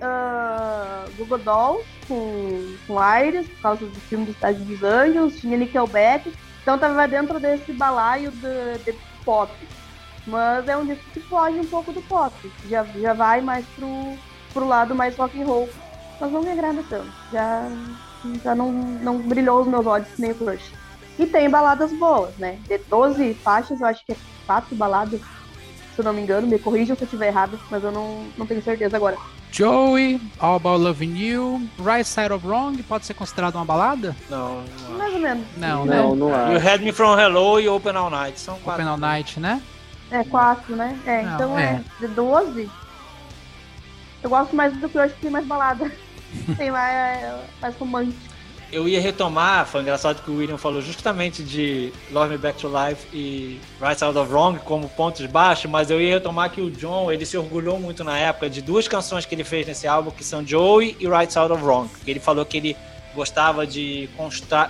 ah, 0.00 1.04
Google 1.16 1.38
Dolls 1.38 1.84
com, 2.08 2.74
com 2.86 2.96
Iris, 3.24 3.48
por 3.48 3.60
causa 3.60 3.86
do 3.86 4.00
filme 4.00 4.24
do 4.24 4.30
Estádio 4.32 4.64
dos 4.64 4.82
Anjos, 4.82 5.40
tinha 5.40 5.56
Nickelback, 5.56 6.32
então 6.64 6.78
tava 6.78 7.06
dentro 7.06 7.38
desse 7.38 7.74
balaio 7.74 8.30
de, 8.30 8.78
de 8.84 8.98
pop. 9.22 9.52
Mas 10.26 10.66
é 10.66 10.74
um 10.74 10.86
disco 10.86 11.04
que 11.12 11.20
foge 11.20 11.60
um 11.60 11.66
pouco 11.66 11.92
do 11.92 12.00
pop, 12.00 12.32
já, 12.66 12.82
já 12.84 13.12
vai 13.12 13.42
mais 13.42 13.66
pro, 13.76 14.16
pro 14.54 14.66
lado 14.66 14.94
mais 14.94 15.14
rock 15.14 15.40
and 15.40 15.44
roll. 15.44 15.68
Mas 16.18 16.32
não 16.32 16.42
me 16.42 16.50
agrada 16.50 16.82
tanto, 16.88 17.12
já, 17.30 17.68
já 18.42 18.54
não, 18.54 18.72
não 18.72 19.18
brilhou 19.18 19.60
os 19.60 19.66
meus 19.66 19.84
olhos 19.84 20.08
nem 20.18 20.30
o 20.30 20.34
Crush. 20.34 20.72
E 21.18 21.26
tem 21.26 21.50
baladas 21.50 21.92
boas, 21.92 22.34
né? 22.38 22.58
De 22.66 22.78
12 22.78 23.34
faixas, 23.34 23.82
eu 23.82 23.86
acho 23.86 24.04
que 24.06 24.12
é 24.12 24.16
4 24.46 24.74
baladas, 24.74 25.20
se 25.94 26.00
eu 26.00 26.04
não 26.04 26.12
me 26.12 26.22
engano. 26.22 26.46
Me 26.46 26.58
corrijam 26.58 26.96
se 26.96 27.02
eu 27.02 27.06
estiver 27.06 27.28
errado, 27.28 27.58
mas 27.70 27.82
eu 27.82 27.92
não, 27.92 28.26
não 28.36 28.46
tenho 28.46 28.62
certeza 28.62 28.96
agora. 28.96 29.16
Joey, 29.50 30.20
All 30.40 30.56
About 30.56 30.82
Loving 30.82 31.16
You, 31.16 31.62
Right 31.78 32.04
Side 32.04 32.32
of 32.32 32.44
Wrong, 32.46 32.82
pode 32.82 33.06
ser 33.06 33.14
considerado 33.14 33.54
uma 33.54 33.64
balada? 33.64 34.16
Não, 34.28 34.64
não. 34.88 34.98
Mais 34.98 35.14
ou 35.14 35.20
menos. 35.20 35.46
Não, 35.56 35.84
né? 35.84 35.96
Não, 35.96 36.16
não 36.16 36.26
o 36.30 36.34
acho. 36.34 36.58
Head 36.58 36.84
Me 36.84 36.92
From 36.92 37.18
Hello 37.18 37.60
e 37.60 37.68
Open 37.68 37.94
All 37.94 38.10
Night 38.10 38.40
são 38.40 38.58
quatro. 38.58 38.82
Open 38.82 38.92
All 38.92 38.98
Night, 38.98 39.38
né? 39.38 39.62
É 40.10 40.24
4, 40.24 40.76
né? 40.76 40.98
É, 41.06 41.22
Não, 41.22 41.34
então 41.34 41.58
é. 41.58 41.62
é. 41.64 42.06
De 42.06 42.08
12. 42.08 42.70
Eu 44.22 44.30
gosto 44.30 44.56
mais 44.56 44.76
do 44.76 44.88
Crush 44.88 45.12
que 45.12 45.20
tem 45.20 45.30
mais 45.30 45.46
balada. 45.46 45.90
tem 46.56 46.70
mais, 46.70 47.24
mais 47.60 47.76
romântico. 47.76 48.33
Eu 48.74 48.88
ia 48.88 49.00
retomar, 49.00 49.68
foi 49.68 49.82
engraçado 49.82 50.20
que 50.20 50.28
o 50.28 50.38
William 50.38 50.58
falou 50.58 50.82
justamente 50.82 51.44
de 51.44 51.92
Love 52.10 52.30
Me 52.30 52.38
Back 52.38 52.58
to 52.58 52.66
Life 52.66 53.06
e 53.12 53.60
Right 53.80 53.96
Side 53.96 54.18
of 54.18 54.32
Wrong 54.32 54.58
como 54.64 54.88
pontos 54.88 55.24
baixos, 55.26 55.70
mas 55.70 55.92
eu 55.92 56.02
ia 56.02 56.14
retomar 56.14 56.50
que 56.50 56.60
o 56.60 56.68
John, 56.72 57.12
ele 57.12 57.24
se 57.24 57.38
orgulhou 57.38 57.78
muito 57.78 58.02
na 58.02 58.18
época 58.18 58.50
de 58.50 58.60
duas 58.60 58.88
canções 58.88 59.24
que 59.24 59.32
ele 59.32 59.44
fez 59.44 59.64
nesse 59.64 59.86
álbum, 59.86 60.10
que 60.10 60.24
são 60.24 60.44
Joey 60.44 60.96
e 60.98 61.06
Right 61.06 61.32
Side 61.32 61.52
of 61.52 61.62
Wrong. 61.62 61.88
Ele 62.04 62.18
falou 62.18 62.44
que 62.44 62.56
ele 62.56 62.76
gostava 63.14 63.64
de 63.64 64.08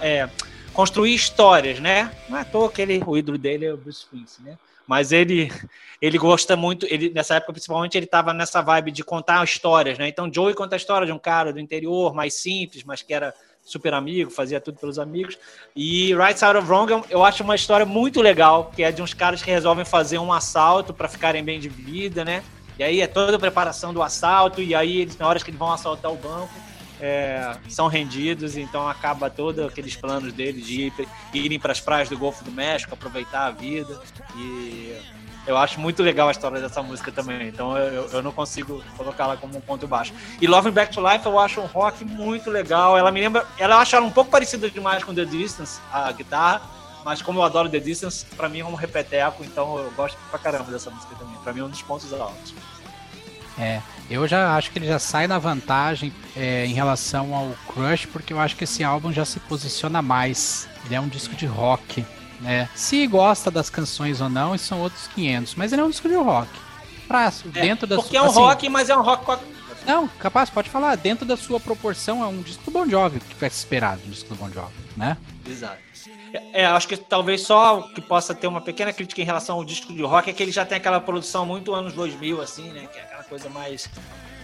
é, 0.03 0.29
construir 0.75 1.15
histórias, 1.15 1.81
né? 1.81 2.15
Não 2.29 2.37
é 2.37 2.43
à 2.43 2.45
toa 2.45 2.71
que 2.71 2.83
ele, 2.83 3.03
o 3.07 3.17
ídolo 3.17 3.39
dele 3.39 3.65
é 3.65 3.73
o 3.73 3.79
Bruce 3.79 4.01
Springsteen, 4.01 4.51
né? 4.51 4.59
Mas 4.87 5.13
ele, 5.13 5.51
ele 5.99 6.19
gosta 6.19 6.55
muito, 6.55 6.87
ele 6.91 7.09
nessa 7.09 7.37
época 7.37 7.55
principalmente 7.55 7.97
ele 7.97 8.05
estava 8.05 8.35
nessa 8.35 8.61
vibe 8.61 8.91
de 8.91 9.03
contar 9.03 9.43
histórias, 9.43 9.99
né? 9.99 10.09
Então 10.09 10.31
Joey 10.31 10.53
conta 10.53 10.77
a 10.77 10.77
história 10.77 11.07
de 11.07 11.13
um 11.13 11.19
cara 11.19 11.55
do 11.55 11.59
interior, 11.59 12.13
mais 12.13 12.35
simples, 12.35 12.85
mas 12.85 13.01
que 13.01 13.15
era 13.15 13.33
super 13.65 13.95
amigo, 13.95 14.31
fazia 14.31 14.61
tudo 14.61 14.79
pelos 14.79 14.99
amigos. 14.99 15.39
E 15.75 16.15
Right 16.15 16.39
Side 16.39 16.57
of 16.57 16.69
Wrong 16.69 16.91
eu- 16.93 17.05
eu 17.09 17.25
acho 17.25 17.43
uma 17.43 17.55
história 17.55 17.87
muito 17.87 18.21
legal, 18.21 18.71
que 18.75 18.83
é 18.83 18.93
de 18.93 19.01
uns 19.01 19.15
caras 19.15 19.43
que 19.43 19.51
resolvem 19.51 19.85
fazer 19.85 20.19
um 20.19 20.33
assalto 20.33 20.93
para 20.93 21.09
ficarem 21.09 21.43
bem 21.43 21.59
de 21.59 21.69
vida, 21.69 22.25
né? 22.25 22.45
E 22.79 22.85
aí 22.85 23.01
é 23.01 23.07
toda 23.07 23.37
a 23.37 23.39
preparação 23.39 23.95
do 23.95 24.03
assalto, 24.03 24.61
e 24.61 24.75
aí 24.75 25.03
eles, 25.03 25.17
na 25.17 25.27
hora 25.27 25.39
que 25.41 25.49
eles 25.49 25.59
vão 25.59 25.73
assaltar 25.73 26.13
o 26.13 26.17
banco, 26.17 26.53
é, 27.01 27.57
são 27.69 27.87
rendidos, 27.87 28.57
então 28.57 28.89
acaba 28.89 29.29
todos 29.31 29.65
aqueles 29.67 29.97
planos 29.97 30.33
deles 30.33 30.67
de 30.67 30.83
ir, 30.87 30.93
irem 31.33 31.59
para 31.59 31.73
as 31.73 31.81
praias 31.81 32.09
do 32.09 32.19
Golfo 32.19 32.45
do 32.45 32.51
México, 32.51 32.95
aproveitar 32.95 33.47
a 33.47 33.51
vida. 33.51 34.01
E 34.37 34.97
eu 35.47 35.57
acho 35.57 35.79
muito 35.79 36.03
legal 36.03 36.29
a 36.29 36.31
história 36.31 36.61
dessa 36.61 36.83
música 36.83 37.13
também, 37.13 37.49
então 37.49 37.77
eu, 37.77 38.09
eu 38.11 38.23
não 38.23 38.33
consigo 38.33 38.83
colocá-la 38.97 39.37
como 39.37 39.57
um 39.57 39.61
ponto 39.61 39.87
baixo. 39.87 40.13
E 40.41 40.47
Love 40.47 40.69
Me 40.69 40.73
Back 40.73 40.93
to 40.93 41.07
Life 41.07 41.27
eu 41.27 41.39
acho 41.39 41.61
um 41.61 41.67
rock 41.67 42.05
muito 42.05 42.51
legal. 42.51 42.97
Ela 42.97 43.11
me 43.11 43.21
lembra, 43.21 43.47
ela 43.59 43.75
eu 43.75 43.79
acho 43.79 43.95
ela 43.95 44.07
um 44.07 44.11
pouco 44.11 44.31
parecida 44.31 44.71
demais 44.71 45.05
com 45.05 45.15
The 45.15 45.25
Distance, 45.25 45.81
a 45.93 46.11
guitarra, 46.13 46.63
mas 47.05 47.21
como 47.21 47.39
eu 47.41 47.43
adoro 47.43 47.69
The 47.69 47.79
Distance, 47.79 48.25
pra 48.37 48.49
mim 48.49 48.61
é 48.61 48.65
um 48.65 48.75
repeteco, 48.75 49.45
então 49.45 49.79
eu 49.79 49.91
gosto 49.91 50.17
pra 50.31 50.39
caramba 50.39 50.71
dessa 50.71 50.91
música 50.91 51.15
também. 51.17 51.35
Pra 51.43 51.53
mim 51.53 51.61
é 51.61 51.65
um 51.65 51.69
dos 51.69 51.83
pontos 51.83 52.13
altos. 52.13 52.55
É, 53.59 53.81
eu 54.11 54.27
já 54.27 54.57
acho 54.57 54.71
que 54.71 54.79
ele 54.79 54.87
já 54.87 54.99
sai 54.99 55.27
na 55.27 55.39
vantagem 55.39 56.13
é, 56.35 56.67
em 56.67 56.73
relação 56.73 57.35
ao 57.35 57.51
Crush, 57.73 58.07
porque 58.07 58.33
eu 58.33 58.41
acho 58.41 58.57
que 58.57 58.65
esse 58.65 58.83
álbum 58.83 59.13
já 59.13 59.25
se 59.25 59.39
posiciona 59.41 60.03
mais. 60.03 60.69
Ele 60.87 60.95
é 60.95 61.01
um 61.01 61.09
disco 61.09 61.37
de 61.37 61.47
rock, 61.47 62.05
né? 62.45 62.69
Se 62.75 63.07
gosta 63.09 63.51
das 63.51 63.69
canções 63.69 64.21
ou 64.21 64.29
não, 64.29 64.55
isso 64.55 64.67
são 64.67 64.81
outros 64.81 65.09
500, 65.09 65.55
mas 65.57 65.73
ele 65.73 65.83
é 65.83 65.85
um 65.85 65.91
disco 65.91 66.09
de 66.09 66.15
rock. 66.15 66.49
Pra, 67.09 67.31
dentro 67.47 67.87
da 67.87 67.97
Porque 67.97 68.11
sua, 68.11 68.19
é 68.19 68.23
um 68.23 68.27
assim, 68.31 68.39
rock, 68.39 68.69
mas 68.69 68.89
é 68.89 68.97
um 68.97 69.03
rock. 69.03 69.43
Não, 69.87 70.09
capaz, 70.09 70.49
pode 70.49 70.71
falar. 70.71 70.97
Dentro 70.97 71.27
da 71.27 71.37
sua 71.37 71.61
proporção, 71.61 72.23
é 72.23 72.27
um 72.27 72.41
disco 72.41 72.65
do 72.65 72.71
Bon 72.71 72.89
Jovi, 72.89 73.21
que 73.21 73.35
vai 73.35 73.51
se 73.51 73.57
esperar 73.59 73.97
do 73.99 74.09
disco 74.11 74.31
do 74.31 74.37
Bon 74.37 74.49
Jovi, 74.51 74.73
né? 74.97 75.17
Exato. 75.47 75.77
É, 76.53 76.65
acho 76.67 76.89
que 76.89 76.97
talvez 76.97 77.43
só 77.43 77.83
que 77.95 78.01
possa 78.01 78.35
ter 78.35 78.47
uma 78.47 78.61
pequena 78.61 78.93
crítica 78.93 79.21
em 79.21 79.25
relação 79.25 79.57
ao 79.57 79.65
disco 79.65 79.93
de 79.93 80.03
rock 80.03 80.31
é 80.31 80.33
que 80.33 80.43
ele 80.43 80.51
já 80.51 80.65
tem 80.65 80.79
aquela 80.79 81.01
produção 81.01 81.45
muito 81.47 81.73
anos 81.75 81.93
2000, 81.93 82.41
assim, 82.41 82.71
né? 82.73 82.89
Que 82.93 82.99
é 82.99 83.03
aquela 83.03 83.25
coisa 83.25 83.49
mais. 83.51 83.89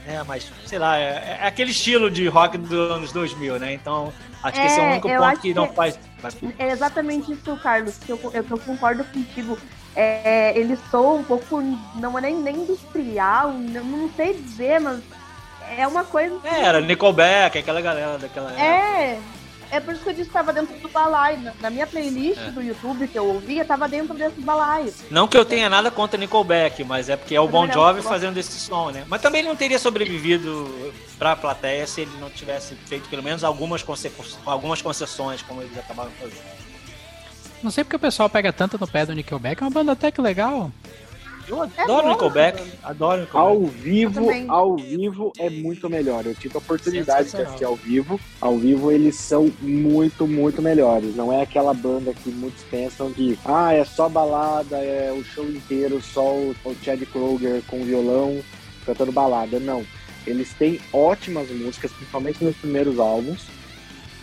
É, 0.07 0.23
mais, 0.23 0.51
sei 0.67 0.79
lá, 0.79 0.97
é, 0.99 1.39
é 1.43 1.47
aquele 1.47 1.71
estilo 1.73 2.11
de 2.11 2.27
rock 2.29 2.57
dos 2.59 2.73
anos 2.73 3.13
2000, 3.13 3.59
né? 3.59 3.75
Então, 3.75 4.13
acho 4.43 4.61
que 4.61 4.67
esse 4.67 4.79
é 4.79 4.83
o 4.83 4.85
É, 4.87 4.93
único 4.93 5.09
ponto 5.09 5.23
acho 5.25 5.41
que 5.41 5.53
não 5.55 5.69
que- 5.69 5.75
faz. 5.75 5.99
É 6.59 6.71
exatamente 6.71 7.33
isso, 7.33 7.57
Carlos, 7.63 7.97
que 7.99 8.11
eu, 8.11 8.21
eu, 8.33 8.45
que 8.45 8.51
eu 8.51 8.59
concordo 8.59 9.05
contigo. 9.05 9.59
É, 9.95 10.57
ele 10.57 10.79
soa 10.91 11.15
um 11.15 11.25
pouco, 11.25 11.61
não 11.97 12.17
é 12.17 12.21
nem, 12.23 12.37
nem 12.37 12.57
industrial, 12.57 13.53
não, 13.53 13.83
não 13.83 14.11
sei 14.15 14.35
dizer, 14.35 14.81
mas 14.81 15.03
é 15.77 15.87
uma 15.87 16.05
coisa. 16.05 16.39
É, 16.45 16.63
era 16.63 16.81
Nickelback, 16.81 17.59
aquela 17.59 17.81
galera 17.81 18.19
daquela 18.19 18.51
época. 18.51 18.65
É, 18.65 19.19
é 19.71 19.81
por 19.81 19.95
isso 19.95 20.03
que 20.03 20.11
eu 20.11 20.13
disse 20.15 20.25
que 20.25 20.31
estava 20.37 20.53
dentro 20.53 20.77
do 20.79 20.89
balaio. 20.89 21.39
Na, 21.41 21.53
na 21.61 21.71
minha 21.71 21.87
playlist 21.87 22.39
É. 22.41 22.51
do 22.51 22.61
YouTube 22.63 23.07
que 23.09 23.19
eu 23.19 23.27
ouvia, 23.27 23.65
tava 23.65 23.89
dentro 23.89 24.15
desse 24.15 24.41
balaio. 24.41 24.93
Não 25.11 25.27
que 25.29 25.37
eu 25.37 25.45
tenha 25.45 25.69
nada 25.69 25.91
contra 25.91 26.19
Nickelback, 26.19 26.83
mas 26.85 27.09
é 27.09 27.17
porque 27.17 27.35
é 27.35 27.41
o 27.41 27.49
Bon 27.49 27.71
Jovi 27.71 28.03
fazendo 28.03 28.37
esse 28.39 28.59
som, 28.59 28.91
né? 28.91 29.05
Mas 29.09 29.21
também 29.23 29.41
ele 29.41 29.49
não 29.49 29.57
teria 29.57 29.79
sobrevivido 29.79 30.93
pra 31.19 31.37
plateia 31.37 31.87
se 31.87 32.01
ele 32.03 32.11
não 32.21 32.31
tivesse 32.31 32.75
feito 32.75 33.09
pelo 33.09 33.23
menos 33.23 33.45
algumas, 33.45 33.83
conce- 33.83 34.11
algumas 34.47 34.81
concessões, 34.83 35.43
como 35.43 35.63
eles 35.63 35.77
acabaram 35.79 36.11
fazendo. 36.21 36.41
Não 37.63 37.71
sei 37.71 37.85
porque 37.85 37.97
o 37.97 38.01
pessoal 38.01 38.29
pega 38.31 38.53
tanto 38.53 38.79
no 38.81 38.87
pé 38.89 39.05
do 39.05 39.13
Nickelback, 39.15 39.63
é 39.63 39.65
uma 39.65 39.71
banda 39.71 39.93
até 39.93 40.11
que 40.11 40.21
legal. 40.21 40.73
Eu 41.51 41.65
É 41.65 41.83
adoro 41.83 42.03
bom, 42.05 42.09
Nickelback, 42.13 42.63
né? 42.63 42.71
adoro 42.83 43.21
Nickelback. 43.23 43.37
Ao 43.51 43.67
vivo, 43.67 44.31
ao 44.49 44.77
vivo 44.77 45.33
é 45.39 45.51
muito 45.51 45.91
melhor. 45.91 46.25
Eu 46.25 46.35
tive 46.35 46.55
a 46.55 46.59
oportunidade 46.59 47.31
de 47.31 47.37
assistir 47.43 47.65
ao 47.65 47.75
vivo. 47.77 48.21
Ao 48.41 48.57
vivo 48.57 48.93
eles 48.93 49.17
são 49.17 49.51
muito, 49.61 50.27
muito 50.27 50.63
melhores. 50.63 51.17
Não 51.17 51.33
é 51.33 51.43
aquela 51.43 51.75
banda 51.75 52.15
que 52.15 52.31
muitos 52.31 52.63
pensam 52.65 53.13
que 53.13 53.39
ah, 53.45 53.75
é 53.75 53.85
só 53.85 54.09
balada, 54.09 54.77
é 54.79 55.13
o 55.13 55.25
show 55.25 55.45
inteiro, 55.45 56.01
só 56.01 56.25
o, 56.35 56.55
o 56.65 56.77
Chad 56.83 57.03
Kroger 57.07 57.63
com 57.67 57.83
violão 57.85 58.41
cantando 58.87 59.11
balada. 59.13 59.59
Não. 59.59 59.85
Eles 60.27 60.53
têm 60.55 60.79
ótimas 60.93 61.51
músicas, 61.51 61.91
principalmente 61.93 62.45
nos 62.45 62.55
primeiros 62.57 62.99
álbuns. 63.01 63.47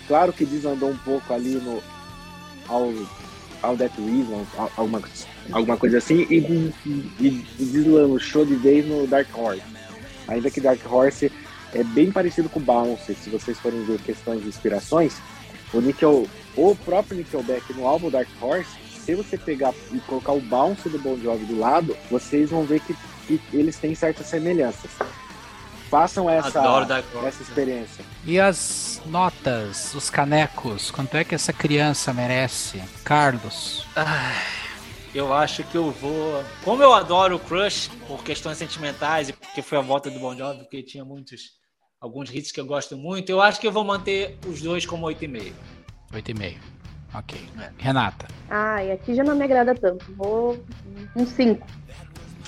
Claro 0.08 0.32
que 0.32 0.46
desandou 0.46 0.90
um 0.92 0.98
pouco 0.98 1.34
ali 1.34 1.56
no 1.56 1.82
ao 2.70 2.94
All 3.64 3.76
That 3.76 3.94
Reason, 4.00 4.46
al- 4.58 4.72
alguma, 4.78 5.02
alguma 5.52 5.78
coisa 5.78 5.98
assim, 5.98 6.26
e, 6.30 6.38
e, 6.86 7.14
e 7.20 7.46
deslanchou 7.60 8.46
de 8.46 8.56
vez 8.56 8.86
no 8.86 9.08
Dark 9.08 9.28
Horse. 9.36 9.62
Ainda 10.28 10.52
que 10.52 10.60
Dark 10.60 10.80
Horse 10.92 11.32
é 11.74 11.84
bem 11.84 12.12
parecido 12.12 12.50
com 12.50 12.60
o 12.60 12.64
Bounce, 12.64 13.14
se 13.16 13.30
vocês 13.30 13.60
forem 13.60 13.84
ver 13.86 14.00
questões 14.00 14.42
de 14.42 14.48
inspirações, 14.48 15.16
o 15.74 15.82
Nickel, 15.82 16.28
o 16.56 16.76
próprio 16.76 17.18
Nickelback 17.18 17.74
no 17.74 17.88
álbum 17.88 18.10
Dark 18.10 18.28
Horse, 18.42 18.70
se 19.06 19.16
você 19.16 19.38
pegar 19.38 19.74
e 19.92 20.00
colocar 20.00 20.34
o 20.34 20.42
Bounce 20.42 20.90
do 20.90 21.00
Bon 21.00 21.18
Jovi 21.18 21.46
do 21.46 21.58
lado, 21.58 21.96
vocês 22.12 22.50
vão 22.50 22.64
ver 22.64 22.82
que, 22.82 22.96
que 23.26 23.42
eles 23.54 23.78
têm 23.78 23.96
certas 23.96 24.28
semelhanças. 24.28 24.92
Façam 25.90 26.30
essa, 26.30 26.62
essa 27.26 27.42
experiência. 27.42 28.04
E 28.26 28.38
as 28.38 29.02
notas, 29.06 29.94
os 29.96 30.10
canecos, 30.10 30.92
quanto 30.92 31.16
é 31.16 31.24
que 31.24 31.34
essa 31.34 31.54
criança 31.54 32.14
merece? 32.14 32.84
Carlos. 33.06 33.88
Eu 35.18 35.34
acho 35.34 35.64
que 35.64 35.76
eu 35.76 35.90
vou. 35.90 36.44
Como 36.64 36.84
eu 36.84 36.94
adoro 36.94 37.38
o 37.38 37.40
Crush 37.40 37.90
por 38.08 38.24
questões 38.24 38.60
sentimentais 38.60 39.30
e 39.30 39.34
porque 39.34 39.64
foi 39.64 39.80
a 39.80 39.82
volta 39.82 40.12
do 40.12 40.20
Bon 40.20 40.38
Jovi, 40.38 40.60
porque 40.60 40.84
tinha 40.84 41.04
muitos. 41.04 41.58
Alguns 42.00 42.30
hits 42.30 42.52
que 42.52 42.62
eu 42.62 42.68
gosto 42.68 42.96
muito, 42.96 43.32
eu 43.32 43.42
acho 43.42 43.60
que 43.60 43.66
eu 43.66 43.72
vou 43.72 43.84
manter 43.84 44.38
os 44.46 44.62
dois 44.62 44.86
como 44.86 45.08
8,5. 45.08 45.54
8,5. 46.14 46.58
Ok. 47.16 47.36
É. 47.60 47.72
Renata. 47.80 48.28
Ai, 48.48 48.92
aqui 48.92 49.16
já 49.16 49.24
não 49.24 49.36
me 49.36 49.44
agrada 49.44 49.74
tanto. 49.74 50.06
Vou 50.14 50.64
um 51.16 51.26
5. 51.26 51.66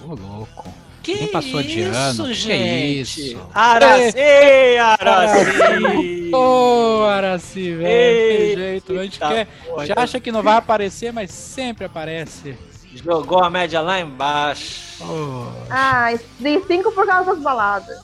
Ô, 0.04 0.14
louco. 0.14 0.72
Que 1.02 1.16
Nem 1.16 1.28
passou 1.28 1.64
de 1.64 1.80
isso, 1.82 1.96
ano, 1.96 2.26
que 2.28 2.34
gente? 2.34 3.32
isso? 3.32 3.42
Araci, 3.54 4.78
Araci! 4.78 6.32
Ô, 6.34 7.04
Araci, 7.06 7.74
velho. 7.74 7.86
Tem 7.86 8.56
jeito. 8.58 9.00
A 9.00 9.04
gente 9.04 9.20
quer. 9.20 9.46
porra. 9.66 9.86
Já 9.86 9.94
acha 9.98 10.20
que 10.20 10.32
não 10.32 10.44
vai 10.44 10.58
aparecer, 10.58 11.12
mas 11.14 11.32
sempre 11.32 11.86
aparece. 11.86 12.58
Jogou 12.94 13.44
a 13.44 13.50
média 13.50 13.82
lá 13.82 14.00
embaixo. 14.00 15.04
Ô. 15.04 15.48
Ai, 15.70 16.20
dei 16.40 16.62
5 16.62 16.92
por 16.92 17.06
causa 17.06 17.34
das 17.34 17.42
baladas. 17.42 18.00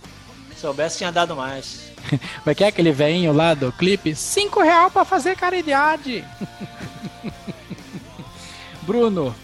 Se 0.53 0.61
soubesse, 0.61 0.97
tinha 0.99 1.11
dado 1.11 1.35
mais. 1.35 1.91
Como 2.09 2.19
é 2.51 2.55
que 2.55 2.63
é 2.63 2.67
aquele 2.67 2.91
veinho 2.91 3.33
lá 3.33 3.53
do 3.53 3.71
clipe? 3.71 4.15
Cinco 4.15 4.61
real 4.61 4.89
pra 4.91 5.03
fazer 5.03 5.35
caridade. 5.35 6.23
Bruno. 8.83 9.35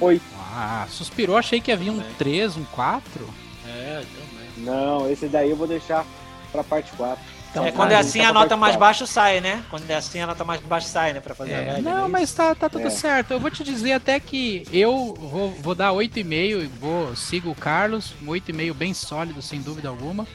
Oito. 0.00 0.31
Ah, 0.54 0.86
suspirou, 0.90 1.36
achei 1.36 1.60
que 1.60 1.72
havia 1.72 1.90
um 1.90 2.00
3, 2.18 2.56
um 2.56 2.64
4. 2.64 3.26
É, 3.66 4.02
também. 4.02 4.48
Não, 4.58 5.10
esse 5.10 5.26
daí 5.28 5.48
eu 5.50 5.56
vou 5.56 5.66
deixar 5.66 6.04
pra 6.50 6.62
parte 6.62 6.90
4. 6.92 7.32
Então, 7.50 7.64
é, 7.66 7.72
quando 7.72 7.88
vai, 7.90 7.96
é 7.98 8.00
assim, 8.00 8.20
a 8.20 8.32
nota 8.32 8.56
mais 8.56 8.76
baixa 8.76 9.06
sai, 9.06 9.40
né? 9.40 9.62
Quando 9.70 9.88
é 9.90 9.94
assim, 9.94 10.20
a 10.20 10.26
nota 10.26 10.42
mais 10.44 10.60
baixa 10.62 10.88
sai, 10.88 11.12
né? 11.12 11.20
Pra 11.20 11.34
fazer 11.34 11.54
a 11.54 11.58
É, 11.58 11.64
média. 11.64 11.82
não, 11.82 12.02
né? 12.02 12.08
mas 12.08 12.32
tá, 12.32 12.54
tá 12.54 12.68
tudo 12.68 12.86
É. 12.86 12.90
certo. 12.90 13.30
Eu 13.32 13.40
vou 13.40 13.50
te 13.50 13.62
dizer 13.62 13.92
até 13.92 14.18
que 14.20 14.66
eu 14.72 15.14
vou, 15.18 15.50
vou 15.50 15.74
dar 15.74 15.92
8,5 15.92 16.62
e 16.62 16.66
vou 16.66 17.14
sigo 17.16 17.50
o 17.50 17.54
Carlos, 17.54 18.14
um 18.22 18.26
8,5 18.26 18.72
bem 18.74 18.94
sólido, 18.94 19.40
sem 19.42 19.60
dúvida 19.60 19.88
alguma. 19.88 20.26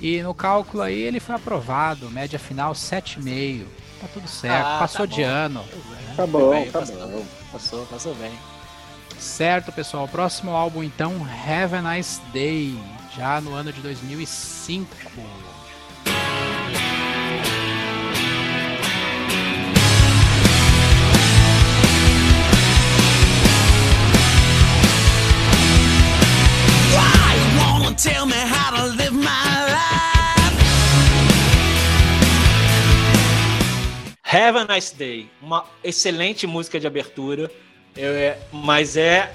E 0.00 0.22
no 0.22 0.32
cálculo 0.32 0.82
aí 0.82 0.98
ele 0.98 1.20
foi 1.20 1.34
aprovado, 1.34 2.10
média 2.10 2.38
final 2.38 2.72
7,5. 2.72 3.64
Tá 4.00 4.06
tudo 4.14 4.28
certo, 4.28 4.64
Ah, 4.66 4.78
passou 4.78 5.06
tá 5.08 5.14
de 5.14 5.22
ano. 5.22 5.64
Tá 6.16 6.26
bom, 6.26 6.64
tá 6.72 6.78
passou. 6.80 6.96
bom. 7.08 7.26
Passou, 7.52 7.86
passou 7.86 8.14
bem. 8.14 8.32
Certo, 9.16 9.72
pessoal. 9.72 10.08
Próximo 10.08 10.50
álbum 10.50 10.82
então, 10.82 11.14
Have 11.46 11.76
a 11.76 11.82
Nice 11.82 12.20
Day, 12.32 12.76
já 13.16 13.40
no 13.40 13.54
ano 13.54 13.72
de 13.72 13.80
2005. 13.80 14.88
Why 26.92 27.34
you 27.36 27.60
wanna 27.60 27.94
tell 27.94 28.26
me 28.26 28.34
how 28.34 28.76
to 28.76 28.84
live 28.96 29.12
my 29.12 29.22
life? 29.22 29.88
Have 34.22 34.58
a 34.58 34.64
Nice 34.64 34.94
Day, 34.94 35.30
uma 35.40 35.64
excelente 35.82 36.46
música 36.46 36.78
de 36.78 36.86
abertura, 36.86 37.50
eu- 37.98 38.14
é- 38.14 38.38
mas 38.52 38.96
é 38.96 39.32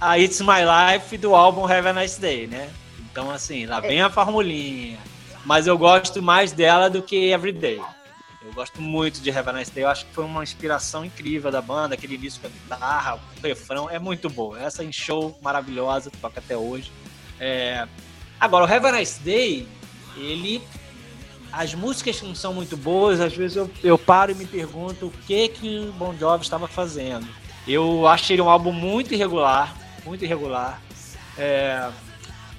a 0.00 0.18
It's 0.18 0.40
My 0.40 0.62
Life 0.64 1.16
do 1.18 1.34
álbum 1.34 1.64
Have 1.66 1.88
a 1.88 1.92
Nice 1.92 2.20
Day, 2.20 2.46
né? 2.46 2.70
Então, 3.10 3.30
assim, 3.30 3.66
lá 3.66 3.80
vem 3.80 4.00
a 4.02 4.10
formulinha. 4.10 4.98
Mas 5.44 5.66
eu 5.66 5.78
gosto 5.78 6.20
mais 6.22 6.52
dela 6.52 6.90
do 6.90 7.00
que 7.02 7.30
Everyday. 7.30 7.80
Eu 8.44 8.52
gosto 8.52 8.80
muito 8.80 9.20
de 9.20 9.30
Have 9.30 9.48
a 9.50 9.52
Nice 9.52 9.70
Day, 9.72 9.84
eu 9.84 9.88
acho 9.88 10.04
que 10.06 10.12
foi 10.14 10.24
uma 10.24 10.42
inspiração 10.42 11.04
incrível 11.04 11.50
da 11.50 11.60
banda, 11.62 11.94
aquele 11.94 12.14
início 12.14 12.40
com 12.40 12.46
a 12.46 12.50
guitarra, 12.50 13.14
o 13.14 13.46
refrão, 13.46 13.88
é 13.90 13.98
muito 13.98 14.28
boa. 14.28 14.60
Essa 14.60 14.84
em 14.84 14.92
show 14.92 15.36
maravilhosa, 15.42 16.10
toca 16.20 16.40
até 16.40 16.56
hoje. 16.56 16.90
É, 17.40 17.86
Agora, 18.38 18.64
o 18.66 18.72
Have 18.72 18.86
a 18.86 18.92
Nice 18.92 19.18
Day, 19.20 19.66
ele 20.16 20.62
as 21.52 21.72
músicas 21.74 22.20
não 22.20 22.34
são 22.34 22.52
muito 22.52 22.76
boas, 22.76 23.18
às 23.18 23.34
vezes 23.34 23.56
eu, 23.56 23.70
eu 23.82 23.96
paro 23.96 24.30
e 24.30 24.34
me 24.34 24.44
pergunto 24.44 25.06
o 25.06 25.10
que 25.26 25.48
que 25.48 25.78
o 25.78 25.92
Bon 25.92 26.14
Jovi 26.18 26.44
estava 26.44 26.68
fazendo. 26.68 27.26
Eu 27.66 28.06
achei 28.06 28.34
ele 28.36 28.42
um 28.42 28.48
álbum 28.48 28.72
muito 28.72 29.12
irregular, 29.14 29.74
muito 30.04 30.24
irregular. 30.24 30.80
É, 31.36 31.88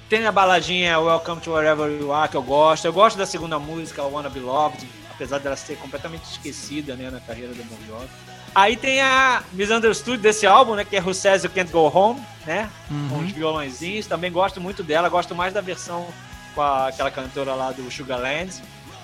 tem 0.08 0.26
a 0.26 0.32
baladinha 0.32 0.98
Welcome 1.00 1.40
to 1.40 1.52
Wherever 1.52 1.90
You 1.90 2.12
Are, 2.12 2.28
que 2.30 2.36
eu 2.36 2.42
gosto. 2.42 2.84
Eu 2.84 2.92
gosto 2.92 3.16
da 3.16 3.26
segunda 3.26 3.58
música, 3.58 4.02
Wanna 4.02 4.28
Be 4.28 4.40
Loved, 4.40 4.86
apesar 5.10 5.38
dela 5.38 5.56
ser 5.56 5.76
completamente 5.78 6.24
esquecida 6.30 6.94
né, 6.94 7.10
na 7.10 7.20
carreira 7.20 7.52
do 7.54 7.64
Bon 7.64 7.76
Jovi. 7.86 8.06
Aí 8.54 8.76
tem 8.76 9.00
a 9.00 9.42
Misunderstood 9.52 10.18
desse 10.22 10.46
álbum, 10.46 10.74
né, 10.74 10.84
que 10.84 10.96
é 10.96 11.00
Who 11.00 11.14
Says 11.14 11.44
You 11.44 11.50
Can't 11.50 11.70
Go 11.72 11.90
Home, 11.94 12.20
né, 12.46 12.68
com 13.10 13.18
os 13.20 13.30
violãozinhos. 13.30 14.06
Também 14.06 14.30
gosto 14.32 14.60
muito 14.60 14.82
dela, 14.82 15.08
gosto 15.08 15.34
mais 15.34 15.52
da 15.54 15.60
versão 15.60 16.06
com 16.54 16.62
a- 16.62 16.88
aquela 16.88 17.10
cantora 17.10 17.54
lá 17.54 17.72
do 17.72 17.90
Sugarland, 17.90 18.50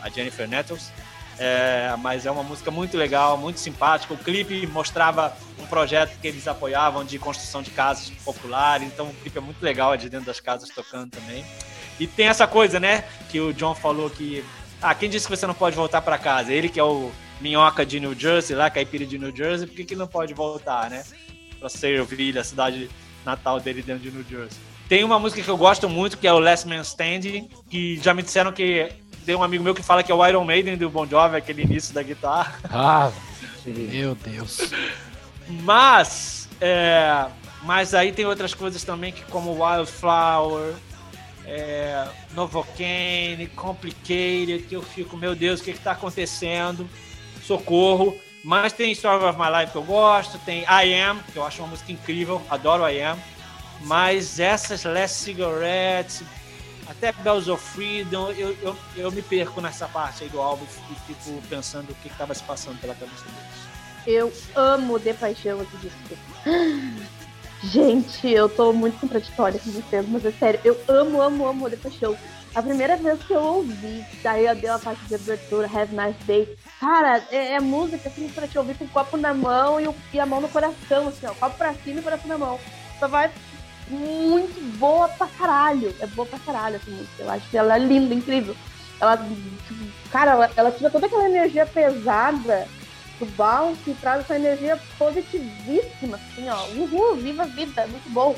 a 0.03 0.09
Jennifer 0.09 0.49
Nettles. 0.49 0.91
É, 1.39 1.95
mas 1.99 2.26
é 2.26 2.30
uma 2.30 2.43
música 2.43 2.70
muito 2.70 2.97
legal, 2.97 3.37
muito 3.37 3.59
simpática. 3.59 4.14
O 4.14 4.18
clipe 4.18 4.66
mostrava 4.66 5.37
um 5.59 5.66
projeto 5.66 6.18
que 6.20 6.28
eles 6.28 6.47
apoiavam 6.47 7.05
de 7.05 7.18
construção 7.18 7.62
de 7.62 7.70
casas 7.70 8.11
populares, 8.24 8.87
então 8.87 9.07
o 9.07 9.14
clipe 9.14 9.39
é 9.39 9.41
muito 9.41 9.62
legal, 9.62 9.95
é 9.95 9.97
de 9.97 10.09
dentro 10.09 10.26
das 10.26 10.41
casas 10.41 10.68
tocando 10.68 11.11
também. 11.11 11.45
E 11.99 12.07
tem 12.07 12.26
essa 12.26 12.47
coisa, 12.47 12.78
né, 12.80 13.05
que 13.30 13.41
o 13.41 13.53
John 13.53 13.74
falou 13.74 14.11
que. 14.11 14.45
Ah, 14.80 14.95
quem 14.95 15.09
disse 15.09 15.26
que 15.26 15.37
você 15.37 15.47
não 15.47 15.55
pode 15.55 15.76
voltar 15.76 16.03
para 16.03 16.18
casa? 16.18 16.53
Ele 16.53 16.68
que 16.68 16.78
é 16.78 16.85
o 16.85 17.11
minhoca 17.41 17.85
de 17.85 17.99
New 17.99 18.14
Jersey, 18.14 18.55
lá, 18.55 18.70
caipira 18.70 19.07
de 19.07 19.18
New 19.18 19.35
Jersey, 19.35 19.66
por 19.66 19.76
que, 19.76 19.85
que 19.85 19.97
não 19.97 20.07
pode 20.07 20.35
voltar, 20.35 20.91
né? 20.91 21.05
Pra 21.59 21.68
Sayreville, 21.68 22.39
a 22.39 22.45
cidade 22.45 22.91
natal 23.24 23.59
dele 23.61 23.82
dentro 23.82 24.03
de 24.03 24.11
New 24.11 24.24
Jersey. 24.28 24.59
Tem 24.89 25.03
uma 25.03 25.18
música 25.18 25.43
que 25.43 25.49
eu 25.49 25.57
gosto 25.57 25.89
muito, 25.89 26.18
que 26.18 26.26
é 26.26 26.32
o 26.32 26.39
Last 26.39 26.68
Man 26.68 26.82
Standing, 26.82 27.49
que 27.70 27.97
já 27.97 28.12
me 28.12 28.22
disseram 28.22 28.53
que 28.53 28.93
tem 29.25 29.35
um 29.35 29.43
amigo 29.43 29.64
meu 29.64 29.75
que 29.75 29.83
fala 29.83 30.03
que 30.03 30.12
é 30.12 30.14
o 30.14 30.27
Iron 30.27 30.45
Maiden 30.45 30.77
do 30.77 30.91
Bon 30.91 31.07
Jovi, 31.07 31.37
aquele 31.37 31.62
início 31.62 31.95
da 31.95 32.03
guitarra. 32.03 32.59
Ah, 32.64 33.11
meu 33.66 34.14
Deus. 34.14 34.70
Mas, 35.49 36.49
é, 36.61 37.27
mas 37.62 37.95
aí 37.95 38.12
tem 38.12 38.27
outras 38.27 38.55
coisas 38.55 38.83
também, 38.85 39.12
que 39.12 39.22
como 39.25 39.62
Wildflower, 39.62 40.75
é, 41.47 42.07
Novocaine, 42.35 43.47
Complicated, 43.49 44.64
que 44.68 44.75
eu 44.75 44.83
fico, 44.83 45.16
meu 45.16 45.35
Deus, 45.35 45.61
o 45.61 45.64
que 45.64 45.70
está 45.70 45.93
acontecendo? 45.93 46.89
Socorro. 47.43 48.16
Mas 48.45 48.75
tem 48.75 48.93
Story 48.93 49.25
of 49.25 49.39
My 49.39 49.47
Life 49.59 49.72
que 49.72 49.79
eu 49.79 49.83
gosto, 49.83 50.39
tem 50.41 50.64
I 50.64 50.95
Am, 51.01 51.18
que 51.33 51.39
eu 51.39 51.47
acho 51.47 51.62
uma 51.62 51.68
música 51.68 51.91
incrível, 51.91 52.43
adoro 52.51 52.87
I 52.87 53.01
Am. 53.01 53.18
Mas 53.81 54.39
essas 54.39 54.85
Last 54.85 55.25
Cigarettes, 55.25 56.22
até 56.89 57.12
Bells 57.12 57.51
of 57.51 57.62
Freedom, 57.62 58.30
eu, 58.32 58.57
eu, 58.62 58.76
eu 58.97 59.12
me 59.12 59.22
perco 59.22 59.61
nessa 59.61 59.89
parte 59.89 60.24
aí 60.24 60.30
do 60.30 60.41
álbum 60.41 60.64
e 60.91 60.95
fico 61.12 61.43
pensando 61.49 61.91
o 61.91 61.95
que 61.97 62.09
estava 62.09 62.35
se 62.35 62.43
passando 62.43 62.78
pela 62.80 62.95
cabeça 62.95 63.24
deles. 63.24 63.64
Eu 64.07 64.32
amo 64.55 64.99
de 64.99 65.14
paixão 65.14 65.62
esse 65.62 65.76
disco. 65.78 65.99
Gente, 67.62 68.28
eu 68.28 68.49
tô 68.49 68.72
muito 68.74 69.01
contraditória 69.01 69.59
com 69.59 69.70
vocês, 69.70 70.07
mas 70.09 70.24
é 70.26 70.32
sério, 70.32 70.61
eu 70.62 70.78
amo, 70.87 71.22
amo, 71.22 71.49
amo 71.49 71.70
de 71.70 71.76
paixão. 71.76 72.16
A 72.55 72.62
primeira 72.62 72.97
vez 72.97 73.20
que 73.24 73.32
eu 73.32 73.43
ouvi, 73.43 74.05
daí 74.22 74.47
eu 74.47 74.55
dei 74.55 74.68
a 74.68 74.78
parte 74.78 75.03
de 75.07 75.14
abertura, 75.14 75.66
Have 75.66 75.97
Nice 75.97 76.22
Day. 76.24 76.57
Cara, 76.78 77.24
é, 77.30 77.55
é 77.55 77.61
música 77.61 78.09
assim 78.09 78.28
pra 78.28 78.47
te 78.47 78.59
ouvir 78.59 78.76
com 78.76 78.85
o 78.85 78.89
copo 78.89 79.16
na 79.16 79.32
mão 79.35 79.80
e, 79.80 79.89
o, 79.89 79.95
e 80.12 80.20
a 80.20 80.26
mão 80.26 80.41
no 80.41 80.49
coração, 80.49 81.09
assim, 81.09 81.26
ó. 81.26 81.35
Copo 81.35 81.57
pra 81.57 81.74
cima 81.74 81.97
e 81.97 82.01
o 82.01 82.03
coração 82.03 82.28
na 82.28 82.39
mão. 82.39 82.61
Só 83.01 83.09
vai 83.09 83.32
muito 83.89 84.78
boa 84.78 85.09
pra 85.09 85.26
caralho. 85.26 85.95
É 86.01 86.07
boa 86.07 86.26
pra 86.26 86.39
caralho 86.39 86.76
essa 86.76 86.91
música. 86.91 87.22
Eu 87.22 87.30
acho 87.30 87.49
que 87.49 87.57
ela 87.57 87.76
é 87.76 87.78
linda, 87.78 88.14
incrível. 88.14 88.57
Ela, 89.01 89.16
tipo, 89.16 90.11
cara, 90.11 90.32
ela, 90.32 90.51
ela 90.57 90.70
tira 90.72 90.91
toda 90.91 91.07
aquela 91.07 91.28
energia 91.28 91.66
pesada 91.66 92.66
do 93.18 93.26
bounce 93.26 93.91
e 93.91 93.95
traz 93.95 94.20
essa 94.20 94.37
energia 94.37 94.80
positivíssima, 94.99 96.16
assim, 96.16 96.49
ó. 96.49 96.66
Uhul, 96.80 97.16
viva 97.16 97.43
a 97.43 97.47
vida, 97.47 97.87
muito 97.87 98.09
bom. 98.11 98.35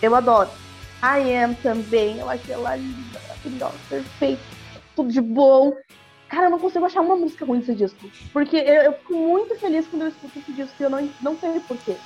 Eu 0.00 0.14
adoro. 0.14 0.50
I 1.02 1.34
Am 1.36 1.54
também, 1.54 2.18
eu 2.18 2.28
acho 2.28 2.50
ela 2.50 2.76
linda, 2.76 3.20
maravilhosa, 3.28 3.78
perfeita, 3.88 4.42
tudo 4.94 5.12
de 5.12 5.20
bom. 5.20 5.72
Cara, 6.28 6.46
eu 6.46 6.50
não 6.50 6.58
consigo 6.58 6.84
achar 6.84 7.02
uma 7.02 7.16
música 7.16 7.44
ruim 7.44 7.60
desse 7.60 7.74
disco. 7.74 8.10
Porque 8.32 8.56
eu, 8.56 8.82
eu 8.82 8.92
fico 8.94 9.14
muito 9.14 9.54
feliz 9.56 9.86
quando 9.86 10.02
eu 10.02 10.08
escuto 10.08 10.38
esse 10.38 10.52
disco 10.52 10.74
e 10.80 10.84
eu 10.84 10.90
não, 10.90 11.10
não 11.20 11.38
sei 11.38 11.60
porquê. 11.60 11.98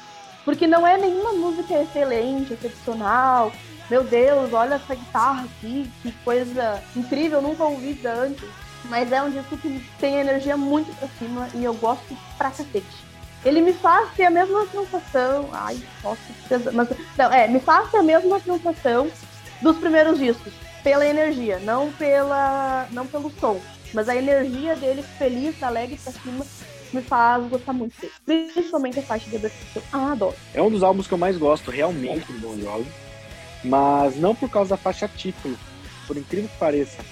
Porque 0.45 0.67
não 0.67 0.87
é 0.87 0.97
nenhuma 0.97 1.33
música 1.33 1.75
excelente, 1.81 2.53
excepcional. 2.55 3.53
Meu 3.91 4.05
Deus, 4.05 4.53
olha 4.53 4.75
essa 4.75 4.95
guitarra 4.95 5.45
aqui, 5.45 5.91
que 6.03 6.13
coisa 6.25 6.83
incrível, 6.97 7.43
nunca 7.43 7.65
ouvi 7.65 8.01
antes. 8.07 8.49
Mas 8.87 9.13
é 9.13 9.21
um 9.23 9.31
disco 9.31 9.57
que 9.59 9.85
tem 9.99 10.17
energia 10.17 10.57
muito 10.57 10.95
pra 10.99 11.09
cima 11.19 11.49
e 11.55 11.63
eu 11.65 11.75
gosto 11.75 12.17
pra 12.39 12.49
cacete. 12.51 12.85
Ele 13.45 13.61
me 13.61 13.73
faz 13.73 14.11
ter 14.15 14.25
a 14.25 14.31
mesma 14.31 14.67
sensação. 14.67 15.49
Ai, 15.53 15.79
pesa- 16.49 16.73
mas 16.73 16.89
Não, 17.17 17.33
é, 17.33 17.47
me 17.49 17.61
faz 17.61 17.91
ter 17.91 17.99
a 17.99 18.03
mesma 18.03 18.39
sensação 18.41 19.11
dos 19.61 19.77
primeiros 19.77 20.19
discos. 20.19 20.53
Pela 20.83 21.07
energia, 21.07 21.59
não 21.59 21.93
pela. 21.93 22.87
não 22.91 23.07
pelo 23.07 23.31
som. 23.39 23.61
Mas 23.93 24.09
a 24.09 24.17
energia 24.17 24.75
dele, 24.77 25.03
feliz, 25.19 25.63
alegre 25.63 25.99
pra 26.03 26.13
cima, 26.13 26.45
me 26.93 27.03
faz 27.03 27.49
gostar 27.49 27.73
muito 27.73 27.95
dele. 28.01 28.51
Principalmente 28.53 28.99
a 28.99 29.03
faixa 29.03 29.29
de 29.29 29.37
abertura. 29.37 29.85
Ah, 29.93 30.13
adoro. 30.13 30.37
É 30.55 30.63
um 30.63 30.71
dos 30.71 30.83
álbuns 30.83 31.07
que 31.07 31.15
eu 31.15 31.19
mais 31.19 31.37
gosto 31.37 31.71
realmente 31.71 32.33
do 32.33 32.39
Bon 32.41 32.59
Jovi, 32.59 32.87
mas 33.65 34.17
não 34.17 34.35
por 34.35 34.49
causa 34.51 34.71
da 34.71 34.77
faixa 34.77 35.09
título, 35.09 35.57
por 36.07 36.17
incrível 36.17 36.49
que 36.49 36.59
pareça. 36.59 37.03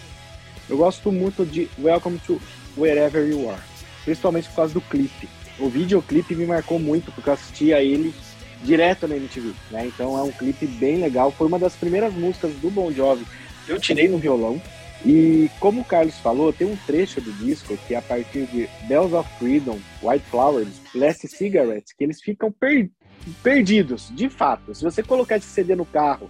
Eu 0.68 0.76
gosto 0.76 1.10
muito 1.10 1.46
de 1.46 1.68
Welcome 1.78 2.18
to 2.26 2.40
Wherever 2.76 3.26
You 3.26 3.50
Are, 3.50 3.62
principalmente 4.04 4.48
por 4.48 4.56
causa 4.56 4.74
do 4.74 4.80
clipe. 4.80 5.28
O 5.58 5.68
videoclipe 5.68 6.34
me 6.34 6.46
marcou 6.46 6.78
muito 6.78 7.10
porque 7.10 7.28
eu 7.28 7.34
assistia 7.34 7.82
ele 7.82 8.14
direto 8.62 9.06
na 9.08 9.16
MTV, 9.16 9.52
né? 9.70 9.86
Então 9.86 10.16
é 10.18 10.22
um 10.22 10.30
clipe 10.30 10.66
bem 10.66 11.00
legal. 11.00 11.30
Foi 11.30 11.46
uma 11.46 11.58
das 11.58 11.74
primeiras 11.74 12.12
músicas 12.12 12.52
do 12.54 12.70
Bon 12.70 12.92
Jovi 12.92 13.26
que 13.66 13.72
eu 13.72 13.80
tirei 13.80 14.08
no 14.08 14.18
violão. 14.18 14.60
E 15.04 15.48
como 15.60 15.82
o 15.82 15.84
Carlos 15.84 16.18
falou, 16.18 16.52
tem 16.52 16.66
um 16.66 16.76
trecho 16.86 17.20
do 17.20 17.32
disco 17.34 17.76
que 17.86 17.94
é 17.94 17.98
a 17.98 18.02
partir 18.02 18.46
de 18.46 18.68
Bells 18.88 19.14
of 19.14 19.28
Freedom, 19.38 19.78
White 20.02 20.24
Flowers, 20.30 20.80
Last 20.94 21.26
Cigarettes, 21.28 21.92
que 21.92 22.02
eles 22.04 22.20
ficam 22.20 22.50
per- 22.50 22.90
perdidos, 23.42 24.10
de 24.14 24.28
fato. 24.28 24.74
Se 24.74 24.82
você 24.82 25.02
colocar 25.02 25.36
esse 25.36 25.46
CD 25.46 25.76
no 25.76 25.84
carro 25.86 26.28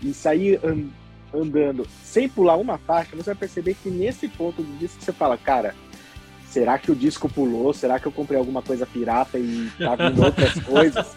e 0.00 0.14
sair 0.14 0.60
an- 0.64 0.88
andando 1.34 1.86
sem 2.04 2.28
pular 2.28 2.56
uma 2.56 2.78
faixa, 2.78 3.16
você 3.16 3.30
vai 3.30 3.34
perceber 3.34 3.74
que 3.82 3.90
nesse 3.90 4.28
ponto 4.28 4.62
do 4.62 4.78
disco 4.78 5.02
você 5.02 5.12
fala, 5.12 5.36
cara, 5.36 5.74
será 6.48 6.78
que 6.78 6.92
o 6.92 6.94
disco 6.94 7.28
pulou? 7.28 7.72
Será 7.72 7.98
que 7.98 8.06
eu 8.06 8.12
comprei 8.12 8.38
alguma 8.38 8.62
coisa 8.62 8.86
pirata 8.86 9.38
e 9.38 9.68
tá 9.76 9.96
vindo 9.96 10.22
outras 10.24 10.54
coisas? 10.60 11.16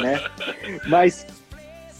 Né? 0.00 0.20
Mas, 0.88 1.26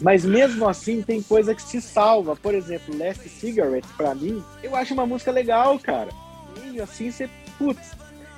mas 0.03 0.25
mesmo 0.25 0.69
assim 0.69 1.01
tem 1.01 1.23
coisa 1.23 1.55
que 1.55 1.63
se 1.63 1.81
salva. 1.81 2.35
Por 2.35 2.55
exemplo, 2.55 2.97
Last 2.99 3.29
Cigarette, 3.29 3.89
pra 3.97 4.15
mim, 4.15 4.43
eu 4.63 4.75
acho 4.75 4.93
uma 4.93 5.07
música 5.07 5.31
legal, 5.31 5.79
cara. 5.79 6.11
E 6.73 6.81
assim 6.81 7.11
você, 7.11 7.31
putz, 7.57 7.93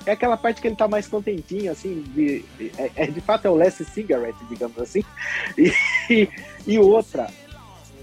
é 0.05 0.11
aquela 0.11 0.37
parte 0.37 0.61
que 0.61 0.67
ele 0.67 0.75
tá 0.75 0.87
mais 0.87 1.07
contentinho, 1.07 1.71
assim, 1.71 2.03
de, 2.13 2.45
é, 2.77 2.91
é- 2.95 3.07
de 3.07 3.19
fato 3.19 3.45
é 3.45 3.49
o 3.49 3.55
Last 3.55 3.83
Cigarette, 3.85 4.37
digamos 4.47 4.77
assim. 4.77 5.03
E, 6.07 6.29
e 6.67 6.77
outra, 6.77 7.27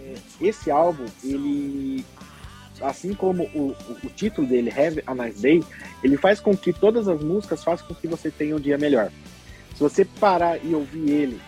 é, 0.01 0.15
esse 0.41 0.73
álbum, 0.73 1.05
ele, 1.23 2.05
assim 2.81 3.15
como 3.15 3.45
o, 3.55 3.77
o, 3.89 4.07
o 4.07 4.09
título 4.09 4.45
dele, 4.45 4.71
Have 4.71 5.05
a 5.07 5.15
Nice 5.15 5.41
Day, 5.41 5.63
ele 6.03 6.17
faz 6.17 6.41
com 6.41 6.57
que 6.57 6.73
todas 6.73 7.07
as 7.07 7.23
músicas 7.23 7.63
façam 7.63 7.87
com 7.87 7.95
que 7.95 8.09
você 8.09 8.29
tenha 8.29 8.57
um 8.57 8.61
dia 8.61 8.77
melhor. 8.77 9.13
Se 9.77 9.81
você 9.81 10.05
parar 10.05 10.59
e 10.65 10.75
ouvir 10.75 11.09
ele 11.09 11.41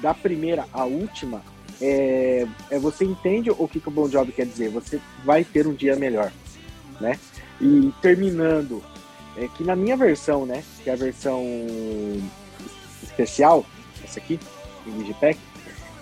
da 0.00 0.14
primeira 0.14 0.66
à 0.72 0.84
última, 0.84 1.42
é, 1.80 2.46
é 2.70 2.78
você 2.78 3.04
entende 3.04 3.50
o 3.50 3.68
que, 3.68 3.80
que 3.80 3.88
o 3.88 3.92
Bon 3.92 4.08
Jovi 4.08 4.32
quer 4.32 4.46
dizer. 4.46 4.70
Você 4.70 5.00
vai 5.24 5.44
ter 5.44 5.66
um 5.66 5.74
dia 5.74 5.96
melhor, 5.96 6.32
né? 7.00 7.18
E 7.60 7.92
terminando, 8.00 8.82
é 9.36 9.48
que 9.48 9.64
na 9.64 9.76
minha 9.76 9.96
versão, 9.96 10.46
né, 10.46 10.62
que 10.82 10.90
é 10.90 10.92
a 10.92 10.96
versão 10.96 11.42
especial, 13.02 13.64
essa 14.04 14.18
aqui, 14.18 14.40
em 14.86 14.98
Digipack, 14.98 15.38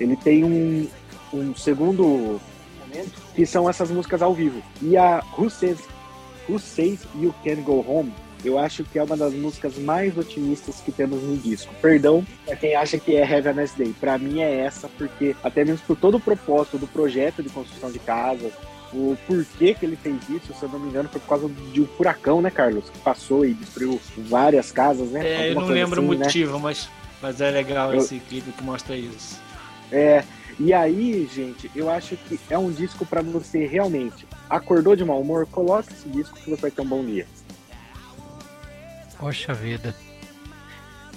ele 0.00 0.16
tem 0.16 0.44
um, 0.44 0.88
um 1.32 1.54
segundo 1.54 2.40
momento 2.80 3.20
que 3.34 3.44
são 3.44 3.68
essas 3.68 3.90
músicas 3.90 4.22
ao 4.22 4.34
vivo. 4.34 4.62
E 4.80 4.96
a 4.96 5.22
Who 5.36 5.50
Says, 5.50 5.78
Who 6.48 6.58
Says 6.58 7.00
You 7.16 7.34
Can 7.44 7.62
Go 7.62 7.84
Home, 7.86 8.12
eu 8.44 8.58
acho 8.58 8.84
que 8.84 8.98
é 8.98 9.02
uma 9.02 9.16
das 9.16 9.32
músicas 9.34 9.76
mais 9.78 10.16
otimistas 10.16 10.76
que 10.84 10.92
temos 10.92 11.22
no 11.22 11.36
disco. 11.36 11.72
Perdão 11.82 12.24
pra 12.44 12.56
quem 12.56 12.74
acha 12.74 12.98
que 12.98 13.16
é 13.16 13.22
Have 13.24 13.48
a 13.48 13.52
Nice 13.52 13.76
Day. 13.76 13.94
Pra 13.98 14.16
mim 14.18 14.40
é 14.40 14.60
essa, 14.60 14.88
porque 14.96 15.34
até 15.42 15.64
mesmo 15.64 15.84
por 15.86 15.96
todo 15.96 16.16
o 16.16 16.20
propósito 16.20 16.78
do 16.78 16.86
projeto 16.86 17.42
de 17.42 17.48
construção 17.48 17.90
de 17.90 17.98
casas, 17.98 18.52
o 18.92 19.16
porquê 19.26 19.74
que 19.74 19.84
ele 19.84 19.96
fez 19.96 20.16
isso, 20.30 20.54
se 20.58 20.62
eu 20.62 20.68
não 20.68 20.78
me 20.78 20.88
engano, 20.88 21.08
foi 21.08 21.20
por 21.20 21.28
causa 21.28 21.48
de 21.48 21.80
um 21.82 21.86
furacão, 21.86 22.40
né, 22.40 22.50
Carlos? 22.50 22.88
Que 22.88 22.98
passou 23.00 23.44
e 23.44 23.52
destruiu 23.52 24.00
várias 24.16 24.72
casas, 24.72 25.08
né? 25.10 25.20
É, 25.26 25.34
eu 25.34 25.40
Alguma 25.40 25.60
não 25.60 25.66
coisa 25.68 25.74
lembro 25.74 26.00
o 26.02 26.04
assim, 26.06 26.18
né? 26.18 26.24
motivo, 26.24 26.58
mas, 26.60 26.88
mas 27.20 27.40
é 27.40 27.50
legal 27.50 27.92
Eu- 27.92 28.00
esse 28.00 28.18
clipe 28.20 28.50
que 28.52 28.62
mostra 28.62 28.96
isso. 28.96 29.38
É, 29.92 30.22
e 30.60 30.72
aí, 30.72 31.28
gente, 31.34 31.70
eu 31.74 31.90
acho 31.90 32.16
que 32.16 32.38
é 32.50 32.56
um 32.58 32.70
disco 32.70 33.04
pra 33.06 33.20
você 33.22 33.66
realmente 33.66 34.26
acordou 34.48 34.94
de 34.96 35.04
mau 35.04 35.20
humor, 35.20 35.46
coloque 35.50 35.92
esse 35.92 36.08
disco 36.08 36.38
que 36.38 36.48
você 36.50 36.60
vai 36.60 36.70
ter 36.70 36.80
um 36.82 36.86
bom 36.86 37.04
dia. 37.04 37.26
Poxa 39.18 39.52
vida. 39.52 39.94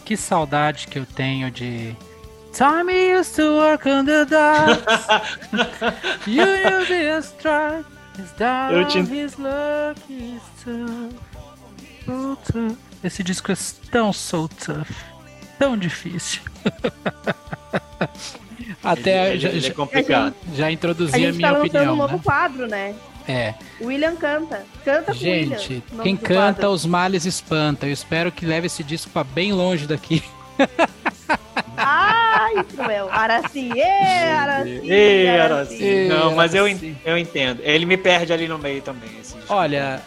Que 0.06 0.18
saudade 0.18 0.88
que 0.88 0.98
eu 1.00 1.06
tenho 1.06 1.50
de. 1.52 1.96
Time 2.54 2.92
used 3.18 3.36
to 3.36 3.44
work 3.58 3.88
on 3.88 4.04
the 4.06 4.26
docks. 4.26 5.08
you 6.28 6.44
knew 6.46 6.86
this 6.86 7.28
strike. 7.28 7.86
His 8.18 8.32
down, 8.38 8.74
Eu 8.74 8.86
te- 8.88 9.00
his 9.00 9.38
luck 9.38 10.00
is 10.10 10.42
tough. 10.64 11.14
So 12.06 12.38
tough. 12.52 12.78
Esse 13.04 13.24
disco 13.24 13.52
é 13.52 13.56
tão 13.90 14.12
so 14.12 14.50
tough. 14.50 14.90
Tão 15.58 15.78
difícil. 15.78 16.42
Até 18.84 19.32
ele, 19.32 19.40
já, 19.40 19.50
ele 19.50 19.58
é 19.60 19.62
já, 19.62 19.74
complicado. 19.74 20.36
já 20.54 20.66
A 20.68 20.72
introduzi 20.72 21.16
a, 21.16 21.20
gente 21.20 21.38
minha 21.38 21.50
tá 21.52 21.58
lançando 21.58 21.70
opinião. 21.76 21.94
um 21.94 21.98
novo 21.98 22.18
né? 22.18 22.22
quadro, 22.24 22.68
né? 22.68 22.96
É. 23.28 23.54
O 23.80 23.88
William 23.88 24.16
canta. 24.16 24.64
Canta 24.84 25.14
com. 25.14 25.20
Gente, 25.20 25.84
o 25.92 25.96
nome 25.96 26.04
quem 26.04 26.16
canta 26.16 26.54
quadro. 26.62 26.72
os 26.72 26.86
males 26.86 27.26
espanta. 27.26 27.86
Eu 27.86 27.94
espero 27.94 28.32
que 28.32 28.46
leve 28.46 28.68
esse 28.68 28.84
disco 28.84 29.10
pra 29.12 29.24
bem 29.24 29.54
longe 29.54 29.88
daqui. 29.88 30.24
Ai, 31.78 32.64
cruel. 32.64 33.10
Araci, 33.12 33.72
ê, 33.76 34.32
Araci. 34.32 34.82
Ei, 34.84 35.30
Araci. 35.30 36.08
Não, 36.08 36.36
mas 36.36 36.54
eu, 36.54 36.66
eu 37.06 37.18
entendo. 37.18 37.62
Ele 37.64 37.86
me 37.86 37.98
perde 37.98 38.32
ali 38.34 38.48
no 38.48 38.58
meio 38.58 38.82
também. 38.82 39.10
esse 39.20 39.36
disco. 39.36 39.54
Olha, 39.54 40.02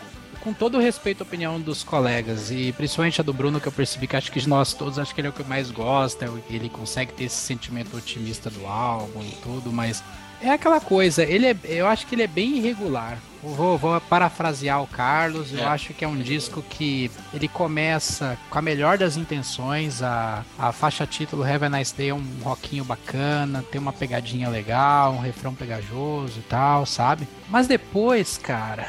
com 0.44 0.52
todo 0.52 0.76
o 0.76 0.80
respeito 0.80 1.22
à 1.22 1.26
opinião 1.26 1.58
dos 1.60 1.82
colegas, 1.82 2.50
e 2.50 2.70
principalmente 2.72 3.20
a 3.20 3.24
do 3.24 3.32
Bruno, 3.32 3.58
que 3.60 3.66
eu 3.66 3.72
percebi 3.72 4.06
que 4.06 4.14
acho 4.16 4.30
que 4.30 4.38
de 4.40 4.48
nós 4.48 4.74
todos, 4.74 4.98
acho 4.98 5.14
que 5.14 5.20
ele 5.20 5.28
é 5.28 5.30
o 5.30 5.34
que 5.34 5.42
mais 5.42 5.70
gosta, 5.70 6.30
ele 6.50 6.68
consegue 6.68 7.12
ter 7.14 7.24
esse 7.24 7.36
sentimento 7.36 7.96
otimista 7.96 8.50
do 8.50 8.66
álbum 8.66 9.22
e 9.22 9.32
tudo, 9.42 9.72
mas 9.72 10.04
é 10.42 10.50
aquela 10.50 10.80
coisa, 10.80 11.22
ele 11.24 11.46
é, 11.46 11.56
eu 11.64 11.86
acho 11.86 12.06
que 12.06 12.14
ele 12.14 12.22
é 12.22 12.26
bem 12.26 12.58
irregular. 12.58 13.16
Vou, 13.42 13.76
vou 13.76 14.00
parafrasear 14.00 14.82
o 14.82 14.86
Carlos, 14.86 15.52
eu 15.52 15.58
É. 15.60 15.64
acho 15.64 15.92
que 15.92 16.02
é 16.04 16.08
um 16.08 16.16
disco 16.16 16.62
que 16.62 17.10
ele 17.32 17.46
começa 17.46 18.38
com 18.48 18.58
a 18.58 18.62
melhor 18.62 18.96
das 18.96 19.16
intenções, 19.18 20.02
a, 20.02 20.42
a 20.58 20.72
faixa 20.72 21.06
título 21.06 21.42
Have 21.44 21.64
a 21.66 21.68
Nice 21.68 21.94
Day 21.94 22.08
é 22.08 22.14
um 22.14 22.24
rockinho 22.42 22.84
bacana, 22.84 23.62
tem 23.70 23.78
uma 23.80 23.92
pegadinha 23.92 24.48
legal, 24.48 25.12
um 25.12 25.20
refrão 25.20 25.54
pegajoso 25.54 26.38
e 26.38 26.42
tal, 26.42 26.86
sabe? 26.86 27.28
Mas 27.50 27.66
depois, 27.66 28.38
cara, 28.38 28.86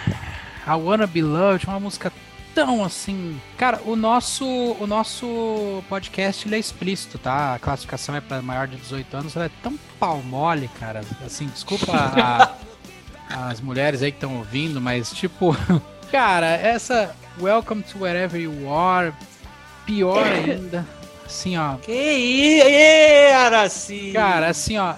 a 0.66 0.76
Wanna 0.76 1.08
Be 1.08 1.22
Loved 1.22 1.68
uma 1.68 1.80
música 1.80 2.12
tão 2.54 2.84
assim. 2.84 3.40
Cara, 3.58 3.82
o 3.86 3.96
nosso, 3.96 4.46
o 4.46 4.88
nosso 4.88 5.84
podcast 5.90 6.48
ele 6.48 6.56
é 6.56 6.60
explícito, 6.60 7.18
tá? 7.18 7.56
A 7.56 7.60
classificação 7.60 8.16
é 8.16 8.22
para 8.22 8.42
maior 8.42 8.68
de 8.68 8.78
18 8.78 9.18
anos, 9.18 9.36
ela 9.36 9.46
é 9.46 9.52
tão 9.62 9.78
pau 10.00 10.22
mole, 10.22 10.70
cara. 10.80 11.02
Assim, 11.26 11.48
desculpa 11.48 11.92
a- 11.94 12.54
as 13.50 13.60
mulheres 13.60 14.02
aí 14.02 14.12
que 14.12 14.18
estão 14.18 14.38
ouvindo, 14.38 14.80
mas 14.80 15.12
tipo, 15.12 15.56
cara, 16.12 16.48
essa 16.48 17.16
Welcome 17.42 17.84
to 17.84 18.00
Wherever 18.04 18.40
You 18.40 18.74
Are, 18.74 19.12
pior 19.86 20.24
ainda. 20.26 20.86
Assim, 21.26 21.58
ó. 21.58 21.76
Que 21.78 21.92
isso, 21.92 23.36
Araci? 23.36 24.12
Cara, 24.14 24.48
assim, 24.48 24.78
ó. 24.78 24.94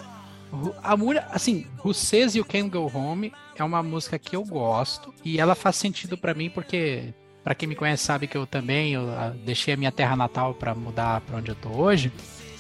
A 0.82 0.96
mulher, 0.96 1.28
assim, 1.32 1.68
Who 1.84 1.94
Says 1.94 2.36
You 2.36 2.46
Can 2.46 2.70
Go 2.70 2.92
Home 2.94 3.34
é 3.56 3.64
uma 3.64 3.84
música 3.84 4.18
que 4.18 4.36
eu 4.36 4.44
gosto 4.44 5.14
e 5.24 5.40
ela 5.40 5.56
faz 5.56 5.76
sentido 5.76 6.18
pra 6.18 6.34
mim 6.34 6.50
porque 6.50 7.14
pra 7.44 7.56
quem 7.56 7.68
me 7.68 7.76
conhece 7.76 8.04
sabe 8.04 8.28
que 8.28 8.38
eu 8.38 8.46
também 8.46 8.94
eu, 8.94 9.10
ah, 9.10 9.34
deixei 9.46 9.74
a 9.74 9.78
minha 9.78 9.92
terra 9.92 10.16
natal 10.16 10.54
pra 10.54 10.76
mudar 10.76 11.22
pra 11.22 11.38
onde 11.38 11.50
eu 11.50 11.56
tô 11.56 11.70
hoje. 11.70 12.12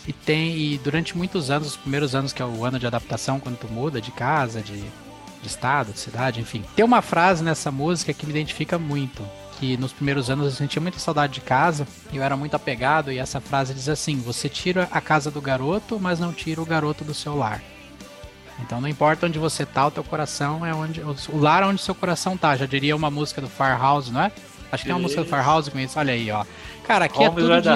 E 0.07 0.13
tem 0.13 0.57
e 0.57 0.77
durante 0.77 1.17
muitos 1.17 1.51
anos, 1.51 1.69
os 1.69 1.77
primeiros 1.77 2.15
anos 2.15 2.31
que 2.31 2.41
é 2.41 2.45
o 2.45 2.63
ano 2.63 2.79
de 2.79 2.88
adaptação 2.88 3.39
quando 3.39 3.57
tu 3.57 3.67
muda 3.67 3.99
de 3.99 4.11
casa, 4.11 4.61
de, 4.61 4.79
de 4.79 5.47
estado, 5.47 5.91
de 5.91 5.99
cidade, 5.99 6.39
enfim. 6.39 6.63
Tem 6.75 6.85
uma 6.85 7.01
frase 7.01 7.43
nessa 7.43 7.69
música 7.71 8.13
que 8.13 8.25
me 8.25 8.31
identifica 8.31 8.79
muito, 8.79 9.27
que 9.59 9.75
nos 9.75 9.91
primeiros 9.91 10.29
anos 10.29 10.45
eu 10.45 10.51
sentia 10.51 10.81
muita 10.81 10.99
saudade 10.99 11.33
de 11.33 11.41
casa, 11.41 11.85
e 12.13 12.17
eu 12.17 12.23
era 12.23 12.38
muito 12.38 12.55
apegado 12.55 13.11
e 13.11 13.17
essa 13.17 13.41
frase 13.41 13.73
diz 13.73 13.89
assim: 13.89 14.17
"Você 14.21 14.47
tira 14.47 14.88
a 14.91 15.01
casa 15.01 15.29
do 15.29 15.41
garoto, 15.41 15.99
mas 15.99 16.19
não 16.19 16.31
tira 16.31 16.61
o 16.61 16.65
garoto 16.65 17.03
do 17.03 17.13
seu 17.13 17.35
lar". 17.35 17.61
Então 18.62 18.82
não 18.82 18.88
importa 18.88 19.26
onde 19.28 19.38
você 19.39 19.66
tá, 19.66 19.88
o 19.88 19.91
teu 19.91 20.03
coração 20.03 20.66
é 20.66 20.74
onde. 20.74 21.01
O 21.01 21.38
lar 21.38 21.64
é 21.64 21.66
onde 21.66 21.82
seu 21.82 21.95
coração 21.95 22.36
tá. 22.38 22.55
Já 22.55 22.66
diria 22.66 22.95
uma 22.95 23.10
música 23.12 23.41
do 23.41 23.47
Firehouse, 23.47 24.12
não 24.12 24.22
é? 24.22 24.32
Acho 24.72 24.84
que 24.84 24.89
tem 24.89 24.93
uma 24.95 25.01
música 25.01 25.24
do 25.24 25.30
Firehouse 25.30 25.72
com 25.72 25.80
isso. 25.80 25.97
Olha 25.97 26.14
aí, 26.14 26.30
ó. 26.32 26.43
Cara, 26.86 27.05
aqui 27.05 27.24
é 27.24 27.30
tudo 27.30 27.62
de, 27.62 27.70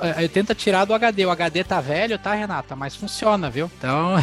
é, 0.00 0.28
Tenta 0.28 0.54
tirar 0.54 0.84
do 0.84 0.94
HD. 0.94 1.26
O 1.26 1.30
HD 1.30 1.64
tá 1.64 1.80
velho, 1.80 2.18
tá, 2.18 2.34
Renata? 2.34 2.74
Mas 2.74 2.96
funciona, 2.96 3.50
viu? 3.50 3.70
Então. 3.78 4.16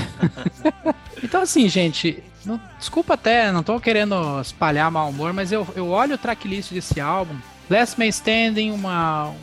então, 1.23 1.41
assim, 1.41 1.67
gente. 1.69 2.21
não- 2.45 2.59
desculpa 2.77 3.13
até, 3.13 3.51
não 3.51 3.63
tô 3.63 3.79
querendo 3.79 4.39
espalhar 4.41 4.91
mau 4.91 5.09
humor, 5.09 5.33
mas 5.33 5.51
eu, 5.51 5.67
eu 5.75 5.89
olho 5.89 6.15
o 6.15 6.17
tracklist 6.17 6.71
desse 6.71 6.99
álbum. 6.99 7.35
Last 7.69 7.97
Man 7.97 8.07
Standing, 8.07 8.71
uma, 8.71 9.33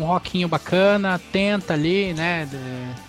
um 0.00 0.06
rockinho 0.06 0.48
bacana, 0.48 1.20
tenta 1.32 1.74
ali, 1.74 2.12
né? 2.14 2.48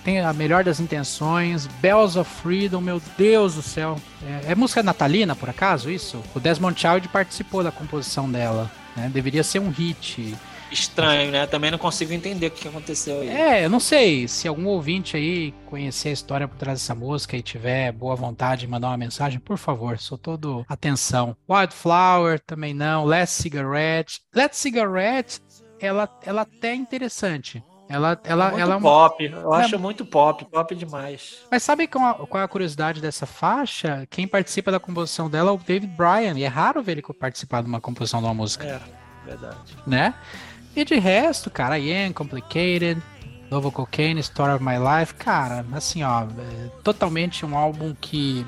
tem 0.03 0.19
a 0.19 0.33
melhor 0.33 0.63
das 0.63 0.79
intenções. 0.79 1.67
Bells 1.81 2.17
of 2.17 2.29
Freedom, 2.41 2.81
meu 2.81 3.01
Deus 3.17 3.55
do 3.55 3.61
céu. 3.61 3.97
É, 4.45 4.51
é 4.51 4.55
música 4.55 4.83
natalina, 4.83 5.35
por 5.35 5.49
acaso, 5.49 5.89
isso? 5.89 6.21
O 6.35 6.39
Desmond 6.39 6.79
Child 6.79 7.07
participou 7.09 7.63
da 7.63 7.71
composição 7.71 8.29
dela. 8.29 8.71
Né? 8.95 9.09
Deveria 9.13 9.43
ser 9.43 9.59
um 9.59 9.69
hit. 9.69 10.35
Estranho, 10.71 11.31
né? 11.31 11.45
Também 11.45 11.69
não 11.69 11.77
consigo 11.77 12.13
entender 12.13 12.47
o 12.47 12.51
que 12.51 12.65
aconteceu 12.65 13.19
aí. 13.19 13.27
É, 13.27 13.65
eu 13.65 13.69
não 13.69 13.79
sei 13.79 14.25
se 14.27 14.47
algum 14.47 14.67
ouvinte 14.67 15.17
aí 15.17 15.53
conhecer 15.65 16.09
a 16.09 16.13
história 16.13 16.47
por 16.47 16.57
trás 16.57 16.79
dessa 16.79 16.95
música 16.95 17.35
e 17.35 17.41
tiver 17.41 17.91
boa 17.91 18.15
vontade 18.15 18.61
de 18.61 18.67
mandar 18.67 18.87
uma 18.87 18.97
mensagem, 18.97 19.37
por 19.37 19.57
favor, 19.57 19.99
sou 19.99 20.17
todo 20.17 20.65
atenção. 20.69 21.35
Wildflower 21.49 22.39
também 22.39 22.73
não, 22.73 23.03
Last 23.03 23.41
Cigarette. 23.41 24.21
Last 24.33 24.55
Cigarette, 24.55 25.41
ela, 25.82 26.09
ela 26.25 26.41
até 26.43 26.69
é 26.69 26.75
interessante. 26.75 27.63
Ela, 27.89 28.17
ela, 28.23 28.45
muito 28.51 28.61
ela 28.61 28.73
é 28.73 28.77
uma- 28.77 28.89
pop. 28.89 29.25
Eu 29.25 29.53
acho 29.53 29.77
muito 29.77 30.05
pop, 30.05 30.45
pop 30.45 30.73
demais. 30.75 31.39
Mas 31.51 31.61
sabe 31.61 31.88
qual, 31.88 32.25
qual 32.25 32.39
é 32.41 32.45
a 32.45 32.47
curiosidade 32.47 33.01
dessa 33.01 33.25
faixa? 33.25 34.07
Quem 34.09 34.25
participa 34.25 34.71
da 34.71 34.79
composição 34.79 35.29
dela 35.29 35.49
é 35.51 35.53
o 35.53 35.57
David 35.57 35.88
Bryan, 35.97 36.38
e 36.38 36.43
é 36.43 36.47
raro 36.47 36.82
ver 36.82 36.93
ele 36.93 37.01
participar 37.19 37.61
de 37.61 37.67
uma 37.67 37.82
composição 37.82 38.21
de 38.21 38.27
uma 38.27 38.34
música 38.34 38.65
É, 38.65 38.79
verdade. 39.25 39.57
né? 39.86 40.13
E 40.73 40.86
de 40.86 40.95
resto, 40.97 41.49
cara, 41.49 41.77
I 41.77 41.91
Am 42.05 42.13
Complicated, 42.13 43.01
Novo 43.49 43.69
Cocaine, 43.69 44.21
Story 44.21 44.53
of 44.53 44.63
My 44.63 44.75
Life, 44.77 45.13
cara, 45.15 45.65
assim, 45.73 46.01
ó, 46.01 46.21
é 46.23 46.67
totalmente 46.82 47.45
um 47.45 47.57
álbum 47.57 47.93
que. 47.99 48.45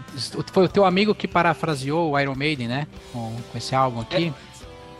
Foi 0.53 0.63
o 0.63 0.69
teu 0.69 0.86
amigo 0.86 1.13
que 1.13 1.27
parafraseou 1.27 2.11
o 2.13 2.17
Iron 2.17 2.34
Maiden, 2.36 2.69
né? 2.69 2.88
Com, 3.11 3.36
com 3.51 3.57
esse 3.57 3.75
álbum 3.75 3.99
aqui. 3.99 4.34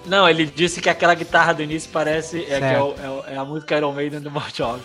Não, 0.06 0.28
ele 0.28 0.46
disse 0.46 0.82
que 0.82 0.90
aquela 0.90 1.14
guitarra 1.16 1.54
do 1.54 1.64
início 1.64 1.90
parece 1.92 2.42
é, 2.50 2.60
que 2.60 2.66
é, 2.66 2.82
o- 2.82 2.96
é 3.02 3.10
o- 3.10 3.24
é 3.34 3.38
a 3.38 3.46
música 3.46 3.78
Iron 3.78 3.94
Maiden 3.94 4.20
do 4.20 4.30
Bon 4.30 4.42
Jovi. 4.54 4.82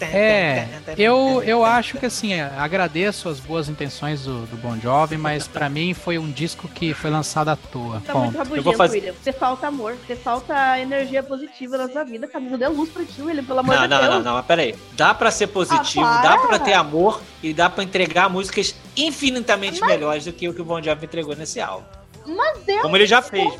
É, 0.00 0.66
eu, 0.96 1.42
eu 1.44 1.64
acho 1.64 1.98
que 1.98 2.06
assim, 2.06 2.40
agradeço 2.40 3.28
as 3.28 3.38
boas 3.40 3.68
intenções 3.68 4.22
do, 4.24 4.46
do 4.46 4.56
Bon 4.56 4.76
Jovi, 4.78 5.16
mas 5.18 5.46
pra 5.46 5.68
mim 5.68 5.92
foi 5.94 6.18
um 6.18 6.30
disco 6.30 6.66
que 6.68 6.94
foi 6.94 7.10
lançado 7.10 7.48
à 7.50 7.56
toa. 7.56 8.02
Tá 8.06 8.12
Ponto. 8.12 8.24
muito 8.24 8.38
rabugento, 8.38 8.62
vou 8.64 8.72
fazer- 8.74 8.98
William. 8.98 9.14
Você 9.22 9.32
falta 9.32 9.66
amor, 9.66 9.96
você 10.06 10.16
falta 10.16 10.78
energia 10.78 11.22
positiva 11.22 11.76
na 11.76 11.88
sua 11.88 12.04
vida. 12.04 12.26
Caminho 12.26 12.56
dê 12.56 12.66
luz 12.68 12.88
pra 12.90 13.04
ti, 13.04 13.20
William, 13.20 13.44
pelo 13.44 13.58
amor 13.60 13.74
Não, 13.76 13.82
de 13.82 13.88
não, 13.88 13.98
Deus. 14.00 14.10
não, 14.14 14.22
não, 14.22 14.34
mas 14.34 14.46
peraí. 14.46 14.74
Dá 14.92 15.12
pra 15.14 15.30
ser 15.30 15.48
positivo, 15.48 16.04
Ah, 16.04 16.22
dá 16.22 16.36
para! 16.38 16.48
pra 16.48 16.58
ter 16.58 16.72
amor 16.72 17.20
e 17.42 17.52
dá 17.52 17.68
pra 17.68 17.84
entregar 17.84 18.28
músicas 18.30 18.74
infinitamente 18.96 19.80
melhores 19.84 20.24
do 20.24 20.32
que 20.32 20.48
o 20.48 20.54
que 20.54 20.62
o 20.62 20.64
Bon 20.64 20.82
Jovi 20.82 21.04
entregou 21.04 21.36
nesse 21.36 21.60
álbum. 21.60 21.84
Mas 22.26 22.58
Deus, 22.64 22.80
Como 22.80 22.96
ele 22.96 23.06
já 23.06 23.20
fez, 23.20 23.52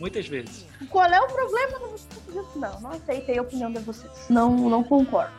muitas 0.00 0.26
vezes. 0.26 0.66
qual 0.88 1.04
é 1.06 1.20
o 1.20 1.26
problema? 1.28 1.78
Não, 2.56 2.80
não 2.80 2.90
aceitei 2.90 3.38
a 3.38 3.42
opinião 3.42 3.70
de 3.70 3.78
vocês. 3.80 4.10
Não, 4.28 4.50
não 4.68 4.82
concordo. 4.82 5.32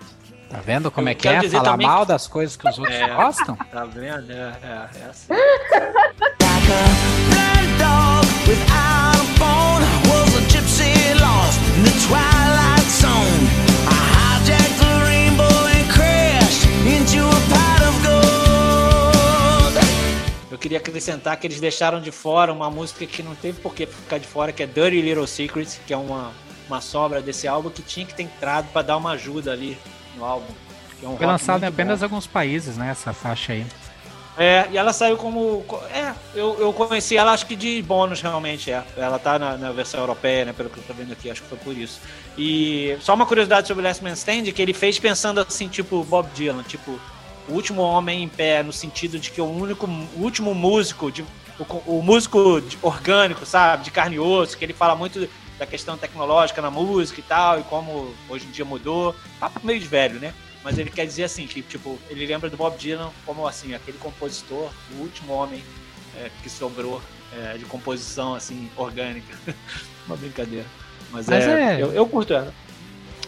Tá 0.50 0.60
vendo 0.60 0.92
como 0.92 1.08
Eu 1.08 1.12
é 1.12 1.16
que 1.16 1.28
é? 1.28 1.50
Falar 1.50 1.64
também 1.72 1.88
mal 1.88 2.02
que- 2.02 2.08
das 2.10 2.28
coisas 2.28 2.56
que 2.56 2.68
os 2.70 2.78
outros 2.78 2.96
É. 2.98 3.14
gostam? 3.16 3.56
Tá 3.56 3.86
vendo? 3.86 4.32
É, 4.32 4.54
é, 4.64 4.90
é 5.02 5.06
assim. 5.10 5.34
acrescentar 21.02 21.36
que 21.38 21.48
eles 21.48 21.60
deixaram 21.60 22.00
de 22.00 22.12
fora 22.12 22.54
uma 22.54 22.70
música 22.70 23.06
que 23.06 23.24
não 23.24 23.34
teve 23.34 23.60
por 23.60 23.74
que 23.74 23.86
ficar 23.86 24.20
de 24.20 24.28
fora, 24.28 24.52
que 24.52 24.62
é 24.62 24.68
Dirty 24.68 25.02
Little 25.02 25.26
Secrets, 25.26 25.80
que 25.86 25.94
é 25.94 25.98
uma, 25.98 26.32
uma 26.68 26.80
sobra 26.80 27.22
desse 27.22 27.48
álbum 27.48 27.70
que 27.70 27.82
tinha 27.82 28.06
que 28.06 28.14
ter 28.14 28.24
entrado 28.24 28.68
pra 28.72 28.82
dar 28.84 28.98
uma 28.98 29.12
ajuda 29.12 29.52
ali 29.52 29.78
no 30.16 30.24
álbum. 30.24 30.54
é 31.02 31.08
um 31.08 31.18
Foi 31.18 31.26
lançado 31.26 31.64
em 31.64 31.68
apenas 31.68 32.00
bom. 32.00 32.06
alguns 32.06 32.28
países, 32.28 32.78
né? 32.78 32.92
Essa 32.92 33.12
faixa 33.12 33.54
aí. 33.54 33.66
É, 34.38 34.68
e 34.72 34.78
ela 34.78 34.94
saiu 34.94 35.18
como. 35.18 35.66
É, 35.94 36.14
eu, 36.34 36.58
eu 36.60 36.72
conheci 36.72 37.18
ela 37.18 37.34
acho 37.34 37.46
que 37.46 37.56
de 37.56 37.82
bônus 37.82 38.22
realmente, 38.22 38.72
é. 38.72 38.82
Ela 38.96 39.20
tá 39.20 39.38
na, 39.38 39.58
na 39.58 39.72
versão 39.72 40.00
europeia, 40.00 40.46
né? 40.46 40.54
Pelo 40.54 40.70
que 40.70 40.78
eu 40.78 40.84
tô 40.84 40.94
vendo 40.94 41.12
aqui, 41.12 41.30
acho 41.30 41.42
que 41.42 41.50
foi 41.50 41.58
por 41.58 41.78
isso. 41.78 42.00
E 42.38 42.98
só 43.02 43.14
uma 43.14 43.26
curiosidade 43.26 43.68
sobre 43.68 43.84
Last 43.84 44.02
Man 44.02 44.14
Stand, 44.14 44.44
que 44.54 44.62
ele 44.62 44.74
fez 44.74 44.98
pensando 44.98 45.42
assim, 45.42 45.68
tipo 45.68 46.02
Bob 46.06 46.30
Dylan, 46.34 46.64
tipo, 46.64 46.98
o 47.52 47.54
último 47.54 47.82
homem 47.82 48.24
em 48.24 48.30
pé, 48.30 48.64
no 48.64 48.72
sentido 48.72 49.20
de 49.20 49.30
que 49.30 49.42
o 49.42 49.46
único, 49.46 49.86
o 49.86 50.22
último 50.22 50.56
músico, 50.56 51.12
de, 51.12 51.22
o, 51.60 51.98
o 51.98 52.02
músico 52.02 52.62
orgânico, 52.82 53.46
sabe? 53.46 53.84
De 53.84 53.92
carne 53.92 54.16
e 54.16 54.20
osso, 54.20 54.58
que 54.58 54.64
ele 54.64 54.74
fala 54.74 54.96
muito 54.96 55.28
da 55.60 55.66
questão 55.66 55.98
tecnológica 55.98 56.62
na 56.62 56.72
música 56.72 57.20
e 57.20 57.24
tal, 57.24 57.60
e 57.60 57.64
como 57.64 58.14
hoje 58.30 58.46
em 58.48 58.52
dia 58.52 58.66
mudou. 58.66 59.14
Papo 59.40 59.60
meio 59.64 59.80
de 59.80 59.88
velho, 59.88 60.20
né? 60.20 60.34
Mas 60.64 60.78
ele 60.78 60.90
quer 60.90 61.06
dizer 61.06 61.26
assim, 61.26 61.46
que 61.46 61.62
tipo, 61.62 62.00
ele 62.10 62.26
lembra 62.26 62.50
do 62.50 62.56
Bob 62.56 62.78
Dylan 62.78 63.12
como 63.26 63.46
assim, 63.46 63.74
aquele 63.74 63.98
compositor, 63.98 64.70
o 64.96 65.02
último 65.02 65.34
homem 65.34 65.64
é, 66.18 66.30
que 66.42 66.50
sobrou 66.50 67.02
é, 67.34 67.58
de 67.58 67.66
composição 67.66 68.34
assim, 68.34 68.70
orgânica. 68.78 69.36
Uma 70.08 70.16
brincadeira. 70.16 70.66
Mas, 71.12 71.28
Mas 71.28 71.44
é, 71.44 71.76
é- 71.76 71.84
Eu, 71.84 71.92
eu 71.92 72.08
curto 72.08 72.34
ela. 72.34 72.54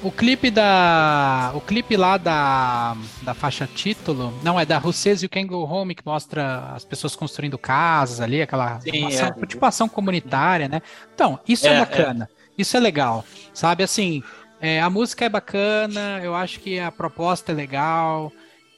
O 0.01 0.11
clipe 0.11 0.51
da. 0.51 1.51
O 1.55 1.61
clipe 1.61 1.95
lá 1.95 2.17
da, 2.17 2.95
da 3.21 3.33
faixa 3.33 3.65
título. 3.65 4.33
Não, 4.43 4.59
é 4.59 4.65
da 4.65 4.77
Who 4.77 4.91
Says 4.91 5.23
You 5.23 5.29
Can 5.29 5.47
Go 5.47 5.63
Home, 5.63 5.95
que 5.95 6.05
mostra 6.05 6.71
as 6.75 6.83
pessoas 6.83 7.15
construindo 7.15 7.57
casas 7.57 8.19
ali, 8.19 8.41
aquela. 8.41 8.81
Sim, 8.81 8.99
uma 8.99 9.07
ação, 9.07 9.27
é. 9.41 9.45
Tipo 9.45 9.65
ação 9.65 9.87
comunitária, 9.87 10.67
né? 10.67 10.81
Então, 11.15 11.39
isso 11.47 11.67
é, 11.67 11.75
É, 11.75 11.79
bacana. 11.79 12.29
Isso 12.57 12.75
é 12.75 12.81
legal. 12.81 13.23
Sabe, 13.53 13.81
assim, 13.81 14.21
é, 14.59 14.81
a 14.81 14.89
música 14.89 15.23
é 15.23 15.29
bacana, 15.29 16.19
eu 16.21 16.35
acho 16.35 16.59
que 16.59 16.79
a 16.79 16.91
proposta 16.91 17.53
é 17.53 17.55
legal. 17.55 18.29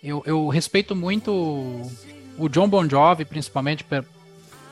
Eu, 0.03 0.21
eu 0.27 0.47
respeito 0.47 0.95
muito 0.95 1.31
o- 1.31 1.91
o 2.37 2.47
John 2.49 2.69
Bon 2.69 2.87
Jovi, 2.87 3.25
principalmente 3.25 3.83
por, 3.83 4.05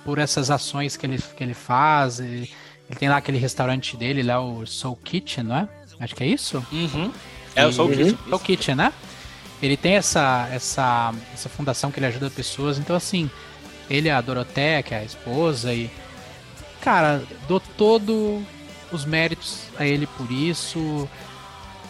por 0.06 0.20
essas 0.20 0.52
ações 0.52 0.96
que 0.96 1.06
ele, 1.08 1.18
que 1.36 1.44
ele 1.44 1.56
faz. 1.56 2.20
e 2.20 2.24
Ele 2.24 3.00
tem 3.00 3.10
lá 3.10 3.18
aquele 3.18 3.40
restaurante 3.40 3.98
dele, 3.98 4.22
lá 4.22 4.40
o 4.40 4.68
Soul 4.68 4.96
Kitchen, 4.98 5.46
não 5.46 5.58
é? 5.58 5.68
Acho 6.04 6.16
que 6.16 6.24
é 6.24 6.28
isso? 6.28 6.66
Uhum. 6.72 7.12
É, 7.56 7.72
sou 7.72 7.86
o 7.86 7.90
Uhum. 7.90 7.96
Kiss. 7.96 8.18
Soul 8.30 8.40
Kitchen, 8.40 8.76
né? 8.76 8.94
Ele 9.62 9.78
tem 9.78 9.94
essa, 9.96 10.50
essa, 10.52 11.14
essa 11.34 11.48
fundação 11.48 11.90
que 11.92 12.00
ele 12.00 12.08
ajuda 12.08 12.30
pessoas. 12.30 12.78
Então, 12.78 12.96
assim, 12.96 13.30
ele, 13.90 14.10
a 14.10 14.20
Doroteia, 14.20 14.84
que 14.84 14.94
é 14.94 15.00
a 15.00 15.04
esposa, 15.04 15.74
e. 15.74 15.90
Cara, 16.82 17.24
dou 17.48 17.62
todo 17.62 18.44
os 18.92 19.06
méritos 19.06 19.62
a 19.78 19.86
ele 19.86 20.06
por 20.06 20.30
isso. 20.30 21.08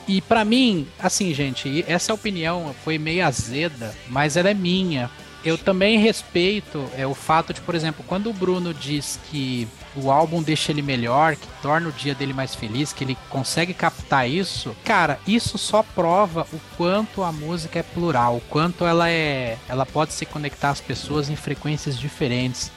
E 0.08 0.22
pra 0.22 0.46
mim, 0.46 0.88
assim, 1.00 1.34
gente, 1.34 1.84
essa 1.88 2.14
opinião 2.14 2.76
foi 2.84 2.98
meio 3.00 3.26
azeda, 3.26 3.96
mas 4.08 4.38
ela 4.38 4.50
é 4.50 4.54
minha. 4.54 5.10
Eu 5.44 5.58
também 5.58 5.98
respeito 5.98 6.88
é, 6.96 7.08
o 7.08 7.16
fato 7.16 7.54
de, 7.54 7.62
por 7.62 7.74
exemplo, 7.74 8.04
quando 8.08 8.30
o 8.30 8.34
Bruno 8.34 8.74
diz 8.74 9.20
que 9.32 9.68
o 9.96 10.12
álbum 10.12 10.42
deixa 10.42 10.72
ele 10.72 10.82
melhor, 10.82 11.36
que 11.36 11.48
torna 11.62 11.90
o 11.90 11.92
dia 11.92 12.16
dele 12.16 12.34
mais 12.34 12.56
feliz, 12.56 12.92
que 12.92 13.04
ele 13.04 13.18
consegue 13.30 13.74
captar 13.74 14.30
isso, 14.30 14.76
cara, 14.84 15.20
isso 15.28 15.58
só 15.58 15.84
prova 15.84 16.48
o 16.52 16.60
quanto 16.78 17.24
a 17.24 17.32
música 17.32 17.80
é 17.80 17.84
plural, 17.84 18.38
o 18.38 18.42
quanto 18.42 18.86
ela 18.86 19.10
é, 19.10 19.58
ela 19.68 19.86
pode 19.86 20.14
se 20.14 20.26
conectar 20.26 20.70
às 20.70 20.82
pessoas 20.82 21.30
em 21.30 21.36
frequências 21.36 21.98
diferentes. 21.98 22.72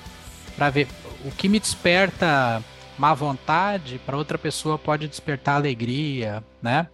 Para 0.56 0.70
ver 0.70 0.88
o 1.24 1.30
que 1.30 1.48
me 1.48 1.60
desperta 1.60 2.62
má 2.98 3.12
vontade, 3.12 4.00
para 4.04 4.16
outra 4.16 4.38
pessoa 4.38 4.78
pode 4.78 5.06
despertar 5.06 5.56
alegria, 5.56 6.42
né? 6.62 6.88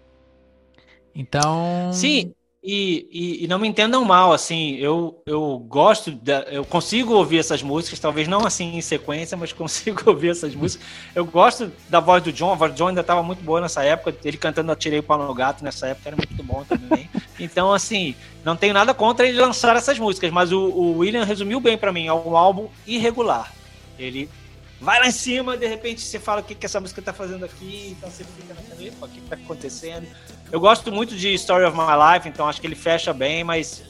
Então, 1.15 1.91
Sim, 1.93 2.35
e, 2.65 3.09
e, 3.11 3.45
e 3.45 3.49
não 3.49 3.59
me 3.59 3.67
entendam 3.67 4.05
mal, 4.05 4.33
assim, 4.33 4.77
eu, 4.77 5.21
eu 5.27 5.59
gosto, 5.59 6.13
da, 6.13 6.43
eu 6.43 6.65
consigo 6.65 7.13
ouvir 7.13 7.39
essas 7.39 7.61
músicas, 7.61 7.99
talvez 7.99 8.29
não 8.29 8.47
assim 8.47 8.77
em 8.77 8.81
sequência, 8.81 9.37
mas 9.37 9.51
consigo 9.53 10.03
ouvir 10.07 10.31
essas 10.31 10.55
músicas. 10.55 10.87
Eu 11.13 11.25
gosto 11.25 11.73
da 11.89 11.99
voz 11.99 12.23
do 12.23 12.33
John, 12.33 12.53
a 12.53 12.55
voz 12.55 12.73
do 12.73 12.77
John 12.77 12.89
ainda 12.89 13.01
estava 13.01 13.21
muito 13.21 13.43
boa 13.43 13.61
nessa 13.61 13.83
época, 13.83 14.17
ele 14.25 14.37
cantando 14.37 14.71
Atirei 14.71 15.01
o 15.01 15.03
Pau 15.03 15.19
no 15.19 15.35
Gato 15.35 15.65
nessa 15.65 15.89
época 15.89 16.11
era 16.11 16.17
muito 16.17 16.43
bom 16.45 16.65
também. 16.65 17.11
Então, 17.41 17.73
assim, 17.73 18.15
não 18.45 18.55
tenho 18.55 18.73
nada 18.73 18.95
contra 18.95 19.27
ele 19.27 19.41
lançar 19.41 19.75
essas 19.75 19.99
músicas, 19.99 20.31
mas 20.31 20.53
o, 20.53 20.61
o 20.61 20.99
William 20.99 21.25
resumiu 21.25 21.59
bem 21.59 21.77
para 21.77 21.93
mim, 21.93 22.07
é 22.07 22.13
um 22.13 22.37
álbum 22.37 22.69
irregular. 22.87 23.53
Ele 23.99 24.31
vai 24.81 25.01
lá 25.01 25.09
em 25.09 25.13
cima, 25.13 25.57
de 25.57 25.67
repente 25.67 26.03
você 26.03 26.21
fala 26.21 26.41
o 26.41 26.45
que, 26.45 26.55
que 26.55 26.67
essa 26.67 26.81
música 26.81 27.03
tá 27.03 27.13
fazendo 27.13 27.45
aqui, 27.45 27.97
então 27.97 28.09
você 28.09 28.23
fica 28.23 28.55
na 28.55 28.63
cabeça, 28.63 28.97
o 29.01 29.09
que, 29.09 29.21
que 29.21 29.29
tá 29.29 29.35
acontecendo. 29.37 30.07
Eu 30.53 30.61
gosto 30.61 30.93
muito 30.93 31.17
de 31.17 31.33
Story 31.35 31.65
of 31.65 31.75
My 31.77 31.85
Life, 32.15 32.29
então 32.29 32.47
acho 32.47 32.61
que 32.61 32.67
ele 32.67 32.75
fecha 32.77 33.13
bem, 33.15 33.43
mas, 33.43 33.83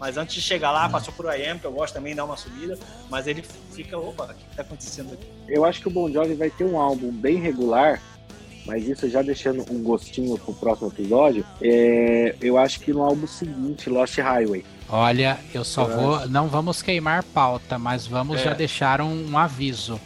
mas 0.00 0.16
antes 0.16 0.34
de 0.34 0.42
chegar 0.42 0.72
lá, 0.72 0.88
passou 0.88 1.14
por 1.14 1.26
I 1.26 1.46
Am, 1.46 1.58
que 1.60 1.64
eu 1.64 1.70
gosto 1.72 1.94
também, 1.94 2.12
dá 2.14 2.24
uma 2.24 2.36
subida, 2.36 2.76
mas 3.08 3.26
ele 3.28 3.44
fica, 3.72 3.96
opa, 3.96 4.24
o 4.24 4.28
que, 4.28 4.34
que 4.50 4.56
tá 4.56 4.62
acontecendo 4.62 5.12
aqui? 5.12 5.24
Eu 5.46 5.64
acho 5.64 5.80
que 5.80 5.86
o 5.86 5.90
Bon 5.92 6.10
Jovi 6.10 6.34
vai 6.34 6.50
ter 6.50 6.64
um 6.64 6.76
álbum 6.78 7.12
bem 7.12 7.36
regular, 7.40 8.02
mas 8.66 8.86
isso 8.88 9.08
já 9.08 9.22
deixando 9.22 9.64
um 9.72 9.80
gostinho 9.82 10.36
pro 10.38 10.52
próximo 10.54 10.88
episódio. 10.88 11.46
É, 11.62 12.34
eu 12.40 12.58
acho 12.58 12.80
que 12.80 12.92
no 12.92 13.02
álbum 13.04 13.26
seguinte, 13.28 13.88
Lost 13.88 14.18
Highway. 14.18 14.64
olha, 14.90 15.38
eu 15.54 15.64
só 15.64 15.84
vou, 15.84 16.28
não 16.28 16.48
vamos 16.48 16.82
queimar 16.82 17.22
pauta, 17.22 17.78
mas 17.78 18.06
vamos 18.08 18.40
É. 18.40 18.44
já 18.44 18.54
deixar 18.54 19.00
um, 19.00 19.30
um 19.30 19.38
aviso. 19.38 20.00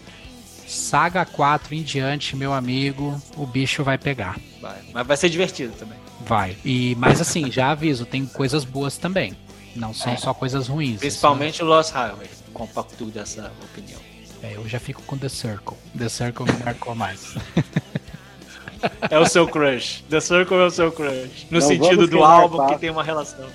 Saga 0.73 1.25
4 1.27 1.75
em 1.75 1.83
diante, 1.83 2.35
meu 2.35 2.53
amigo, 2.53 3.21
o 3.37 3.47
bicho 3.47 3.85
vai 3.85 3.99
pegar. 3.99 4.39
Vai, 4.61 4.79
mas 4.95 5.07
vai 5.07 5.17
ser 5.19 5.29
divertido 5.29 5.73
também. 5.79 5.99
Vai. 6.25 6.57
E 6.65 6.95
mas 6.99 7.21
assim, 7.21 7.51
já 7.51 7.73
aviso, 7.73 8.07
tem 8.07 8.25
coisas 8.25 8.65
boas 8.65 8.97
também. 8.97 9.37
Não 9.77 9.93
são 9.93 10.13
É. 10.15 10.17
só 10.17 10.33
coisas 10.33 10.69
ruins. 10.69 10.99
Principalmente 11.01 11.63
o 11.63 11.67
Lost 11.67 11.93
Highway, 11.93 12.29
compacto 12.55 13.05
dessa 13.07 13.53
opinião. 13.63 14.01
É, 14.43 14.55
eu 14.57 14.67
já 14.69 14.81
fico 14.81 15.03
com 15.03 15.17
The 15.19 15.29
Circle. 15.29 15.77
The 15.97 16.09
Circle 16.09 16.47
me 16.47 16.65
marcou 16.65 16.95
mais. 16.95 17.35
É 19.11 19.19
o 19.19 19.27
seu 19.27 19.47
crush. 19.47 20.03
The 20.11 20.21
Circle 20.21 20.57
é 20.57 20.65
o 20.67 20.71
seu 20.71 20.91
crush. 20.91 21.47
No 21.51 21.61
Não 21.61 21.67
sentido 21.67 22.07
do 22.09 22.25
álbum 22.25 22.57
que 22.57 22.63
pauta. 22.65 22.79
tem 22.79 22.91
uma 22.91 23.05
relação. 23.05 23.47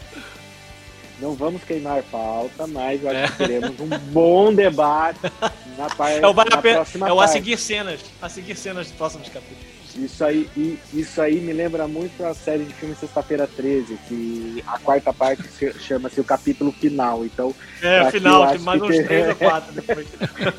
Não 1.20 1.34
vamos 1.34 1.64
queimar 1.64 2.04
pauta, 2.04 2.68
mas 2.68 3.04
eu 3.04 3.10
acho 3.10 3.18
É. 3.20 3.28
que 3.28 3.36
teremos 3.38 3.80
um 3.80 3.90
bom 4.12 4.54
debate 4.54 5.20
na. 5.78 6.10
É 6.12 6.28
o, 6.28 6.34
vale 6.34 6.50
a 6.52 6.56
na 6.56 6.62
pena- 6.62 6.76
próxima 6.78 7.08
é 7.10 7.14
o 7.14 7.20
a 7.22 7.28
seguir 7.28 7.58
cenas. 7.58 8.02
A 8.22 8.28
seguir 8.30 8.56
cenas 8.56 8.88
dos 8.88 8.96
próximos 8.96 9.30
capítulos. 9.30 9.78
Isso 9.96 10.24
aí, 10.24 10.48
e- 10.56 10.78
isso 10.94 11.20
aí 11.20 11.40
me 11.40 11.52
lembra 11.52 11.88
muito 11.88 12.24
a 12.24 12.32
série 12.32 12.66
de 12.66 12.74
filme 12.76 12.94
Sexta-feira 12.96 13.48
13, 13.48 13.98
que 14.08 14.64
a 14.68 14.78
quarta 14.78 15.12
parte 15.12 15.42
se- 15.48 15.74
chama-se 15.82 16.22
o 16.22 16.24
capítulo 16.24 16.72
final. 16.72 17.26
Então, 17.26 17.52
É, 17.82 18.02
Aqui 18.02 18.08
eu 18.18 18.22
final, 18.22 18.48
tem 18.52 18.60
mais 18.60 18.80
que 18.82 18.88
uns 18.88 19.06
três 19.08 19.28
ou 19.30 19.36
quatro 19.38 19.74
depois. 19.74 20.08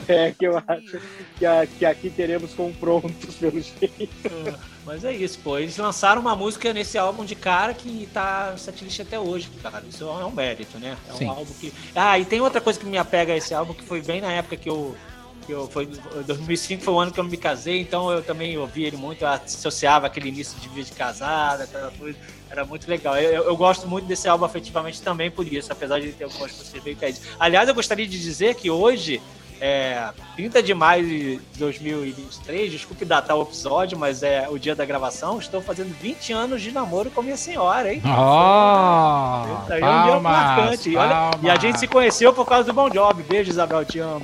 é 0.08 0.32
que 0.36 0.44
eu 0.44 0.58
acho 0.66 0.98
que, 1.38 1.46
a- 1.46 1.66
que 1.66 1.86
aqui 1.86 2.10
teremos 2.10 2.52
confrontos 2.52 3.36
pelo 3.36 3.60
jeito. 3.60 4.58
Mas 4.84 5.04
é 5.04 5.12
isso, 5.12 5.38
pô. 5.38 5.56
Eles 5.58 5.76
lançaram 5.76 6.20
uma 6.20 6.34
música 6.34 6.72
nesse 6.72 6.98
álbum 6.98 7.24
de 7.24 7.36
cara 7.36 7.74
que 7.74 8.08
tá 8.12 8.48
no 8.52 8.58
setlist 8.58 8.98
até 9.00 9.20
hoje, 9.20 9.48
cara. 9.62 9.84
Isso 9.88 10.02
é 10.02 10.24
um 10.24 10.32
mérito, 10.32 10.78
né? 10.78 10.96
É 11.08 11.12
um 11.12 11.16
Sim. 11.16 11.26
álbum 11.28 11.52
que. 11.60 11.72
Ah, 11.94 12.18
e 12.18 12.24
tem 12.24 12.40
outra 12.40 12.60
coisa 12.60 12.80
que 12.80 12.86
me 12.86 12.98
apega 12.98 13.34
a 13.34 13.36
esse 13.36 13.54
álbum, 13.54 13.72
que 13.74 13.84
foi 13.84 14.00
bem 14.02 14.20
na 14.20 14.32
época 14.32 14.56
que 14.56 14.68
eu. 14.68 14.96
Que 15.49 15.53
eu 15.55 15.66
foi 15.66 15.86
2005 16.26 16.82
foi 16.84 16.92
o 16.92 17.01
ano 17.01 17.11
que 17.11 17.18
eu 17.18 17.24
me 17.24 17.36
casei, 17.38 17.80
então 17.80 18.11
eu 18.12 18.22
também 18.22 18.59
ouvi 18.59 18.84
ele 18.84 18.99
muito, 18.99 19.22
eu 19.22 19.28
associava 19.28 20.07
aquele 20.07 20.28
início 20.28 20.59
de 20.61 20.68
vida 20.68 20.84
de 20.90 20.92
casada, 20.92 21.64
aquela 21.64 21.90
coisa, 21.90 22.18
era 22.51 22.66
muito 22.66 22.86
legal. 22.86 23.16
Eu, 23.16 23.44
eu- 23.44 23.57
gosto 23.57 23.88
muito 23.88 24.05
desse 24.05 24.28
álbum 24.28 24.44
afetivamente 24.44 25.01
também 25.01 25.30
por 25.30 25.51
isso, 25.51 25.72
apesar 25.72 26.01
de 26.01 26.12
ter 26.12 26.24
algumas 26.24 26.53
coisas 26.53 26.82
bem 26.82 26.94
pede. 26.94 27.22
Aliás, 27.40 27.66
eu 27.66 27.74
gostaria 27.74 28.07
de 28.07 28.20
dizer 28.20 28.57
que 28.57 28.70
hoje, 28.70 29.22
é, 29.59 30.11
30 30.36 30.62
de 30.62 30.74
maio 30.74 31.07
de 31.07 31.40
2023, 31.57 32.70
desculpe 32.70 33.07
datar 33.07 33.34
o 33.34 33.40
episódio, 33.42 33.99
mas 33.99 34.22
é 34.22 34.46
o 34.51 34.59
dia 34.59 34.74
da 34.76 34.84
gravação, 34.84 35.38
estou 35.38 35.62
fazendo 35.62 35.94
20 35.99 36.30
anos 36.30 36.61
de 36.61 36.70
namoro 36.72 37.11
com 37.11 37.22
minha 37.22 37.38
senhora, 37.38 37.90
hein? 37.90 38.03
Oh! 38.05 39.62
Isso 39.64 39.72
aí 39.72 39.80
é 39.80 39.86
um 39.86 40.05
dia 40.05 40.20
marcante. 40.20 40.90
E, 40.90 40.96
olha- 40.96 41.30
e 41.42 41.49
a 41.49 41.57
gente 41.57 41.78
se 41.80 41.86
conheceu 41.88 42.34
por 42.34 42.44
causa 42.46 42.64
do 42.64 42.74
Bon 42.74 42.90
Job. 42.90 43.22
Beijo, 43.22 43.49
Isabel, 43.51 43.82
te 43.86 43.99
amo. 43.99 44.20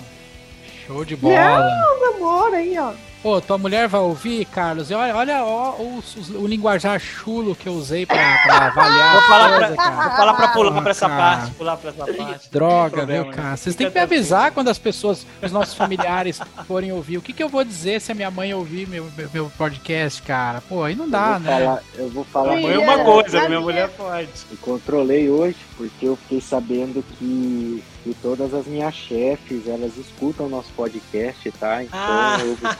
Show 0.87 1.05
de 1.05 1.16
bola. 1.16 1.68
Não, 1.68 2.14
amor, 2.16 2.55
aí, 2.55 2.78
ó. 2.78 2.93
Pô, 3.25 3.41
tua 3.41 3.57
mulher 3.57 3.89
vai 3.89 4.03
ouvir, 4.03 4.45
Carlos? 4.45 4.91
E 4.91 4.95
olha, 4.95 5.16
olha 5.16 5.43
ó, 5.43 5.70
o, 5.79 6.05
o 6.35 6.47
linguajar 6.47 7.01
chulo 7.01 7.57
que 7.57 7.66
eu 7.66 7.72
usei 7.72 8.05
pra, 8.05 8.16
pra 8.43 8.66
avaliar. 8.66 9.12
Vou 9.14 9.22
falar 9.22 9.49
coisa, 9.59 9.75
pra, 9.75 9.77
cara. 9.77 10.09
vou 10.09 10.16
falar 10.18 10.35
pra 10.35 10.49
pular 10.49 10.83
pra 10.83 10.91
essa 10.91 11.09
Cara. 11.09 11.37
parte, 11.39 11.55
pular 11.55 11.77
pra 11.79 11.91
essa 11.91 12.05
parte. 12.05 12.51
Droga, 12.51 12.97
problema, 12.99 13.33
cara? 13.33 13.51
né? 13.53 13.57
Vocês 13.57 13.75
têm 13.75 13.89
que 13.89 13.95
me 13.95 14.01
avisar 14.03 14.51
quando 14.53 14.68
as 14.68 14.79
pessoas, 14.79 15.27
os 15.43 15.51
nossos 15.51 15.72
familiares 15.72 16.39
forem 16.66 16.93
ouvir. 16.93 17.16
O 17.16 17.22
que, 17.22 17.33
que 17.33 17.43
eu 17.43 17.49
vou 17.49 17.64
dizer 17.64 17.99
se 18.03 18.12
a 18.12 18.14
minha 18.14 18.31
mãe 18.31 18.53
ouvir 18.53 18.87
meu, 18.87 19.07
meu, 19.16 19.31
meu 19.33 19.51
podcast, 19.57 20.20
cara? 20.20 20.61
Pô, 20.68 20.83
aí 20.85 20.95
não 20.95 21.09
dá, 21.09 21.39
eu, 21.39 21.41
vou 21.41 21.41
né? 21.41 21.59
falar, 21.64 21.83
eu 21.97 22.09
vou 22.11 22.25
falar. 22.25 22.61
Foi 22.61 22.72
Sim, 22.75 22.79
uma 22.83 22.93
é, 22.93 23.05
coisa, 23.05 23.37
minha 23.39 23.49
minha- 23.49 23.61
mulher 23.62 23.89
pode. 23.89 24.29
Eu 24.51 24.59
controlei 24.61 25.31
hoje 25.31 25.57
porque 25.79 26.07
eu 26.07 26.16
fiquei 26.16 26.43
sabendo 26.43 27.03
que, 27.18 27.83
que 28.05 28.14
todas 28.20 28.53
as 28.53 28.66
minhas 28.66 28.95
chefes 28.95 29.66
elas 29.66 29.97
escutam 29.97 30.47
nosso 30.47 30.68
podcast, 30.77 31.51
tá? 31.53 31.83
Então 31.83 31.99
Ah. 31.99 32.37
eu 32.41 32.59
me 32.62 32.75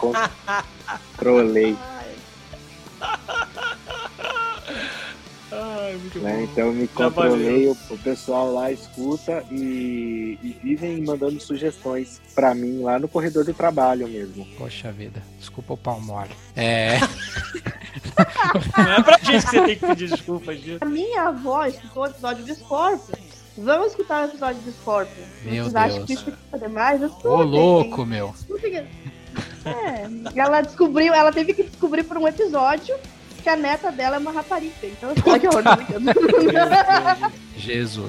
controlei, 1.17 1.77
Ai, 5.53 5.97
muito 5.97 6.19
né? 6.19 6.35
bom. 6.37 6.43
Então 6.43 6.73
me 6.73 6.89
controlei, 6.89 7.69
o, 7.69 7.77
o 7.91 7.99
pessoal 7.99 8.53
lá 8.53 8.73
escuta 8.73 9.45
e, 9.51 10.39
e 10.43 10.59
vivem 10.63 11.01
mandando 11.03 11.39
sugestões 11.41 12.21
pra 12.35 12.55
mim 12.55 12.83
lá 12.83 12.99
no 12.99 13.07
corredor 13.07 13.45
do 13.45 13.55
trabalho 13.55 14.09
mesmo. 14.09 14.45
Poxa 14.59 14.91
vida, 14.91 15.23
desculpa 15.39 15.75
o 15.75 15.77
pau 15.77 16.01
mole. 16.01 16.31
É, 16.57 16.99
Não 18.77 18.93
é 18.93 19.03
pra 19.03 19.19
gente 19.19 19.45
que 19.45 19.51
você 19.51 19.63
tem 19.65 19.77
que 19.77 19.87
pedir 19.87 20.09
desculpas 20.09 20.61
disso. 20.61 20.79
A 20.81 20.87
minha 20.87 21.29
avó 21.29 21.65
escutou 21.67 22.03
o 22.03 22.07
episódio 22.07 22.45
do 22.45 22.55
Scorpio. 22.55 23.17
Vamos 23.57 23.87
escutar 23.89 24.25
o 24.25 24.31
episódio 24.31 24.61
do 24.63 24.73
Scorpio. 24.73 25.25
Meu 25.45 25.63
Vocês 25.65 25.75
acham 25.77 25.97
Deus. 25.99 26.07
que 26.07 26.13
isso 26.15 26.39
é 26.53 26.59
demais? 26.59 27.01
ô 27.23 27.43
louco, 27.43 28.05
meu. 28.05 28.35
É, 29.65 30.07
ela 30.41 30.61
descobriu, 30.61 31.13
ela 31.15 31.33
teve 31.33 31.55
que 31.55 31.63
descobrir 31.65 32.03
por 32.05 32.19
um 32.19 32.29
episódio 32.29 32.95
que 33.43 33.49
a 33.49 33.57
neta 33.57 33.91
dela 33.93 34.17
é 34.17 34.19
uma 34.19 34.31
rapariga. 34.33 34.73
Então, 34.85 35.15
que 35.15 35.49
horror. 35.49 35.63
Jesus. 37.57 38.07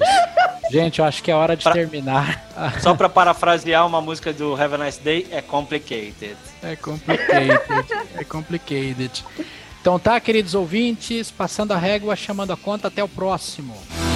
Gente, 0.70 0.98
eu 0.98 1.04
acho 1.04 1.22
que 1.22 1.30
é 1.30 1.34
hora 1.34 1.56
de 1.56 1.62
Pra- 1.62 1.72
terminar. 1.72 2.44
Só 2.80 2.94
pra 2.94 3.08
parafrasear 3.08 3.86
uma 3.86 4.00
música 4.00 4.32
do 4.32 4.54
Have 4.60 4.74
a 4.74 4.78
Nice 4.78 5.00
Day, 5.00 5.26
é 5.30 5.40
complicated. 5.42 6.36
É 6.62 6.74
complicated. 6.76 7.60
é 8.16 8.24
complicated. 8.24 9.24
Então 9.80 9.98
tá, 9.98 10.18
queridos 10.18 10.54
ouvintes, 10.54 11.30
passando 11.30 11.72
a 11.72 11.76
régua, 11.76 12.16
chamando 12.16 12.52
a 12.52 12.56
conta, 12.56 12.88
até 12.88 13.04
o 13.04 13.08
próximo. 13.08 13.76
I 14.02 14.06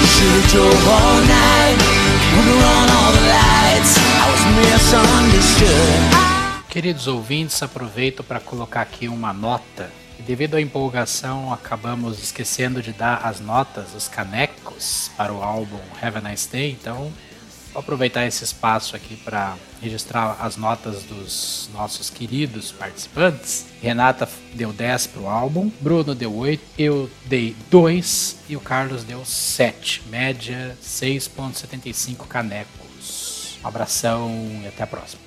was 0.00 0.20
misunderstood. 0.20 2.11
Queridos 6.68 7.06
ouvintes, 7.06 7.62
aproveito 7.62 8.24
para 8.24 8.40
colocar 8.40 8.80
aqui 8.80 9.06
uma 9.06 9.32
nota. 9.32 9.90
Devido 10.20 10.54
à 10.54 10.60
empolgação, 10.60 11.52
acabamos 11.52 12.22
esquecendo 12.22 12.80
de 12.80 12.92
dar 12.92 13.26
as 13.26 13.40
notas, 13.40 13.94
os 13.94 14.08
canecos, 14.08 15.10
para 15.16 15.32
o 15.32 15.42
álbum 15.42 15.78
Have 16.00 16.18
a 16.18 16.20
Nice 16.30 16.48
Day. 16.48 16.70
Então, 16.70 17.12
vou 17.72 17.80
aproveitar 17.80 18.26
esse 18.26 18.44
espaço 18.44 18.94
aqui 18.94 19.16
para 19.16 19.56
registrar 19.80 20.36
as 20.40 20.56
notas 20.56 21.02
dos 21.04 21.70
nossos 21.72 22.10
queridos 22.10 22.70
participantes. 22.72 23.66
Renata 23.80 24.28
deu 24.54 24.72
10 24.72 25.06
para 25.08 25.22
o 25.22 25.28
álbum, 25.28 25.70
Bruno 25.80 26.14
deu 26.14 26.34
8, 26.34 26.62
eu 26.78 27.10
dei 27.24 27.56
2 27.70 28.36
e 28.48 28.56
o 28.56 28.60
Carlos 28.60 29.04
deu 29.04 29.24
7. 29.24 30.02
Média 30.08 30.76
6,75 30.82 32.26
canecos. 32.26 33.58
Um 33.62 33.68
abração 33.68 34.30
e 34.62 34.66
até 34.66 34.82
a 34.82 34.86
próxima. 34.86 35.21